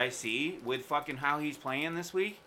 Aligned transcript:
I 0.00 0.10
see 0.10 0.60
with 0.64 0.84
fucking 0.84 1.16
how 1.16 1.40
he's 1.40 1.56
playing 1.56 1.96
this 1.96 2.14
week. 2.14 2.38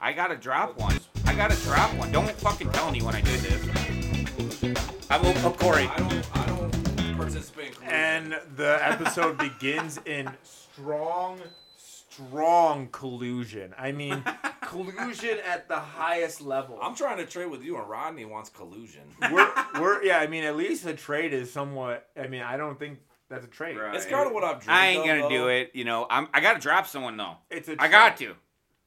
I 0.00 0.12
gotta 0.12 0.34
drop 0.34 0.76
one. 0.76 0.98
I 1.26 1.34
gotta 1.36 1.54
drop 1.62 1.94
one. 1.94 2.10
Don't 2.10 2.28
fucking 2.28 2.72
tell 2.72 2.90
me 2.90 3.02
when 3.02 3.14
I 3.14 3.20
did 3.20 3.38
this. 3.38 5.06
I 5.08 5.16
will, 5.18 5.32
oh, 5.46 5.52
Corey. 5.52 5.86
I 5.86 5.96
don't, 5.96 6.36
I 6.36 6.46
don't 6.46 7.16
participate 7.16 7.68
in 7.68 7.74
collusion. 7.74 7.94
And 7.94 8.36
the 8.56 8.80
episode 8.82 9.38
begins 9.60 10.00
in 10.06 10.28
strong, 10.42 11.38
strong 11.76 12.88
collusion. 12.90 13.74
I 13.78 13.92
mean, 13.92 14.24
collusion 14.62 15.38
at 15.46 15.68
the 15.68 15.78
highest 15.78 16.40
level. 16.40 16.80
I'm 16.82 16.96
trying 16.96 17.18
to 17.18 17.26
trade 17.26 17.46
with 17.46 17.62
you, 17.62 17.76
and 17.76 17.88
Rodney 17.88 18.24
wants 18.24 18.50
collusion. 18.50 19.02
we're, 19.30 19.52
we're, 19.78 20.02
yeah. 20.02 20.18
I 20.18 20.26
mean, 20.26 20.42
at 20.42 20.56
least 20.56 20.82
the 20.82 20.94
trade 20.94 21.32
is 21.32 21.52
somewhat. 21.52 22.08
I 22.20 22.26
mean, 22.26 22.42
I 22.42 22.56
don't 22.56 22.76
think 22.76 22.98
that's 23.28 23.44
a 23.44 23.48
trade. 23.48 23.76
Right. 23.76 23.94
It's 23.94 24.06
kind 24.06 24.26
of 24.26 24.32
what 24.32 24.44
I've 24.44 24.60
dreamed 24.60 24.70
I 24.78 24.86
ain't 24.88 25.06
gonna 25.06 25.22
though. 25.22 25.28
do 25.28 25.48
it. 25.48 25.70
You 25.74 25.84
know, 25.84 26.06
I'm. 26.08 26.28
I 26.32 26.40
gotta 26.40 26.58
drop 26.60 26.86
someone 26.86 27.16
though. 27.16 27.36
It's 27.50 27.68
a. 27.68 27.76
I 27.80 27.88
got 27.88 28.16
to. 28.18 28.34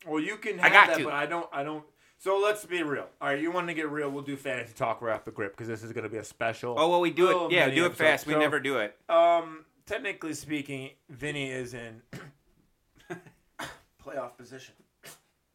Well, 0.08 0.22
you 0.22 0.38
can 0.38 0.60
I 0.60 0.70
got 0.70 0.88
that, 0.88 0.98
to. 0.98 1.04
but 1.06 1.14
I 1.14 1.26
don't. 1.26 1.48
I 1.54 1.64
don't. 1.64 1.84
So 2.18 2.40
let's 2.40 2.64
be 2.66 2.84
real. 2.84 3.08
All 3.20 3.30
right, 3.30 3.40
you 3.42 3.52
want 3.52 3.68
to 3.68 3.74
get 3.74 3.90
real? 3.90 4.10
We'll 4.10 4.24
do 4.24 4.36
fantasy 4.36 4.74
talk 4.76 5.02
right 5.02 5.16
off 5.16 5.26
the 5.26 5.32
grip 5.32 5.54
because 5.54 5.68
this 5.68 5.84
is 5.84 5.92
going 5.92 6.04
to 6.04 6.10
be 6.10 6.18
a 6.18 6.24
special. 6.24 6.76
Oh 6.78 6.90
well, 6.90 7.02
we 7.02 7.10
do 7.12 7.46
it. 7.48 7.52
Yeah, 7.52 7.66
mini 7.66 7.76
do 7.78 7.84
it 7.84 7.86
episode. 7.88 8.04
fast. 8.04 8.28
We 8.28 8.34
So, 8.34 8.40
never 8.40 8.60
do 8.60 8.78
it. 8.78 8.96
Um, 9.10 9.66
technically 9.88 10.34
speaking, 10.36 10.92
Vinny 11.10 11.50
is 11.50 11.74
in 11.74 12.02
playoff 14.06 14.38
position. 14.38 14.76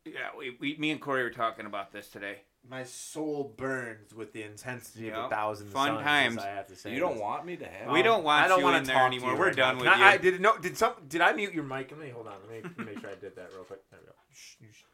Yeah, 0.04 0.28
we, 0.38 0.56
we 0.60 0.76
me 0.76 0.90
and 0.92 1.00
Corey 1.00 1.22
were 1.22 1.30
talking 1.30 1.66
about 1.66 1.92
this 1.92 2.08
today. 2.08 2.38
My 2.68 2.82
soul 2.84 3.54
burns 3.56 4.12
with 4.14 4.32
the 4.32 4.42
intensity 4.42 5.08
of 5.10 5.14
Yep. 5.16 5.26
a 5.26 5.28
thousand 5.30 5.68
Fun 5.68 5.88
suns, 5.88 5.98
as 6.00 6.04
times. 6.04 6.38
I 6.38 6.48
have 6.48 6.66
to 6.68 6.76
say. 6.76 6.92
You 6.92 6.98
don't 7.00 7.12
this. 7.14 7.22
want 7.22 7.46
me 7.46 7.56
to 7.56 7.66
have. 7.66 7.92
We 7.92 8.00
it? 8.00 8.02
don't 8.02 8.24
want 8.24 8.44
I 8.44 8.48
don't 8.48 8.58
you 8.58 8.64
wanna 8.64 8.78
in 8.78 8.84
there 8.84 8.94
talk 8.96 9.02
to 9.10 9.14
anymore. 9.16 9.32
you 9.34 9.38
We're 9.38 9.46
right 9.46 9.56
done 9.56 9.74
now. 9.76 9.80
with 9.82 9.90
Can 9.92 9.98
you. 10.00 10.04
I, 10.04 10.08
I 10.12 10.16
did 10.16 10.40
no. 10.40 10.58
Did 10.58 10.76
some? 10.76 10.94
Did 11.08 11.20
I 11.20 11.32
mute 11.32 11.54
your 11.54 11.62
mic? 11.64 11.90
Let 11.92 12.00
me 12.00 12.08
hold 12.10 12.26
on. 12.26 12.34
Let 12.50 12.64
me 12.78 12.84
make 12.84 12.98
sure 13.00 13.10
I 13.10 13.14
did 13.14 13.36
that 13.36 13.50
real 13.54 13.64
quick. 13.64 13.80
There 13.90 14.00
we 14.00 14.06
go. 14.06 14.12
Shh, 14.32 14.54
you, 14.60 14.66
sh- 14.72 14.84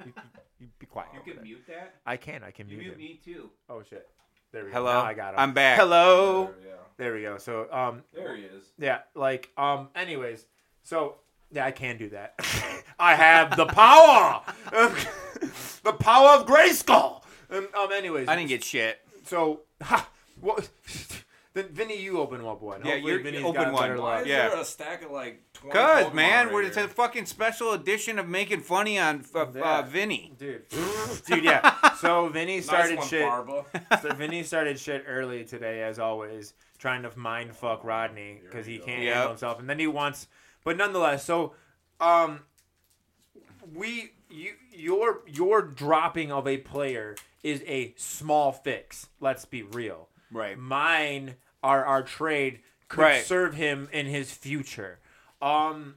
you, 0.00 0.06
you- 0.16 0.22
you 0.60 0.68
be 0.78 0.86
quiet. 0.86 1.08
over 1.18 1.32
there. 1.34 1.42
mute 1.42 1.64
that. 1.68 1.94
I 2.04 2.16
can. 2.18 2.42
I 2.44 2.50
can 2.50 2.66
mute 2.66 2.76
You 2.76 2.82
mute 2.88 2.98
mute 2.98 3.10
him. 3.10 3.16
me 3.26 3.34
too. 3.34 3.50
Oh 3.70 3.82
shit. 3.88 4.08
There 4.52 4.64
we 4.64 4.70
go. 4.70 4.76
Hello. 4.76 4.92
Now 4.92 5.04
I 5.06 5.14
got 5.14 5.32
him. 5.34 5.40
I'm 5.40 5.54
back. 5.54 5.78
Hello. 5.78 6.44
There, 6.44 6.54
yeah. 6.68 6.74
There 6.98 7.14
we 7.14 7.22
go. 7.22 7.38
So 7.38 7.72
um 7.72 8.02
There 8.14 8.36
he 8.36 8.42
is. 8.42 8.64
yeah 8.78 8.98
like 9.14 9.48
um 9.56 9.88
anyways 9.96 10.44
so 10.82 11.16
yeah 11.52 11.66
I 11.66 11.70
can 11.70 11.96
do 11.98 12.08
that. 12.10 12.34
I 12.98 13.14
have 13.14 13.56
the 13.56 13.66
power. 13.66 14.42
the 15.84 15.92
power 15.92 16.38
of 16.40 16.46
Grayskull. 16.46 17.22
Um, 17.50 17.68
um 17.74 17.92
anyways. 17.92 18.28
I 18.28 18.36
didn't 18.36 18.48
get 18.48 18.64
shit. 18.64 19.00
so 19.24 19.60
ha 19.82 20.08
what. 20.40 20.68
Then 21.54 21.68
Vinny, 21.68 22.00
you 22.00 22.18
open 22.18 22.42
up 22.46 22.62
one. 22.62 22.80
Yeah, 22.82 22.92
Hopefully 22.92 23.12
you're- 23.12 23.22
Vinny's 23.22 23.44
open 23.44 23.62
got 23.64 23.72
one. 23.74 23.82
better 23.82 24.00
Why 24.00 24.12
luck. 24.16 24.22
is 24.22 24.28
Yeah. 24.28 24.48
there 24.48 24.58
a 24.60 24.64
stack 24.64 25.02
of 25.04 25.10
like 25.10 25.42
20 25.52 25.78
Cause 25.78 26.04
Pokemon 26.06 26.14
man, 26.14 26.46
right 26.46 26.54
we're 26.54 26.62
it's 26.62 26.76
a 26.78 26.88
fucking 26.88 27.26
special 27.26 27.72
edition 27.72 28.18
of 28.18 28.26
making 28.26 28.60
funny 28.60 28.98
on 28.98 29.22
uh, 29.34 29.46
Yeah. 29.54 29.62
uh, 29.62 29.82
Vinny. 29.82 30.32
Dude, 30.38 30.62
dude, 31.26 31.44
yeah. 31.44 31.92
So 31.96 32.28
Vinny 32.28 32.56
Nice 32.56 32.64
started 32.64 32.98
one, 33.00 33.06
shit. 33.06 33.26
Barba. 33.26 33.66
So 34.00 34.14
Vinny 34.14 34.42
started 34.44 34.78
shit 34.80 35.04
early 35.06 35.44
today, 35.44 35.82
as 35.82 35.98
always, 35.98 36.54
trying 36.78 37.02
to 37.02 37.12
mind 37.18 37.54
fuck 37.54 37.84
Rodney 37.84 38.40
because 38.42 38.64
he 38.64 38.78
There 38.78 38.86
we 38.86 38.92
can't 38.92 39.02
go. 39.02 39.04
handle 39.08 39.20
Yep. 39.24 39.28
himself, 39.28 39.58
and 39.60 39.68
then 39.68 39.78
he 39.78 39.86
wants, 39.86 40.28
but 40.64 40.76
nonetheless, 40.76 41.24
so, 41.24 41.54
um, 42.00 42.40
we 43.74 44.12
you 44.30 44.54
your 44.72 45.22
your 45.26 45.62
dropping 45.62 46.32
of 46.32 46.46
a 46.46 46.58
player 46.58 47.16
is 47.42 47.62
a 47.66 47.94
small 47.96 48.52
fix. 48.52 49.08
Let's 49.20 49.44
be 49.44 49.62
real. 49.62 50.08
Right. 50.30 50.58
Mine, 50.58 51.36
our 51.62 51.84
our 51.84 52.02
trade 52.02 52.60
could 52.88 53.02
Right. 53.02 53.24
serve 53.24 53.54
him 53.54 53.88
in 53.92 54.06
his 54.06 54.32
future. 54.32 54.98
Um, 55.40 55.96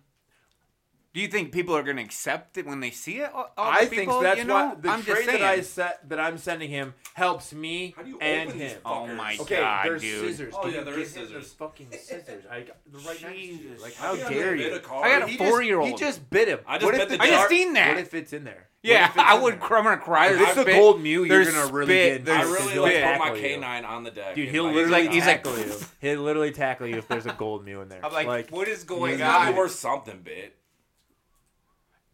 Do 1.16 1.22
you 1.22 1.30
think 1.30 1.54
people 1.54 1.74
are 1.78 1.82
gonna 1.82 2.02
accept 2.02 2.58
it 2.58 2.66
when 2.68 2.82
they 2.82 2.92
see 2.92 3.20
it? 3.20 3.32
All, 3.34 3.50
all 3.58 3.72
I 3.72 3.86
the 3.86 3.96
think 3.96 4.12
that's 4.22 4.38
you 4.38 4.44
know? 4.44 4.54
why 4.54 4.76
the 4.76 4.90
I'm 4.90 5.02
trade 5.02 5.30
that 5.30 5.42
I 5.42 5.62
set 5.62 6.10
that 6.10 6.20
I'm 6.20 6.38
sending 6.38 6.70
him 6.70 6.94
helps 7.14 7.54
me 7.54 7.94
How 7.96 8.04
do 8.04 8.10
you 8.10 8.20
and 8.20 8.50
open 8.50 8.60
these 8.60 8.72
him. 8.74 8.82
Oh 8.84 8.90
fuckers? 8.90 9.16
my 9.16 9.38
Okay, 9.40 9.56
God, 9.62 9.86
there's 9.86 10.02
dude. 10.02 10.30
scissors. 10.30 10.54
Oh, 10.58 10.62
Can 10.64 10.72
yeah, 10.72 10.80
you 10.80 10.84
there 10.84 10.94
give 10.96 11.04
is 11.04 11.16
him 11.16 11.22
the 11.22 11.28
scissors. 11.30 11.54
fucking 11.54 11.88
scissors. 11.94 12.44
I 12.52 12.60
got 12.64 12.76
they're 12.86 13.00
right 13.00 13.08
next 13.22 13.22
to 13.22 13.34
you. 13.38 13.58
Jesus 13.58 13.82
Like, 13.82 13.96
How 13.96 14.18
how 14.18 14.28
do 14.28 14.36
dare 14.36 14.58
bid 14.58 14.60
you? 14.72 14.76
a 14.76 14.80
card? 14.82 15.06
I 15.06 15.10
got 15.20 15.22
a 15.22 15.32
He 15.32 15.38
just- 15.38 15.50
four-year-old. 15.50 15.88
He 15.90 15.96
just 15.96 16.30
bit 16.30 16.48
him. 16.50 16.60
I 16.68 16.78
just 16.80 16.84
What 16.86 16.92
bet 16.98 17.02
if 17.04 17.08
the 17.10 17.18
the 17.18 17.24
I 17.24 17.28
just 17.28 17.48
seen 17.48 17.74
that. 17.76 17.88
What 17.96 17.98
if 18.00 18.14
it's 18.14 18.34
in 18.34 18.44
there? 18.44 18.68
Yeah, 18.84 19.02
What 19.04 19.10
if 19.12 19.16
it's 19.16 19.24
I 19.26 19.36
in 19.38 19.42
would. 19.44 19.54
there? 19.62 19.78
I'm 19.78 19.84
gonna 19.86 19.98
cry. 20.00 20.26
If 20.28 20.32
There's 20.38 20.50
it's 20.50 20.58
a 20.58 20.62
spit- 20.64 20.76
gold 20.76 21.02
Mew, 21.02 21.24
you're 21.24 21.28
there's 21.46 21.56
gonna 21.56 21.72
really 21.74 21.86
spit, 21.94 22.12
get 22.12 22.20
into 22.20 22.32
I 22.34 22.38
there's 22.44 22.50
really 22.60 22.74
he'll 22.74 22.82
like 22.84 22.92
spit. 22.92 23.04
put 23.06 23.10
tackle 23.14 23.26
my 23.28 23.36
you. 23.36 23.42
canine 23.42 23.86
on 23.86 24.04
the 24.04 24.12
deck. 24.12 24.36
Dude, 24.36 24.48
and, 24.48 24.54
he'll 24.54 24.66
literally 24.66 25.04
like- 25.06 25.12
he's 25.14 25.26
like- 25.26 25.44
tackle 25.46 25.60
you. 25.66 25.74
He'll 26.02 26.22
literally 26.24 26.52
tackle 26.52 26.88
you 26.88 26.98
if 26.98 27.08
there's 27.08 27.26
a 27.26 27.32
gold 27.32 27.64
Mew 27.64 27.80
in 27.80 27.88
there. 27.88 28.06
I'm 28.06 28.12
like, 28.12 28.52
what 28.52 28.68
is 28.68 28.84
going 28.84 29.18
gotta 29.20 29.46
be 29.46 29.52
on? 29.54 29.58
worth 29.58 29.72
something, 29.72 30.20
bit. 30.22 30.58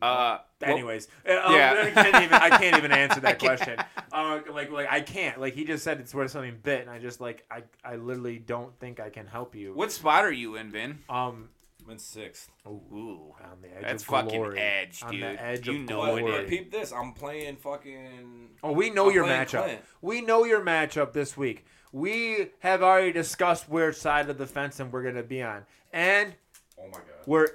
Uh, 0.01 0.39
well, 0.61 0.71
Anyways, 0.71 1.07
uh, 1.27 1.39
um, 1.43 1.53
yeah. 1.55 1.83
I 1.85 1.91
can't 1.91 2.23
even. 2.23 2.33
I 2.33 2.49
can't 2.57 2.77
even 2.77 2.91
answer 2.91 3.19
that 3.21 3.39
question. 3.39 3.77
Uh, 4.11 4.39
like, 4.51 4.71
like 4.71 4.87
I 4.89 5.01
can't. 5.01 5.39
Like 5.39 5.53
he 5.53 5.63
just 5.65 5.83
said, 5.83 5.99
it's 5.99 6.13
worth 6.13 6.31
something 6.31 6.57
bit, 6.63 6.81
and 6.81 6.89
I 6.89 6.99
just 6.99 7.21
like, 7.21 7.45
I, 7.51 7.63
I 7.83 7.95
literally 7.95 8.39
don't 8.39 8.77
think 8.79 8.99
I 8.99 9.09
can 9.09 9.27
help 9.27 9.55
you. 9.55 9.73
what 9.73 9.91
spot 9.91 10.23
are 10.25 10.31
you 10.31 10.55
in, 10.55 10.71
Vin? 10.71 10.99
Um, 11.09 11.49
I'm 11.83 11.91
in 11.93 11.99
sixth. 11.99 12.49
Ooh, 12.67 13.33
on 13.43 13.61
the 13.61 13.75
edge 13.75 13.81
that's 13.83 14.03
of 14.03 14.09
fucking 14.09 14.39
glory. 14.39 14.59
edge, 14.59 15.01
On 15.03 15.11
dude. 15.11 15.21
the 15.23 15.41
edge 15.43 15.67
you 15.67 15.75
of 15.81 15.89
know 15.89 16.01
But, 16.01 16.17
it. 16.17 16.19
glory. 16.21 16.41
but 16.41 16.47
peep 16.47 16.71
this. 16.71 16.91
I'm 16.91 17.13
playing 17.13 17.55
fucking. 17.57 18.49
Oh, 18.63 18.71
we 18.71 18.89
know 18.91 19.07
I'm 19.09 19.15
your 19.15 19.25
matchup. 19.25 19.63
Clint. 19.63 19.81
We 20.01 20.21
know 20.21 20.43
your 20.45 20.61
matchup 20.61 21.13
this 21.13 21.35
week. 21.35 21.65
We 21.91 22.49
have 22.59 22.83
already 22.83 23.11
discussed 23.11 23.67
which 23.67 23.95
side 23.95 24.29
of 24.29 24.37
the 24.37 24.47
fence 24.47 24.79
and 24.79 24.91
we're 24.93 25.03
gonna 25.03 25.23
be 25.23 25.41
on, 25.41 25.65
and 25.91 26.33
Oh 26.79 26.87
my 26.87 26.93
god. 26.99 27.03
we're 27.25 27.47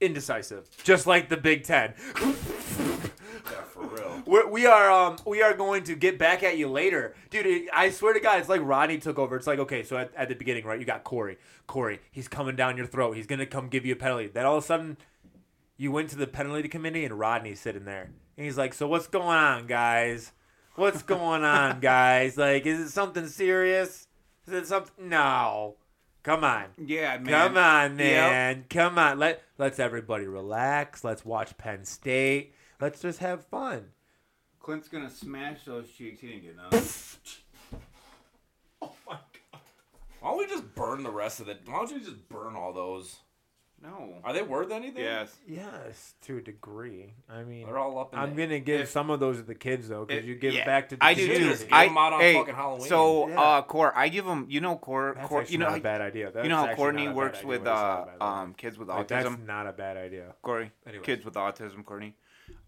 indecisive, 0.00 0.68
just 0.84 1.06
like 1.06 1.28
the 1.28 1.36
Big 1.36 1.64
Ten. 1.64 1.94
Yeah, 2.18 3.62
for 3.62 3.86
real. 3.86 4.22
We're, 4.26 4.48
we 4.48 4.66
are 4.66 4.90
um 4.90 5.16
we 5.26 5.40
are 5.42 5.54
going 5.54 5.84
to 5.84 5.94
get 5.94 6.18
back 6.18 6.42
at 6.42 6.58
you 6.58 6.68
later, 6.68 7.14
dude. 7.30 7.46
it- 7.46 7.68
I 7.72 7.90
swear 7.90 8.12
to 8.12 8.20
God, 8.20 8.40
it's 8.40 8.48
like 8.48 8.60
Rodney 8.64 8.98
took 8.98 9.18
over. 9.18 9.36
It's 9.36 9.46
like 9.46 9.58
okay, 9.60 9.82
so 9.84 9.96
at, 9.96 10.12
at 10.16 10.28
the 10.28 10.34
beginning, 10.34 10.64
right? 10.64 10.78
You 10.80 10.84
got 10.86 11.04
Corey. 11.04 11.38
Corey, 11.66 12.00
he's 12.10 12.26
coming 12.28 12.56
down 12.56 12.76
your 12.76 12.86
throat. 12.86 13.16
He's 13.16 13.26
gonna 13.26 13.46
come 13.46 13.68
give 13.68 13.86
you 13.86 13.92
a 13.92 13.96
penalty. 13.96 14.26
Then 14.26 14.44
all 14.46 14.56
of 14.56 14.64
a 14.64 14.66
sudden, 14.66 14.96
you 15.76 15.92
went 15.92 16.10
to 16.10 16.16
the 16.16 16.26
penalty 16.26 16.68
committee 16.68 17.04
and 17.04 17.18
Rodney's 17.18 17.60
sitting 17.60 17.84
there, 17.84 18.10
and 18.36 18.44
he's 18.44 18.58
like, 18.58 18.74
"So 18.74 18.88
what's 18.88 19.06
going 19.06 19.26
on, 19.28 19.66
guys? 19.66 20.32
What's 20.74 21.02
going 21.02 21.44
on, 21.44 21.78
guys? 21.80 22.36
Like, 22.36 22.66
is 22.66 22.80
it 22.80 22.88
something 22.90 23.28
serious? 23.28 24.08
Is 24.46 24.52
it 24.52 24.66
something? 24.66 25.08
No." 25.08 25.76
Come 26.26 26.42
on. 26.42 26.64
Yeah, 26.76 27.18
man. 27.18 27.26
Come 27.26 27.56
on, 27.56 27.90
Yep. 28.00 28.30
man. 28.30 28.64
Come 28.68 28.98
on. 28.98 29.16
Let 29.20 29.44
let's 29.58 29.78
everybody 29.78 30.26
relax. 30.26 31.04
Let's 31.04 31.24
watch 31.24 31.56
Penn 31.56 31.84
State. 31.84 32.52
Let's 32.80 33.00
just 33.00 33.20
have 33.20 33.44
fun. 33.46 33.90
Clint's 34.58 34.88
gonna 34.88 35.08
smash 35.08 35.64
those 35.64 35.88
cheeks. 35.88 36.20
He 36.20 36.26
didn't 36.26 36.42
get 36.42 36.52
enough. 36.54 37.20
Oh 38.82 38.92
why 39.06 39.18
don't 40.22 40.38
we 40.38 40.46
just 40.48 40.74
burn 40.74 41.04
the 41.04 41.10
rest 41.10 41.38
of 41.40 41.48
it? 41.48 41.60
Why 41.64 41.76
don't 41.78 41.90
you 41.92 42.00
just 42.00 42.28
burn 42.28 42.56
all 42.56 42.72
those? 42.72 43.16
No. 43.82 44.14
Are 44.24 44.32
they 44.32 44.42
worth 44.42 44.70
anything? 44.72 45.02
Yes. 45.02 45.36
Yes, 45.46 46.14
to 46.22 46.38
a 46.38 46.40
degree. 46.40 47.14
I 47.28 47.42
mean, 47.44 47.66
They're 47.66 47.78
all 47.78 47.98
up 47.98 48.12
in 48.12 48.18
I'm 48.18 48.34
the- 48.34 48.42
gonna 48.46 48.60
give 48.60 48.82
if- 48.82 48.90
some 48.90 49.10
of 49.10 49.20
those 49.20 49.36
to 49.36 49.42
the 49.42 49.54
kids 49.54 49.88
though, 49.88 50.04
because 50.04 50.24
If- 50.24 50.28
you 50.28 50.34
give 50.36 50.54
yeah, 50.54 50.64
back 50.64 50.88
to. 50.90 50.96
The 50.96 51.00
kids. 51.04 51.10
I 51.10 51.14
do 51.14 51.26
Just 51.26 51.60
too. 51.62 51.66
give 51.68 51.72
I, 51.74 51.86
them 51.88 51.98
out 51.98 52.12
on 52.14 52.20
hey, 52.20 52.34
fucking 52.34 52.54
Halloween. 52.54 52.88
So, 52.88 53.28
Yeah. 53.28 53.40
uh, 53.40 53.62
Core, 53.62 53.92
I 53.96 54.08
give 54.08 54.24
them. 54.24 54.46
You 54.48 54.60
know, 54.60 54.76
Core. 54.76 55.12
That's 55.16 55.28
Core 55.28 55.40
actually 55.40 55.52
you 55.54 55.58
know, 55.58 55.68
not 55.68 55.78
a 55.78 55.82
bad 55.82 56.00
idea. 56.00 56.30
That's 56.30 56.44
you 56.44 56.48
know 56.50 56.56
how 56.56 56.64
actually 56.66 56.76
Courtney 56.76 57.04
not 57.04 57.10
a 57.10 57.10
bad 57.12 57.16
works 57.16 57.38
idea 57.38 57.48
with 57.48 57.60
what 57.62 57.70
you 57.70 57.76
said, 57.76 57.82
uh, 57.82 58.04
by 58.06 58.12
the 58.18 58.24
um 58.24 58.54
kids 58.54 58.78
with 58.78 58.88
Like, 58.88 59.06
autism. 59.08 59.08
that's 59.08 59.38
not 59.46 59.66
a 59.66 59.72
bad 59.72 59.96
idea. 59.96 60.34
Corey, 60.42 60.72
Anyways. 60.86 61.04
kids 61.06 61.24
with 61.24 61.34
autism, 61.34 61.84
Courtney. 61.84 62.14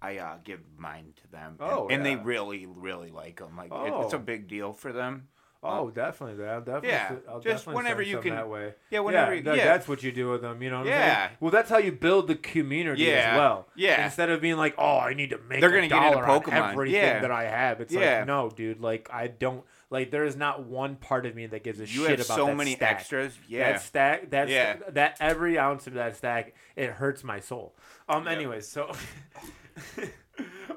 I 0.03 0.19
uh, 0.19 0.37
give 0.45 0.61
mine 0.77 1.13
to 1.23 1.29
them, 1.31 1.57
and, 1.61 1.71
Oh, 1.73 1.89
and 1.91 2.05
they 2.05 2.13
yeah. 2.13 2.21
really, 2.23 2.67
really 2.67 3.11
like 3.11 3.39
them. 3.41 3.57
Like 3.57 3.73
it- 3.73 3.93
it's 4.05 4.13
a 4.13 4.17
Oh. 4.17 4.21
big 4.21 4.47
deal 4.49 4.73
for 4.73 4.93
them. 4.93 5.29
Oh, 5.61 5.91
definitely. 5.91 6.45
I'll 6.47 6.61
definitely. 6.61 6.89
Yeah, 6.91 7.17
I'll 7.29 7.41
just 7.41 7.65
definitely 7.65 7.75
whenever 7.83 8.01
you 8.03 8.19
can- 8.21 8.37
That 8.37 8.49
way. 8.49 8.75
Yeah, 8.91 9.01
whenever. 9.01 9.35
yeah, 9.35 9.41
Yeah, 9.41 9.57
that- 9.57 9.65
that's 9.65 9.89
what 9.89 10.05
you 10.05 10.13
do 10.13 10.31
with 10.31 10.41
them. 10.43 10.63
You 10.63 10.71
know. 10.71 10.85
Yeah. 10.85 11.31
Well, 11.41 11.51
that's 11.51 11.69
how 11.69 11.79
you 11.79 11.91
build 11.91 12.29
the 12.29 12.37
community 12.37 13.03
Yeah, 13.03 13.13
as 13.33 13.37
well. 13.37 13.69
yeah. 13.75 14.05
Instead 14.05 14.31
of 14.31 14.41
being 14.41 14.57
like, 14.57 14.77
oh, 14.79 14.99
I 14.99 15.15
need 15.15 15.31
to 15.31 15.39
make. 15.49 15.61
They're 15.61 15.71
gonna 15.71 15.89
get 15.89 16.01
into 16.13 16.19
Pokemon. 16.25 16.73
Everything 16.73 16.95
Yeah. 16.95 17.19
that 17.21 17.33
I 17.33 17.45
have. 17.49 17.81
It's 17.81 17.93
Yeah. 17.93 18.19
like, 18.19 18.27
no, 18.29 18.51
dude. 18.51 18.81
Like, 18.81 19.09
I 19.13 19.27
don't. 19.27 19.65
Like, 19.91 20.11
there 20.13 20.25
is 20.25 20.37
not 20.37 20.63
one 20.65 20.95
part 20.97 21.27
of 21.27 21.35
me 21.35 21.47
that 21.47 21.65
gives 21.65 21.81
a 21.81 21.87
you 21.87 22.07
shit 22.07 22.21
about 22.21 22.37
so 22.37 22.47
that 22.47 22.57
many 22.57 22.75
stack. 22.77 22.93
extras. 22.93 23.37
Yeah, 23.49 23.73
That 23.73 23.81
stack, 23.81 24.31
that's 24.31 24.51
Yeah. 24.51 24.77
that 24.91 25.17
every 25.19 25.59
ounce 25.59 25.87
of 25.89 25.95
that 25.95 26.15
stack, 26.15 26.55
it 26.77 26.91
hurts 26.91 27.25
my 27.25 27.41
soul. 27.41 27.75
Um. 28.09 28.27
Yeah. 28.27 28.31
Anyways, 28.33 28.69
so, 28.69 28.93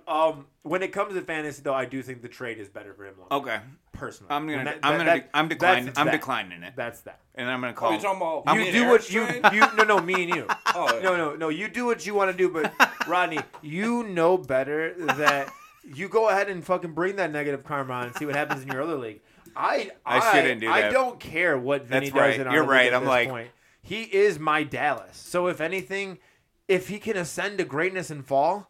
um, 0.08 0.46
when 0.64 0.82
it 0.84 0.90
comes 0.92 1.14
to 1.14 1.22
fantasy, 1.22 1.62
though, 1.62 1.74
I 1.74 1.86
do 1.86 2.02
think 2.02 2.22
the 2.22 2.28
trade 2.28 2.58
is 2.60 2.70
better 2.70 2.94
for 2.94 3.06
him. 3.06 3.16
long 3.20 3.42
okay. 3.42 3.60
personally. 3.94 4.32
I'm 4.34 4.46
gonna. 4.48 4.58
And 4.60 4.68
that- 4.68 4.80
I'm 4.84 4.98
that- 4.98 5.06
gonna. 5.06 5.06
that- 5.20 5.32
de- 5.32 5.38
I'm 5.38 5.48
declining. 5.48 5.94
I'm 5.96 6.06
that. 6.08 6.12
declining 6.12 6.64
it, 6.64 6.74
That's 6.76 7.02
that. 7.02 7.20
and 7.36 7.50
I'm 7.50 7.62
gonna 7.62 7.74
Oh, 7.74 7.76
call. 7.76 7.92
you're 7.92 8.02
talking 8.02 8.18
about 8.44 8.56
You 8.56 8.62
me 8.62 8.68
and 8.70 8.78
do 8.78 8.88
what 8.90 9.12
you 9.12 9.22
you 9.54 9.76
no 9.78 9.84
no 9.84 10.00
me 10.02 10.24
and 10.24 10.36
you. 10.36 10.48
Oh, 10.76 10.94
yeah. 10.96 11.02
No 11.02 11.18
no 11.18 11.36
no 11.36 11.50
you 11.50 11.68
do 11.68 11.86
what 11.86 12.06
you 12.06 12.14
want 12.14 12.32
to 12.32 12.38
do, 12.38 12.50
but 12.50 12.74
Rodney, 13.08 13.40
you 13.62 14.04
know 14.04 14.38
better 14.38 14.94
that 15.18 15.52
you 15.84 16.08
go 16.08 16.30
ahead 16.30 16.50
and 16.50 16.64
fucking 16.64 16.94
bring 16.94 17.18
that 17.18 17.32
negative 17.32 17.64
karma 17.64 17.94
on 17.94 18.04
and 18.08 18.16
see 18.16 18.26
what 18.26 18.36
happens 18.36 18.62
in 18.64 18.70
your 18.70 18.82
other 18.82 18.96
league. 18.96 19.20
I 19.56 19.92
I 20.06 20.32
shouldn't 20.34 20.62
do 20.62 20.68
that. 20.68 20.74
I 20.86 20.90
don't 20.90 21.20
care 21.20 21.58
what 21.58 21.86
Vinny 21.86 22.10
That's 22.10 22.14
does 22.14 22.38
right. 22.38 22.40
in 22.40 22.48
our 22.48 22.54
You're 22.54 22.64
league 22.64 22.70
right. 22.72 22.88
at 22.88 22.94
I'm 22.94 23.02
this 23.02 23.10
like- 23.10 23.30
point. 23.30 23.50
He 23.84 24.04
is 24.04 24.40
my 24.40 24.64
Dallas. 24.64 25.18
So 25.18 25.48
if 25.48 25.60
anything, 25.60 26.20
if 26.68 26.88
he 26.88 27.00
can 27.00 27.18
ascend 27.18 27.58
to 27.58 27.66
greatness 27.66 28.10
and 28.12 28.24
fall, 28.26 28.70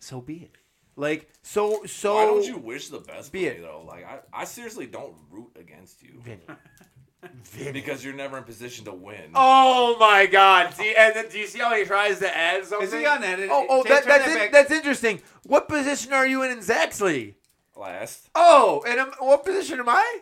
so 0.00 0.20
be 0.20 0.34
it. 0.38 0.56
Like 0.96 1.30
so 1.42 1.84
so. 1.86 2.14
Why 2.16 2.24
don't 2.26 2.44
you 2.44 2.58
wish 2.58 2.88
the 2.88 2.98
best 2.98 3.30
Be 3.32 3.46
for 3.46 3.54
me 3.54 3.58
it. 3.60 3.62
though? 3.62 3.84
Like 3.86 4.04
I, 4.04 4.18
I 4.42 4.44
seriously 4.44 4.86
don't 4.86 5.14
root 5.30 5.52
against 5.58 6.02
you 6.02 6.20
Vinny. 6.20 6.40
Vinny. 7.44 7.72
because 7.72 8.02
you're 8.04 8.14
never 8.14 8.36
in 8.38 8.44
position 8.44 8.84
to 8.86 8.92
win. 8.92 9.30
Oh 9.34 9.96
my 10.00 10.26
God! 10.26 10.74
See, 10.74 10.92
and 10.96 11.14
then, 11.14 11.28
do 11.30 11.38
you 11.38 11.46
see 11.46 11.58
how 11.60 11.74
he 11.74 11.84
tries 11.84 12.18
to 12.18 12.36
add 12.36 12.64
something? 12.64 12.86
Is 12.88 12.92
he 12.92 13.04
unedited? 13.04 13.50
Oh, 13.52 13.66
oh, 13.68 13.82
that, 13.84 14.04
that's 14.04 14.26
that 14.26 14.46
in- 14.46 14.52
that's 14.52 14.70
interesting. 14.70 15.20
What 15.44 15.68
position 15.68 16.12
are 16.12 16.26
you 16.26 16.42
in 16.42 16.50
in 16.50 16.62
Zach's 16.62 17.00
league? 17.00 17.36
Last, 17.76 18.28
Oh, 18.34 18.82
and 18.86 18.98
am- 19.00 19.12
what 19.20 19.44
position 19.44 19.80
am 19.80 19.88
I? 19.88 20.18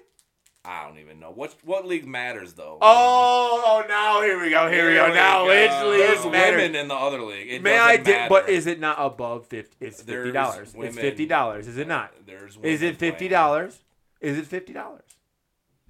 I 0.68 0.86
don't 0.86 0.98
even 0.98 1.18
know 1.18 1.30
what 1.30 1.54
what 1.64 1.86
league 1.86 2.06
matters 2.06 2.52
though. 2.52 2.76
Oh, 2.82 3.62
oh, 3.64 3.84
now 3.88 4.20
here 4.20 4.38
we 4.38 4.50
go. 4.50 4.70
Here, 4.70 4.88
we 4.90 4.94
go. 4.96 5.08
we 5.08 5.14
Now 5.14 5.44
go. 5.44 5.48
which 5.48 5.70
there's 5.70 6.22
league 6.24 6.32
matters? 6.32 6.56
women 6.60 6.74
in 6.74 6.88
the 6.88 6.94
other 6.94 7.22
league. 7.22 7.48
It 7.50 7.62
May 7.62 7.78
I? 7.78 7.96
Di- 7.96 8.28
but 8.28 8.50
is 8.50 8.66
it 8.66 8.78
not 8.78 8.96
above 8.98 9.46
fifty? 9.46 9.86
It's 9.86 10.02
fifty 10.02 10.30
dollars. 10.30 10.68
It's 10.68 10.74
women- 10.76 10.92
fifty 10.92 11.24
dollars. 11.24 11.68
Is 11.68 11.78
it 11.78 11.88
not? 11.88 12.12
There's 12.26 12.58
Is 12.62 12.82
it 12.82 12.96
fifty 12.98 13.28
dollars? 13.28 13.78
Is 14.20 14.36
it 14.36 14.46
fifty 14.46 14.74
dollars? 14.74 15.04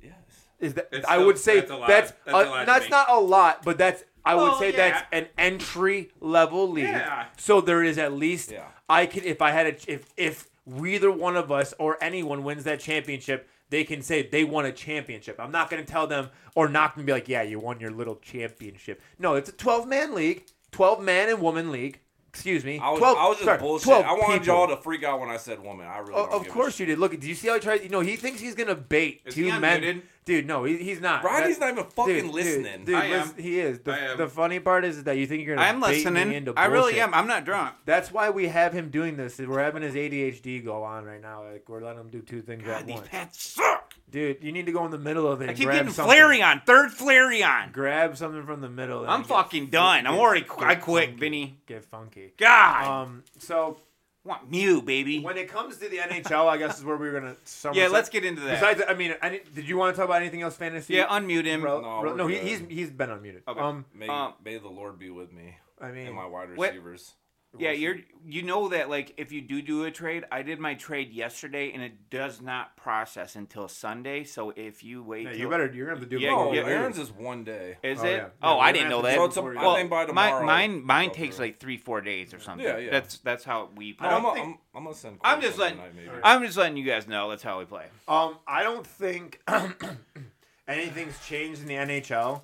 Yes. 0.01 0.15
Is 0.61 0.75
that? 0.75 0.89
It's 0.93 1.07
I 1.07 1.15
still- 1.15 1.27
would 1.27 1.39
say 1.39 1.59
that's 1.61 1.71
a 1.73 1.77
lot. 1.77 1.89
that's 1.89 2.13
That's 2.25 2.29
a 2.29 2.51
lot 2.51 2.67
that's 2.67 2.89
not 2.91 3.11
a 3.11 3.19
lot, 3.19 3.65
but 3.65 3.79
that's 3.79 4.05
I 4.25 4.35
would 4.37 4.43
Well, 4.43 4.59
say 4.61 4.71
yeah. 4.71 4.77
that's 4.77 5.07
an 5.13 5.27
entry 5.39 6.11
level 6.21 6.71
league. 6.71 6.85
Yeah. 6.85 7.27
So 7.37 7.61
there 7.61 7.83
is 7.83 7.99
at 7.99 8.13
least 8.13 8.53
Yeah. 8.53 8.67
I 8.89 9.07
could 9.07 9.25
if 9.25 9.43
I 9.43 9.51
had 9.51 9.67
a 9.67 9.93
if 9.93 10.13
if 10.17 10.47
either 10.85 11.11
one 11.11 11.35
of 11.37 11.51
us 11.51 11.75
or 11.81 11.97
anyone 12.01 12.45
wins 12.45 12.63
that 12.65 12.79
championship, 12.79 13.49
they 13.71 13.85
can 13.85 14.03
say 14.03 14.23
they 14.29 14.45
won 14.45 14.65
a 14.67 14.73
championship. 14.73 15.37
I'm 15.39 15.53
not 15.53 15.71
going 15.71 15.85
to 15.85 15.91
tell 15.91 16.07
them 16.07 16.31
or 16.55 16.69
not 16.69 16.95
going 16.95 17.07
to 17.07 17.11
be 17.11 17.15
like, 17.15 17.29
yeah, 17.29 17.43
you 17.43 17.59
won 17.59 17.81
your 17.81 17.91
little 17.91 18.17
championship. 18.17 19.01
No, 19.19 19.35
it's 19.35 19.49
a 19.49 19.53
12 19.53 19.87
man 19.89 20.15
league, 20.15 20.45
12 20.73 21.03
man 21.03 21.29
and 21.29 21.41
woman 21.41 21.71
league. 21.71 22.01
Excuse 22.31 22.65
me. 22.65 22.79
I 22.79 22.91
was, 22.91 22.99
12, 22.99 23.19
I 23.19 23.29
was 23.29 23.37
just 23.39 23.45
sorry, 23.47 23.59
bullshit. 23.59 23.85
12 23.87 24.05
I 24.05 24.13
wanted 24.13 24.41
people. 24.41 24.47
y'all 24.55 24.69
to 24.69 24.77
freak 24.77 25.03
out 25.03 25.19
when 25.19 25.29
I 25.31 25.39
said 25.39 25.61
woman. 25.61 25.87
I 25.87 25.99
really 25.99 26.13
Oh, 26.15 26.27
of 26.27 26.47
course 26.49 26.79
you 26.79 26.87
did. 26.87 26.99
Look, 26.99 27.19
do 27.19 27.27
you 27.27 27.35
see 27.35 27.49
how 27.49 27.55
he 27.55 27.61
tried? 27.61 27.83
You 27.83 27.89
know, 27.89 28.01
he 28.01 28.17
thinks 28.17 28.41
he's 28.41 28.55
gonna 28.55 28.75
bait 28.75 29.23
Is 29.25 29.35
two 29.35 29.47
men. 29.59 29.83
unmuted? 29.83 30.03
Dude, 30.29 30.47
no, 30.47 30.65
he, 30.65 30.77
he's 30.77 31.01
not. 31.01 31.25
Rodney's 31.25 31.57
That- 31.57 31.75
not 31.75 31.79
even 31.79 31.91
fucking 31.91 32.15
dude, 32.15 32.25
dude, 32.27 32.35
listening. 32.35 32.85
Dude, 32.85 32.95
I 32.97 33.07
am. 33.07 33.21
listen, 33.29 33.43
he 33.43 33.61
is. 33.61 33.79
The, 33.81 33.93
I 33.93 33.99
am. 33.99 34.19
the 34.19 34.29
funny 34.29 34.61
part 34.61 34.85
is 34.85 35.05
that 35.05 35.17
you 35.17 35.27
think 35.27 35.47
you're 35.47 35.57
gonna. 35.57 35.67
I'm 35.67 35.81
bait 35.81 35.87
me 35.89 35.95
listening. 35.97 36.33
into 36.35 36.53
I 36.55 36.67
really 36.67 37.01
am. 37.01 37.15
I'm 37.15 37.27
not 37.27 37.47
drunk. 37.47 37.75
That's 37.87 38.13
why 38.13 38.29
we 38.29 38.49
have 38.49 38.75
him 38.75 38.91
doing 38.91 39.17
this. 39.17 39.39
We're 39.39 39.63
having 39.63 39.83
his 39.83 39.95
ADHD 39.95 40.63
go 40.63 40.83
on 40.83 41.07
right 41.07 41.23
now. 41.23 41.51
Like 41.51 41.67
we're 41.67 41.83
letting 41.83 42.03
him 42.03 42.11
do 42.11 42.21
two 42.21 42.43
things 42.43 42.63
God, 42.63 42.81
at 42.81 42.87
these 42.87 42.97
once. 42.97 43.09
pants 43.09 43.43
suck. 43.43 43.95
Dude, 44.11 44.45
you 44.45 44.53
need 44.53 44.67
to 44.67 44.73
go 44.73 44.85
in 44.85 44.91
the 44.91 44.99
middle 44.99 45.27
of 45.27 45.41
it. 45.41 45.47
I 45.47 45.49
and 45.49 45.57
keep 45.57 45.65
grab 45.65 45.79
getting 45.79 45.93
something. 45.95 46.15
Flareon. 46.15 46.67
Third 46.67 46.91
Flareon. 46.91 47.73
Grab 47.73 48.19
something 48.19 48.45
from 48.45 48.61
the 48.61 48.69
middle. 48.69 49.09
I'm 49.09 49.25
fucking 49.25 49.69
done. 49.69 50.07
I'm 50.07 50.19
already. 50.19 50.43
get 50.43 50.63
I 50.63 50.75
quit, 50.75 51.09
funky. 51.09 51.21
Vinny. 51.21 51.59
Get 51.67 51.87
funky. 51.87 52.35
God. 52.37 52.87
Um. 52.87 53.25
So 53.39 53.79
I 53.79 53.88
want 54.29 54.51
Mew, 54.51 54.81
baby. 54.83 55.19
when 55.21 55.37
it 55.37 55.49
comes 55.49 55.79
to 55.79 55.89
the 55.89 55.97
NHL, 55.97 56.47
I 56.47 56.57
guess 56.59 56.79
is 56.79 56.85
where 56.85 56.97
we 56.97 57.09
were 57.11 57.21
gonna. 57.21 57.37
Yeah, 57.73 57.89
let's 57.89 58.09
get 58.09 58.25
into 58.25 58.43
that. 58.43 58.61
Besides, 58.61 58.83
I 58.89 58.95
mean, 58.95 59.15
I, 59.21 59.41
did 59.55 59.69
you 59.69 59.77
want 59.77 59.95
to 59.95 59.99
talk 59.99 60.09
about 60.09 60.21
anything 60.23 60.43
else 60.43 60.57
fantasy? 60.57 60.95
yeah, 60.95 61.07
unmute 61.09 61.45
him. 61.47 61.63
Bro, 61.63 61.81
No, 61.81 62.01
bro- 62.03 62.15
no, 62.15 62.27
he, 62.29 62.37
he's 62.39 62.61
he's 62.69 62.91
been 62.91 63.11
unmuted. 63.11 63.43
Okay. 63.49 63.61
Um, 63.61 63.85
May, 63.95 64.07
Um, 64.09 64.35
may 64.45 64.59
the 64.59 64.69
Lord 64.69 64.99
be 64.99 65.11
with 65.11 65.33
me 65.33 65.57
I 65.81 65.91
mean, 65.91 66.07
and 66.07 66.15
my 66.15 66.27
wide 66.27 66.57
What- 66.57 66.69
receivers. 66.71 67.15
Yeah, 67.57 67.71
you're. 67.71 67.97
You 68.27 68.43
know 68.43 68.69
that 68.69 68.91
like 68.91 69.15
if 69.17 69.33
you 69.33 69.41
do 69.41 69.63
do 69.63 69.85
a 69.85 69.91
trade, 69.91 70.25
I 70.31 70.43
did 70.43 70.61
my 70.61 70.75
trade 70.75 71.13
yesterday, 71.13 71.73
and 71.73 71.83
it 71.83 72.11
does 72.11 72.43
not 72.43 72.77
process 72.77 73.37
until 73.37 73.69
Sunday. 73.69 74.25
So 74.25 74.51
if 74.55 74.85
you 74.85 75.03
wait, 75.03 75.23
yeah, 75.25 75.31
till, 75.31 75.41
you 75.41 75.49
better. 75.49 75.73
You're 75.73 75.87
gonna 75.87 75.99
have 75.99 76.07
to 76.09 76.15
do. 76.17 76.21
Yeah, 76.23 76.33
more 76.33 76.45
No, 76.47 76.53
yeah. 76.53 76.67
Aaron's 76.67 76.99
is 76.99 77.11
one 77.11 77.45
day. 77.45 77.79
Is 77.83 78.01
Oh, 78.01 78.05
it? 78.05 78.11
yeah. 78.17 78.27
Oh, 78.43 78.57
Yeah, 78.57 78.61
I 78.61 78.73
didn't 78.73 78.91
know 78.91 79.01
that. 79.01 79.13
do 79.13 79.17
So 79.17 79.25
it's 79.25 79.37
a- 79.39 79.41
you. 79.41 79.59
I 79.59 79.77
think 79.77 79.89
by 79.91 80.03
mi- 80.03 80.07
tomorrow 80.09 80.45
mine, 80.45 80.85
mine 80.85 81.11
takes 81.11 81.37
through. 81.37 81.47
like 81.47 81.59
three, 81.59 81.79
four 81.79 82.03
days 82.03 82.35
or 82.35 82.39
something. 82.39 82.67
Yeah, 82.67 82.77
yeah. 82.77 82.91
That's 82.91 83.17
that's 83.19 83.45
how 83.45 83.71
we 83.75 83.95
play. 83.95 84.09
I 84.09 84.17
I'm, 84.17 84.23
don't 84.23 84.31
a, 84.33 84.35
think- 84.35 84.47
I'm, 84.75 84.77
I'm 84.77 84.85
gonna 84.85 84.95
send. 84.97 85.19
I'm 85.23 85.41
just 85.41 85.57
letting- 85.59 85.79
tonight. 85.79 86.21
I'm 86.23 86.45
just 86.45 86.59
letting 86.59 86.77
you 86.77 86.85
guys 86.85 87.09
know 87.09 87.31
that's 87.31 87.43
how 87.43 87.59
we 87.61 87.65
play. 87.65 87.87
Um, 88.09 88.37
I 88.47 88.63
don't 88.63 88.87
think 88.87 89.41
anything's 90.69 91.19
changed 91.27 91.63
in 91.63 91.67
the 91.69 91.75
NHL. 91.75 92.43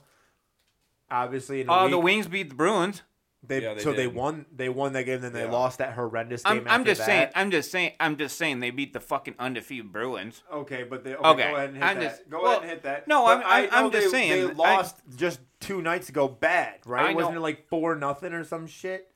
Obviously, 1.10 1.60
in 1.60 1.68
Uh, 1.68 1.88
the 1.88 1.98
Wings 1.98 2.26
beat 2.26 2.48
the 2.48 2.54
Bruins. 2.54 3.02
They, 3.46 3.62
Yeah, 3.62 3.75
they 3.75 3.81
so 3.82 3.93
they 3.93 4.06
won. 4.06 4.46
They 4.55 4.69
won 4.69 4.93
that 4.94 5.05
game. 5.05 5.20
Then 5.20 5.32
they 5.32 5.44
Yeah. 5.44 5.50
lost 5.50 5.79
that 5.79 5.93
horrendous 5.94 6.43
game. 6.43 6.52
I'm, 6.52 6.69
I'm 6.69 6.81
after 6.81 6.85
just 6.94 7.05
saying. 7.05 7.29
I'm 7.35 7.50
just 7.50 7.70
saying. 7.70 7.93
I'm 8.00 8.17
just 8.17 8.37
saying 8.38 8.61
they 8.61 8.70
beat 8.70 8.93
the 8.93 9.00
fucking 9.00 9.35
undefeated 9.38 9.93
Bruins. 9.93 10.43
Okay, 10.52 10.82
but 10.85 11.05
they 11.05 11.14
okay, 11.14 11.29
Okay, 11.29 11.50
go 11.50 11.56
ahead 11.56 11.69
and 11.70 11.76
hit 11.79 11.85
I'm 11.87 11.99
that. 11.99 12.02
just- 12.11 12.31
go 12.31 12.43
well, 12.43 12.50
ahead 12.52 12.62
and 12.62 12.70
hit 12.70 12.82
that. 12.85 13.08
no, 13.08 13.25
But 13.25 13.29
I'm- 13.38 13.43
I'm- 13.46 13.69
I 13.73 13.79
I'm 13.85 13.91
just 13.91 14.06
they, 14.06 14.11
saying, 14.11 14.46
they 14.46 14.50
I- 14.50 14.76
lost 14.76 14.96
just 15.17 15.41
two 15.61 15.82
nights 15.82 16.08
ago. 16.08 16.29
Bad, 16.29 16.81
right? 16.87 17.11
I. 17.11 17.14
Wasn't 17.14 17.37
it 17.37 17.41
like 17.41 17.69
four 17.69 17.94
nothing 17.96 18.32
or 18.32 18.44
some 18.44 18.67
shit? 18.67 19.11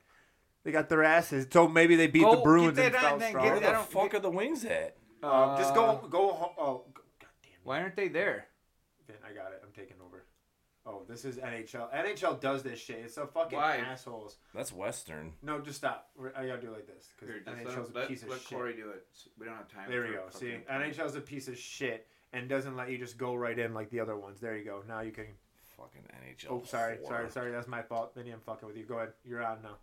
They 0.63 0.71
got 0.71 0.89
their 0.89 1.03
asses. 1.03 1.47
So 1.51 1.67
maybe 1.67 1.95
they 1.95 2.07
beat 2.07 2.23
Go 2.23 2.35
the 2.35 2.41
Bruins 2.41 2.75
get 2.75 2.87
and 2.87 2.95
that 2.95 3.01
felt 3.01 3.21
strong. 3.23 3.43
get 3.43 3.51
Where 3.53 3.59
that 3.61 3.71
the 3.71 3.77
on- 3.79 3.85
fuck 3.85 4.13
are 4.13 4.19
the 4.19 4.29
wings 4.29 4.65
at? 4.65 4.95
Um, 5.23 5.57
just 5.57 5.73
go 5.73 5.85
Uh, 5.85 5.95
go. 6.07 6.31
ho- 6.33 6.53
Oh, 6.57 6.83
God 6.93 7.03
damn. 7.43 7.51
Why 7.63 7.81
aren't 7.81 7.95
they 7.95 8.07
there? 8.09 8.47
Vin, 9.07 9.15
I 9.27 9.33
got 9.33 9.51
it. 9.53 9.58
I'm 10.89 10.95
taking 10.95 10.97
over. 10.97 11.03
Oh, 11.03 11.05
this 11.07 11.25
is 11.25 11.37
NHL. 11.37 11.93
NHL 11.93 12.39
does 12.39 12.63
this 12.63 12.79
shit. 12.79 13.01
It's 13.05 13.15
so 13.15 13.27
fucking 13.27 13.57
Why? 13.57 13.77
assholes. 13.77 14.37
That's 14.53 14.71
Western. 14.71 15.33
No, 15.41 15.59
just 15.59 15.77
stop. 15.77 16.09
We're- 16.17 16.33
I 16.35 16.47
gotta 16.47 16.61
do 16.61 16.67
it 16.67 16.73
like 16.73 16.87
this 16.87 17.09
because 17.19 17.35
NHL's 17.45 17.95
a 17.95 18.07
piece 18.07 18.23
of 18.23 18.29
shit. 18.29 18.57
Corey 18.57 18.75
do 18.75 18.89
it. 18.89 19.05
We 19.39 19.45
don't 19.45 19.55
have 19.55 19.67
time. 19.67 19.89
There 19.89 20.03
we 20.03 20.09
go. 20.09 20.25
See, 20.29 20.57
NHL's 20.69 21.15
a 21.15 21.21
piece 21.21 21.47
of 21.47 21.57
shit 21.57 22.07
and 22.33 22.47
doesn't 22.49 22.75
let 22.75 22.89
you 22.89 22.97
just 22.97 23.17
go 23.17 23.35
right 23.35 23.57
in 23.57 23.73
like 23.73 23.89
the 23.89 23.99
other 23.99 24.15
ones. 24.15 24.39
There 24.39 24.55
you 24.57 24.65
go. 24.65 24.83
Now 24.87 25.01
you 25.01 25.11
can. 25.11 25.25
Fucking 25.77 26.01
NHL. 26.01 26.51
Oh, 26.51 26.63
sorry, 26.65 26.97
whore. 26.97 27.07
sorry, 27.07 27.29
sorry. 27.29 27.51
That's 27.51 27.67
my 27.67 27.81
fault. 27.81 28.13
Vinny, 28.13 28.31
I'm 28.31 28.41
fucking 28.41 28.67
with 28.67 28.75
you. 28.75 28.83
Go 28.83 28.95
ahead. 28.97 29.13
You're 29.23 29.41
on 29.41 29.59
now. 29.61 29.77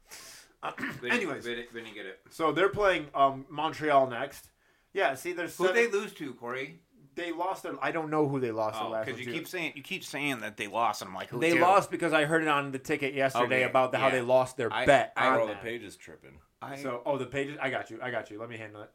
Anyways, 1.10 1.44
Vinny, 1.44 1.92
get 1.94 2.04
it. 2.06 2.20
so 2.30 2.52
they're 2.52 2.68
playing 2.68 3.06
um, 3.14 3.46
Montreal 3.48 4.06
next. 4.08 4.50
Yeah. 4.92 5.14
See, 5.14 5.32
there's 5.32 5.56
Who 5.56 5.66
seven, 5.66 5.82
they 5.82 5.90
lose 5.90 6.12
to, 6.14 6.34
Corey? 6.34 6.80
They 7.16 7.32
lost 7.32 7.62
their. 7.64 7.72
I 7.82 7.90
don't 7.90 8.10
know 8.10 8.28
who 8.28 8.38
they 8.38 8.52
lost 8.52 8.74
their 8.78 8.84
Oh, 8.84 8.90
last 8.90 9.06
because 9.06 9.18
you 9.20 9.26
to. 9.26 9.32
keep 9.32 9.48
saying 9.48 9.72
you 9.74 9.82
keep 9.82 10.04
saying 10.04 10.40
that 10.40 10.56
they 10.56 10.68
lost. 10.68 11.02
and 11.02 11.08
I'm 11.08 11.14
like, 11.14 11.28
who 11.30 11.40
They 11.40 11.54
to? 11.54 11.60
lost 11.60 11.90
because 11.90 12.12
I 12.12 12.24
heard 12.26 12.42
it 12.42 12.48
on 12.48 12.70
the 12.72 12.78
ticket 12.78 13.14
yesterday 13.14 13.44
Okay, 13.44 13.62
about 13.64 13.90
the, 13.92 13.98
how 13.98 14.10
they 14.10 14.20
lost 14.20 14.56
their 14.56 14.72
I- 14.72 14.86
bet. 14.86 15.12
I- 15.16 15.28
on 15.28 15.34
Bro, 15.34 15.46
the 15.48 15.52
that. 15.54 15.62
page 15.62 15.82
is 15.82 15.96
tripping. 15.96 16.38
I, 16.62 16.76
So, 16.76 17.02
oh, 17.04 17.18
the 17.18 17.26
pages. 17.26 17.58
I 17.60 17.70
got 17.70 17.90
you. 17.90 17.98
I 18.02 18.10
got 18.10 18.30
you. 18.30 18.38
Let 18.38 18.48
me 18.48 18.56
handle 18.56 18.82
it. 18.82 18.90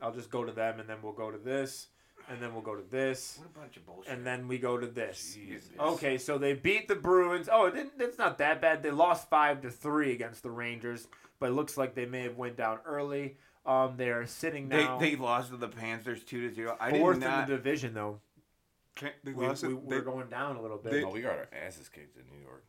I'll 0.00 0.12
just 0.12 0.30
go 0.30 0.44
to 0.44 0.52
them, 0.52 0.78
and 0.80 0.88
then 0.88 0.98
we'll 1.02 1.12
go 1.12 1.30
to 1.30 1.38
this, 1.38 1.88
and 2.30 2.40
then 2.40 2.52
we'll 2.52 2.62
go 2.62 2.76
to 2.76 2.84
this, 2.88 3.38
what 3.38 3.48
a 3.54 3.58
bunch 3.60 3.76
of 3.76 3.86
bullshit. 3.86 4.12
and 4.12 4.24
then 4.24 4.46
we 4.46 4.58
go 4.58 4.76
to 4.78 4.86
this. 4.86 5.34
Jesus. 5.34 5.70
Okay, 5.78 6.18
so 6.18 6.38
they 6.38 6.54
beat 6.54 6.86
the 6.88 6.94
Bruins. 6.94 7.48
Oh, 7.50 7.66
it 7.66 7.74
didn't, 7.74 7.94
it's 7.98 8.18
not 8.18 8.38
that 8.38 8.60
bad. 8.60 8.82
They 8.82 8.90
lost 8.92 9.28
five 9.28 9.60
to 9.62 9.70
three 9.70 10.12
against 10.12 10.42
the 10.44 10.50
Rangers, 10.50 11.08
but 11.40 11.48
it 11.50 11.52
looks 11.52 11.76
like 11.76 11.94
they 11.94 12.06
may 12.06 12.22
have 12.22 12.36
went 12.36 12.56
down 12.56 12.78
early. 12.86 13.38
Um, 13.68 13.96
they 13.96 14.08
are 14.10 14.26
sitting 14.26 14.68
they 14.68 14.84
now 14.84 14.98
they 14.98 15.14
lost 15.16 15.50
to 15.50 15.56
the 15.56 15.68
Panthers 15.68 16.24
two 16.24 16.48
to 16.48 16.54
zero. 16.54 16.76
I 16.80 16.90
fourth 16.90 17.18
did 17.20 17.24
in 17.24 17.30
not. 17.30 17.46
the 17.48 17.56
division, 17.56 17.92
though. 17.94 18.20
they 19.00 19.12
We, 19.32 19.46
lost 19.46 19.62
we, 19.62 19.74
it- 19.74 19.82
we're 19.82 19.98
they- 19.98 20.04
going 20.04 20.28
down 20.28 20.56
a 20.56 20.62
little 20.62 20.78
bit. 20.78 20.92
they- 20.92 21.02
No, 21.02 21.10
we 21.10 21.20
got 21.20 21.32
our 21.32 21.48
asses 21.52 21.88
kicked 21.88 22.16
in 22.16 22.24
New 22.34 22.42
York. 22.42 22.64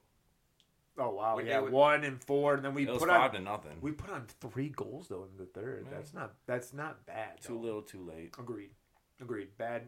oh 0.98 1.12
wow, 1.12 1.38
Wait, 1.38 1.46
yeah, 1.48 1.62
wait. 1.62 1.72
one 1.72 2.04
and 2.04 2.22
four, 2.24 2.56
and 2.56 2.66
then 2.66 2.74
we 2.74 2.86
put 2.86 3.00
five 3.08 3.30
on 3.30 3.32
to 3.32 3.40
nothing. 3.40 3.78
we 3.82 3.92
put 3.92 4.10
on 4.10 4.26
three 4.42 4.70
goals 4.70 5.08
though 5.08 5.24
in 5.32 5.38
the 5.38 5.46
third. 5.46 5.86
Yeah. 5.90 5.96
That's 5.98 6.14
not 6.14 6.34
that's 6.46 6.74
not 6.74 7.06
bad. 7.06 7.42
Too 7.42 7.54
though. 7.54 7.60
little, 7.60 7.82
too 7.82 8.04
late. 8.06 8.36
Agreed. 8.38 8.72
Agreed. 9.22 9.58
Bad. 9.58 9.84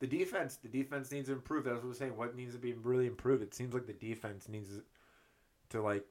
The 0.00 0.06
defense. 0.08 0.56
The 0.56 0.68
defense 0.68 1.10
needs 1.12 1.28
to 1.28 1.32
improve. 1.34 1.64
That's 1.64 1.76
what 1.76 1.86
we're 1.86 1.94
saying. 1.94 2.16
What 2.16 2.34
needs 2.36 2.52
to 2.54 2.58
be 2.60 2.72
really 2.74 3.06
improved? 3.06 3.42
It 3.42 3.54
seems 3.54 3.72
like 3.72 3.86
the 3.86 3.92
defense 3.92 4.48
needs 4.48 4.70
to 5.70 5.80
like. 5.80 6.04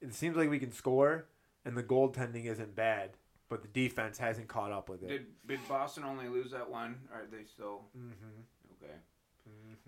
It 0.00 0.14
seems 0.14 0.36
like 0.36 0.48
we 0.50 0.58
can 0.58 0.72
score, 0.72 1.26
and 1.64 1.76
the 1.76 1.82
goaltending 1.82 2.46
isn't 2.46 2.74
bad, 2.74 3.10
but 3.48 3.62
the 3.62 3.68
defense 3.68 4.18
hasn't 4.18 4.48
caught 4.48 4.72
up 4.72 4.88
with 4.88 5.02
it. 5.02 5.08
Did 5.08 5.26
did 5.46 5.60
Boston 5.68 6.04
only 6.04 6.28
lose 6.28 6.50
that 6.52 6.68
one? 6.68 6.96
Or 7.12 7.20
are 7.20 7.26
they 7.30 7.44
still 7.44 7.82
mm-hmm. 7.96 8.82
okay? 8.82 8.94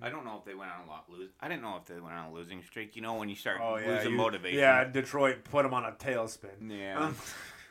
I 0.03 0.09
don't 0.09 0.25
know 0.25 0.37
if 0.39 0.45
they 0.45 0.55
went 0.55 0.71
on 0.71 0.87
a 0.87 0.91
lot 0.91 1.05
lose. 1.11 1.31
I 1.41 1.49
didn't 1.49 1.63
know 1.63 1.77
if 1.77 1.85
they 1.85 2.01
went 2.01 2.15
on 2.15 2.31
a 2.31 2.33
losing 2.33 2.63
streak. 2.63 2.97
You 2.97 3.03
know 3.03 3.15
when 3.15 3.29
you 3.29 3.35
start 3.35 3.59
Oh 3.63 3.77
yeah. 3.77 3.89
losing 3.97 4.13
you- 4.13 4.17
motivation. 4.17 4.59
Yeah, 4.59 4.85
Detroit 4.85 5.45
put 5.45 5.63
them 5.63 5.75
on 5.75 5.85
a 5.85 5.93
tailspin. 5.93 6.71
Yeah. 6.71 6.99
Um, 6.99 7.17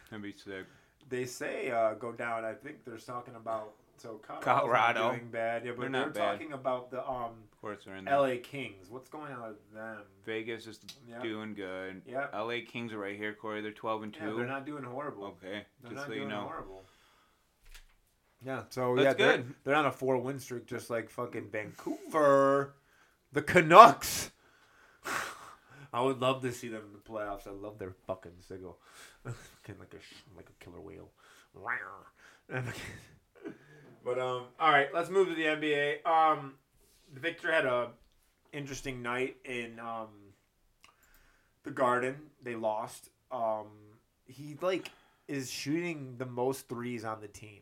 That'd 0.09 0.23
be 0.23 0.33
sick. 0.33 0.65
they 1.09 1.25
say 1.25 1.71
uh, 1.71 1.93
go 1.95 2.11
down. 2.11 2.45
I 2.45 2.53
think 2.53 2.85
they're 2.85 2.97
talking 2.97 3.35
about 3.35 3.73
so 3.99 4.19
Colorado's 4.25 4.45
not 4.45 4.59
Colorado. 4.61 5.09
doing 5.11 5.29
bad. 5.31 5.65
Yeah, 5.65 5.71
but 5.71 5.81
They're 5.81 5.89
they're, 5.89 5.99
not 6.05 6.13
bad. 6.13 6.31
talking 6.39 6.53
about 6.53 6.91
the 6.91 7.07
um 7.07 7.33
Of 7.51 7.61
course, 7.61 7.79
they're 7.85 7.95
in 7.95 8.05
there. 8.05 8.13
L.A. 8.13 8.37
Kings. 8.37 8.89
What's 8.89 9.09
going 9.09 9.31
on 9.33 9.49
with 9.49 9.73
them? 9.73 9.97
Vegas 10.25 10.65
is 10.67 10.79
Yeah. 11.07 11.21
doing 11.21 11.53
good. 11.53 12.01
Yeah. 12.05 12.27
LA 12.33 12.61
Kings 12.67 12.93
are 12.93 12.97
right 12.99 13.15
here, 13.17 13.33
Corey. 13.33 13.61
They're 13.61 13.71
twelve 13.71 14.03
and 14.03 14.15
Yeah, 14.15 14.29
two. 14.29 14.35
they're 14.37 14.47
not 14.47 14.65
doing 14.65 14.83
horrible. 14.83 15.25
okay, 15.25 15.65
They're 15.81 15.91
just 15.91 15.95
not 15.95 16.05
so 16.07 16.13
doing 16.13 16.23
you 16.23 16.29
know. 16.29 16.41
horrible. 16.41 16.83
Yeah, 18.45 18.63
so 18.69 18.95
That's 18.95 19.03
yeah, 19.05 19.13
they're, 19.13 19.37
good. 19.39 19.53
they're 19.65 19.75
on 19.75 19.85
a 19.85 19.91
four 19.91 20.17
win 20.17 20.39
streak, 20.39 20.65
just 20.65 20.89
like 20.89 21.09
fucking 21.09 21.49
Vancouver, 21.49 22.73
the 23.33 23.41
Canucks. 23.41 24.31
I 25.91 26.01
would 26.01 26.21
love 26.21 26.41
to 26.43 26.51
see 26.53 26.67
them 26.69 26.83
in 26.85 26.93
the 26.93 26.99
playoffs. 26.99 27.47
I 27.47 27.51
love 27.51 27.79
their 27.79 27.91
fucking 28.07 28.33
sigil, 28.47 28.77
Fucking 29.25 29.75
like 29.79 29.93
a 29.93 30.35
like 30.37 30.49
a 30.49 30.63
killer 30.63 30.79
whale. 30.79 31.09
but 34.03 34.19
um, 34.19 34.43
all 34.59 34.71
right, 34.71 34.93
let's 34.93 35.09
move 35.09 35.29
to 35.29 35.35
the 35.35 35.43
NBA. 35.43 36.05
Um, 36.05 36.55
the 37.13 37.19
Victor 37.19 37.51
had 37.51 37.65
a 37.65 37.89
interesting 38.53 39.01
night 39.01 39.37
in 39.45 39.79
um. 39.79 40.07
the 41.63 41.71
Garden. 41.71 42.15
They 42.41 42.55
lost. 42.55 43.09
Um, 43.31 43.67
he 44.25 44.57
like 44.61 44.91
is 45.27 45.51
shooting 45.51 46.15
the 46.17 46.25
most 46.25 46.67
threes 46.67 47.03
on 47.05 47.21
the 47.21 47.27
team. 47.27 47.61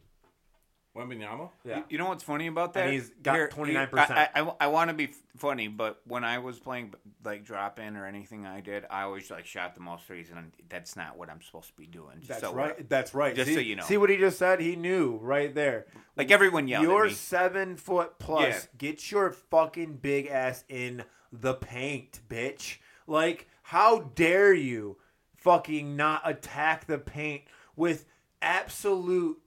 Wembanyama? 0.97 1.49
Yeah. 1.63 1.83
You 1.89 1.97
know 1.97 2.07
what's 2.07 2.23
funny 2.23 2.47
about 2.47 2.73
that? 2.73 2.85
And 2.85 2.93
he's 2.93 3.11
got 3.21 3.51
twenty 3.51 3.73
nine 3.73 3.87
percent. 3.87 4.17
I, 4.17 4.29
I, 4.35 4.51
I, 4.61 4.67
want 4.67 4.89
to 4.89 4.93
be 4.93 5.11
funny, 5.37 5.67
but 5.67 6.01
when 6.05 6.23
I 6.23 6.39
was 6.39 6.59
playing 6.59 6.93
like 7.23 7.45
drop 7.45 7.79
in 7.79 7.95
or 7.95 8.05
anything 8.05 8.45
I 8.45 8.61
did, 8.61 8.85
I 8.89 9.03
always 9.03 9.29
like 9.29 9.45
shot 9.45 9.75
the 9.75 9.81
most 9.81 10.05
threes, 10.05 10.29
and 10.35 10.51
that's 10.69 10.95
not 10.95 11.17
what 11.17 11.29
I'm 11.29 11.41
supposed 11.41 11.67
to 11.67 11.75
be 11.75 11.85
doing. 11.85 12.21
That's 12.27 12.41
so 12.41 12.53
right. 12.53 12.71
Uh, 12.79 12.83
that's 12.89 13.13
right. 13.13 13.35
Just 13.35 13.49
see, 13.49 13.55
so 13.55 13.59
you 13.61 13.75
know. 13.75 13.83
See 13.83 13.97
what 13.97 14.09
he 14.09 14.17
just 14.17 14.39
said? 14.39 14.59
He 14.59 14.75
knew 14.75 15.17
right 15.21 15.53
there. 15.53 15.85
Like 16.15 16.31
everyone 16.31 16.67
yelled 16.67 16.83
You're 16.83 17.05
at 17.05 17.09
me. 17.09 17.15
seven 17.15 17.77
foot 17.77 18.17
plus. 18.19 18.47
Yeah. 18.47 18.59
Get 18.77 19.11
your 19.11 19.31
fucking 19.31 19.97
big 19.97 20.27
ass 20.27 20.63
in 20.67 21.03
the 21.31 21.53
paint, 21.53 22.19
bitch. 22.27 22.77
Like, 23.05 23.47
how 23.61 24.11
dare 24.15 24.53
you 24.53 24.97
fucking 25.37 25.95
not 25.95 26.21
attack 26.25 26.87
the 26.87 26.97
paint 26.97 27.43
with 27.75 28.05
absolute 28.41 29.39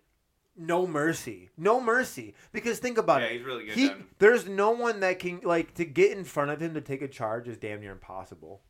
no 0.61 0.87
mercy. 0.87 1.50
No 1.57 1.81
mercy. 1.81 2.35
Because 2.52 2.79
think 2.79 2.99
about 2.99 3.23
Yeah, 3.23 3.29
it. 3.29 3.33
he's 3.38 3.43
really 3.47 3.64
good 3.67 3.75
He, 3.75 3.90
there's 4.19 4.47
no 4.47 4.71
one 4.71 5.00
that 5.00 5.19
can 5.19 5.40
like 5.43 5.75
to 5.75 5.85
get 5.85 6.17
in 6.17 6.25
front 6.25 6.50
of 6.50 6.61
him 6.61 6.75
to 6.75 6.81
take 6.81 7.02
a 7.02 7.09
charge 7.09 7.49
is 7.49 7.57
damn 7.57 7.81
near 7.81 7.93
impossible. 7.93 8.61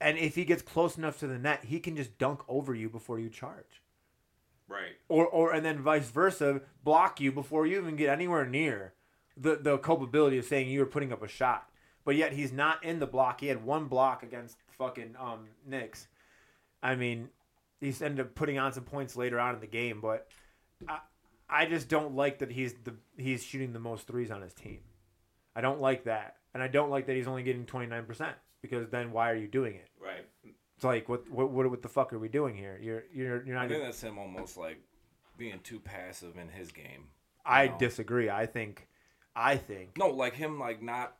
And 0.00 0.16
if 0.16 0.34
he 0.36 0.44
gets 0.44 0.62
close 0.62 0.96
enough 0.96 1.18
to 1.20 1.26
the 1.26 1.38
net, 1.38 1.64
he 1.64 1.80
can 1.80 1.96
just 1.96 2.18
dunk 2.18 2.40
over 2.48 2.74
you 2.74 2.88
before 2.88 3.18
you 3.18 3.28
charge 3.28 3.82
Right. 4.68 4.96
or 5.08 5.26
or 5.26 5.52
and 5.52 5.64
then 5.64 5.80
vice 5.82 6.08
versa, 6.10 6.60
block 6.84 7.20
you 7.20 7.32
before 7.32 7.66
you 7.66 7.78
even 7.78 7.96
get 7.96 8.08
anywhere 8.10 8.44
near 8.46 8.94
the 9.36 9.56
the 9.56 9.78
culpability 9.78 10.38
of 10.38 10.44
saying 10.44 10.68
you 10.68 10.80
were 10.80 10.86
putting 10.86 11.12
up 11.12 11.22
a 11.22 11.28
shot. 11.28 11.68
But 12.04 12.16
yet 12.16 12.32
he's 12.32 12.52
not 12.52 12.82
in 12.84 13.00
the 13.00 13.06
block. 13.06 13.40
He 13.40 13.48
had 13.48 13.64
one 13.64 13.86
block 13.86 14.22
against 14.22 14.56
fucking 14.78 15.14
um 15.18 15.48
Knicks. 15.66 16.06
I 16.82 16.94
mean, 16.94 17.28
he's 17.80 18.00
ended 18.02 18.24
up 18.26 18.34
putting 18.34 18.58
on 18.58 18.72
some 18.72 18.84
points 18.84 19.16
later 19.16 19.40
on 19.40 19.54
in 19.54 19.60
the 19.60 19.66
game, 19.66 20.00
but 20.00 20.28
I 20.88 20.98
I 21.50 21.66
just 21.66 21.88
don't 21.88 22.14
like 22.14 22.38
that 22.40 22.50
he's 22.50 22.74
the 22.84 22.94
he's 23.16 23.42
shooting 23.42 23.72
the 23.72 23.80
most 23.80 24.06
threes 24.06 24.30
on 24.30 24.42
his 24.42 24.52
team. 24.52 24.80
I 25.56 25.60
don't 25.60 25.80
like 25.80 26.04
that, 26.04 26.36
and 26.54 26.62
I 26.62 26.68
don't 26.68 26.90
like 26.90 27.06
that 27.06 27.16
he's 27.16 27.26
only 27.26 27.42
getting 27.42 27.64
twenty 27.66 27.86
nine 27.86 28.04
percent 28.04 28.36
because 28.62 28.88
then 28.90 29.12
why 29.12 29.30
are 29.30 29.36
you 29.36 29.48
doing 29.48 29.74
it? 29.74 29.88
Right. 30.00 30.26
It's 30.76 30.84
like 30.84 31.08
what 31.08 31.28
what 31.30 31.50
what, 31.50 31.70
what 31.70 31.82
the 31.82 31.88
fuck 31.88 32.12
are 32.12 32.18
we 32.18 32.28
doing 32.28 32.54
here? 32.54 32.78
You're 32.80 33.04
you're 33.12 33.44
you're 33.44 33.54
not. 33.56 33.64
I 33.64 33.68
think 33.68 33.82
that's 33.82 34.00
him 34.02 34.18
almost 34.18 34.56
like 34.56 34.78
being 35.36 35.58
too 35.64 35.80
passive 35.80 36.36
in 36.36 36.48
his 36.48 36.70
game. 36.70 37.08
I 37.44 37.68
No. 37.68 37.78
disagree. 37.78 38.28
I 38.28 38.44
think, 38.46 38.86
I 39.34 39.56
think. 39.56 39.96
No, 39.96 40.08
like 40.08 40.34
him, 40.34 40.58
like 40.60 40.82
not 40.82 41.16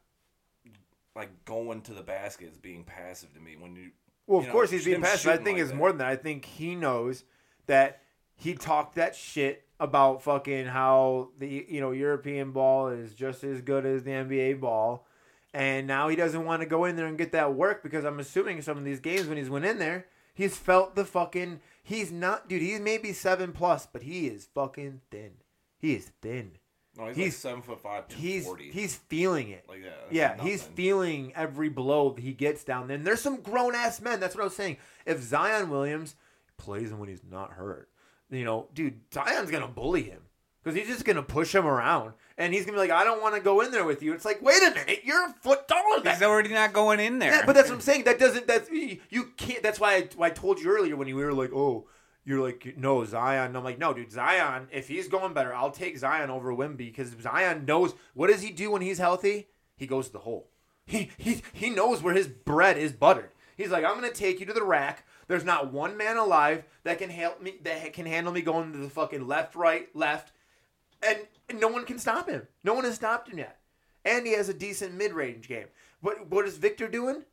like 1.16 1.30
going 1.44 1.80
to 1.82 1.94
the 1.94 2.02
basket 2.02 2.50
is 2.50 2.56
being 2.58 2.84
passive 2.84 3.32
to 3.34 3.40
me. 3.40 3.56
When 3.58 3.74
you, 3.74 3.90
Well, 4.26 4.40
of 4.40 4.46
know, 4.46 4.52
course 4.52 4.70
he's 4.70 4.84
being 4.84 5.00
passive. 5.02 5.32
I 5.32 5.36
think 5.36 5.54
like 5.56 5.62
it's 5.62 5.70
that. 5.70 5.76
more 5.76 5.88
than 5.90 5.98
that. 5.98 6.08
I 6.08 6.16
think 6.16 6.44
he 6.44 6.74
knows 6.74 7.24
that 7.66 8.02
he 8.36 8.54
talked 8.54 8.94
that 8.96 9.16
shit 9.16 9.64
about 9.80 10.22
fucking 10.22 10.66
how 10.66 11.28
the 11.38 11.66
you 11.68 11.80
know 11.80 11.90
European 11.92 12.52
ball 12.52 12.88
is 12.88 13.14
just 13.14 13.44
as 13.44 13.60
good 13.60 13.86
as 13.86 14.02
the 14.02 14.10
NBA 14.10 14.60
ball, 14.60 15.06
and 15.54 15.86
now 15.86 16.08
he 16.08 16.16
doesn't 16.16 16.44
want 16.44 16.62
to 16.62 16.66
go 16.68 16.84
in 16.84 16.96
there 16.96 17.06
and 17.06 17.18
get 17.18 17.32
that 17.32 17.54
work 17.54 17.82
because 17.82 18.04
I'm 18.04 18.18
assuming 18.20 18.62
some 18.62 18.76
of 18.78 18.84
these 18.84 19.00
games 19.00 19.26
when 19.26 19.38
he's 19.38 19.50
went 19.50 19.64
in 19.64 19.78
there, 19.78 20.06
he's 20.34 20.56
felt 20.56 20.94
the 20.94 21.04
fucking. 21.04 21.60
He's 21.82 22.12
not, 22.12 22.48
dude. 22.48 22.60
He's 22.62 22.80
maybe 22.80 23.12
seven 23.12 23.52
plus, 23.52 23.86
but 23.86 24.02
he 24.02 24.26
is 24.26 24.48
fucking 24.54 25.00
thin. 25.10 25.30
He 25.78 25.94
is 25.94 26.10
thin. 26.20 26.52
no, 26.98 27.06
he's, 27.06 27.16
He's- 27.16 27.26
like 27.28 27.32
seven 27.34 27.62
foot 27.62 27.80
five, 27.80 28.04
He's 28.12 28.44
forty. 28.44 28.70
he's 28.70 28.96
feeling 28.96 29.48
it. 29.50 29.64
like. 29.68 29.82
That's 29.84 29.94
Yeah, 30.12 30.36
he's 30.42 30.62
feeling 30.62 31.32
every 31.36 31.68
blow 31.68 32.10
that 32.10 32.20
he 32.20 32.32
gets 32.32 32.62
down 32.64 32.88
there. 32.88 32.96
And 32.96 33.06
there's 33.06 33.22
some 33.22 33.40
grown 33.40 33.74
ass 33.74 34.00
men. 34.02 34.18
That's 34.20 34.34
what 34.34 34.42
I 34.42 34.44
was 34.44 34.56
saying. 34.56 34.76
If 35.06 35.22
Zion 35.22 35.70
Williams 35.70 36.16
plays 36.58 36.90
him 36.90 36.98
when 36.98 37.08
he's 37.08 37.22
not 37.24 37.52
hurt, 37.52 37.88
you 38.30 38.44
know, 38.44 38.68
dude, 38.74 39.00
Zion's 39.12 39.50
gonna 39.50 39.68
bully 39.68 40.02
him 40.02 40.22
because 40.62 40.76
he's 40.76 40.88
just 40.88 41.04
gonna 41.04 41.22
push 41.22 41.54
him 41.54 41.66
around, 41.66 42.12
and 42.36 42.52
he's 42.52 42.64
gonna 42.66 42.76
be 42.76 42.80
like, 42.80 42.90
"I 42.90 43.04
don't 43.04 43.22
want 43.22 43.34
to 43.34 43.40
go 43.40 43.60
in 43.60 43.70
there 43.70 43.84
with 43.84 44.02
you." 44.02 44.12
It's 44.12 44.24
like, 44.24 44.42
wait 44.42 44.62
a 44.62 44.70
minute, 44.70 45.00
you're 45.04 45.26
a 45.26 45.34
foot 45.40 45.66
taller 45.68 46.00
than 46.02 46.14
He's 46.14 46.22
already 46.22 46.50
not 46.50 46.72
going 46.72 47.00
in 47.00 47.18
there. 47.18 47.32
yeah, 47.32 47.46
but 47.46 47.54
that's 47.54 47.68
what 47.68 47.76
I'm 47.76 47.80
saying. 47.80 48.04
That 48.04 48.18
doesn't. 48.18 48.46
That's 48.46 48.70
you 48.70 49.32
can't. 49.36 49.62
That's 49.62 49.80
why 49.80 49.96
I, 49.96 50.08
why 50.16 50.26
I 50.26 50.30
told 50.30 50.60
you 50.60 50.70
earlier 50.70 50.96
when 50.96 51.08
you 51.08 51.16
were 51.16 51.32
like, 51.32 51.52
oh, 51.52 51.88
you're 52.24 52.42
like, 52.42 52.74
no, 52.76 53.04
Zion. 53.06 53.46
And 53.46 53.56
I'm 53.56 53.64
like, 53.64 53.78
no, 53.78 53.94
dude, 53.94 54.12
Zion. 54.12 54.68
If 54.70 54.88
he's 54.88 55.08
going 55.08 55.32
better, 55.32 55.54
I'll 55.54 55.70
take 55.70 55.96
Zion 55.96 56.28
over 56.28 56.52
Wemby 56.52 56.76
because 56.76 57.16
Zion 57.22 57.64
knows 57.64 57.94
what 58.12 58.28
does 58.28 58.42
he 58.42 58.50
do 58.50 58.70
when 58.70 58.82
he's 58.82 58.98
healthy? 58.98 59.48
He 59.76 59.86
goes 59.86 60.08
to 60.08 60.12
the 60.12 60.18
hole. 60.20 60.50
He 60.84 61.10
he 61.16 61.42
he 61.52 61.70
knows 61.70 62.02
where 62.02 62.14
his 62.14 62.28
bread 62.28 62.76
is 62.76 62.92
buttered. 62.92 63.30
He's 63.56 63.70
like, 63.70 63.84
I'm 63.84 63.94
gonna 63.94 64.10
take 64.10 64.40
you 64.40 64.46
to 64.46 64.52
the 64.52 64.64
rack. 64.64 65.04
There's 65.28 65.44
not 65.44 65.72
one 65.72 65.96
man 65.96 66.16
alive 66.16 66.64
that 66.84 66.98
can 66.98 67.10
help 67.10 67.40
me 67.40 67.58
that 67.62 67.92
can 67.92 68.06
handle 68.06 68.32
me 68.32 68.40
going 68.40 68.72
to 68.72 68.78
the 68.78 68.90
fucking 68.90 69.26
left, 69.26 69.54
right, 69.54 69.94
left, 69.94 70.32
and, 71.06 71.18
and 71.48 71.60
no 71.60 71.68
one 71.68 71.84
can 71.84 71.98
stop 71.98 72.28
him. 72.28 72.48
No 72.64 72.74
one 72.74 72.84
has 72.84 72.94
stopped 72.96 73.28
him 73.28 73.38
yet. 73.38 73.58
And 74.04 74.26
he 74.26 74.32
has 74.32 74.48
a 74.48 74.54
decent 74.54 74.94
mid-range 74.94 75.46
game. 75.48 75.66
What 76.00 76.30
what 76.30 76.46
is 76.46 76.56
Victor 76.56 76.88
doing? 76.88 77.24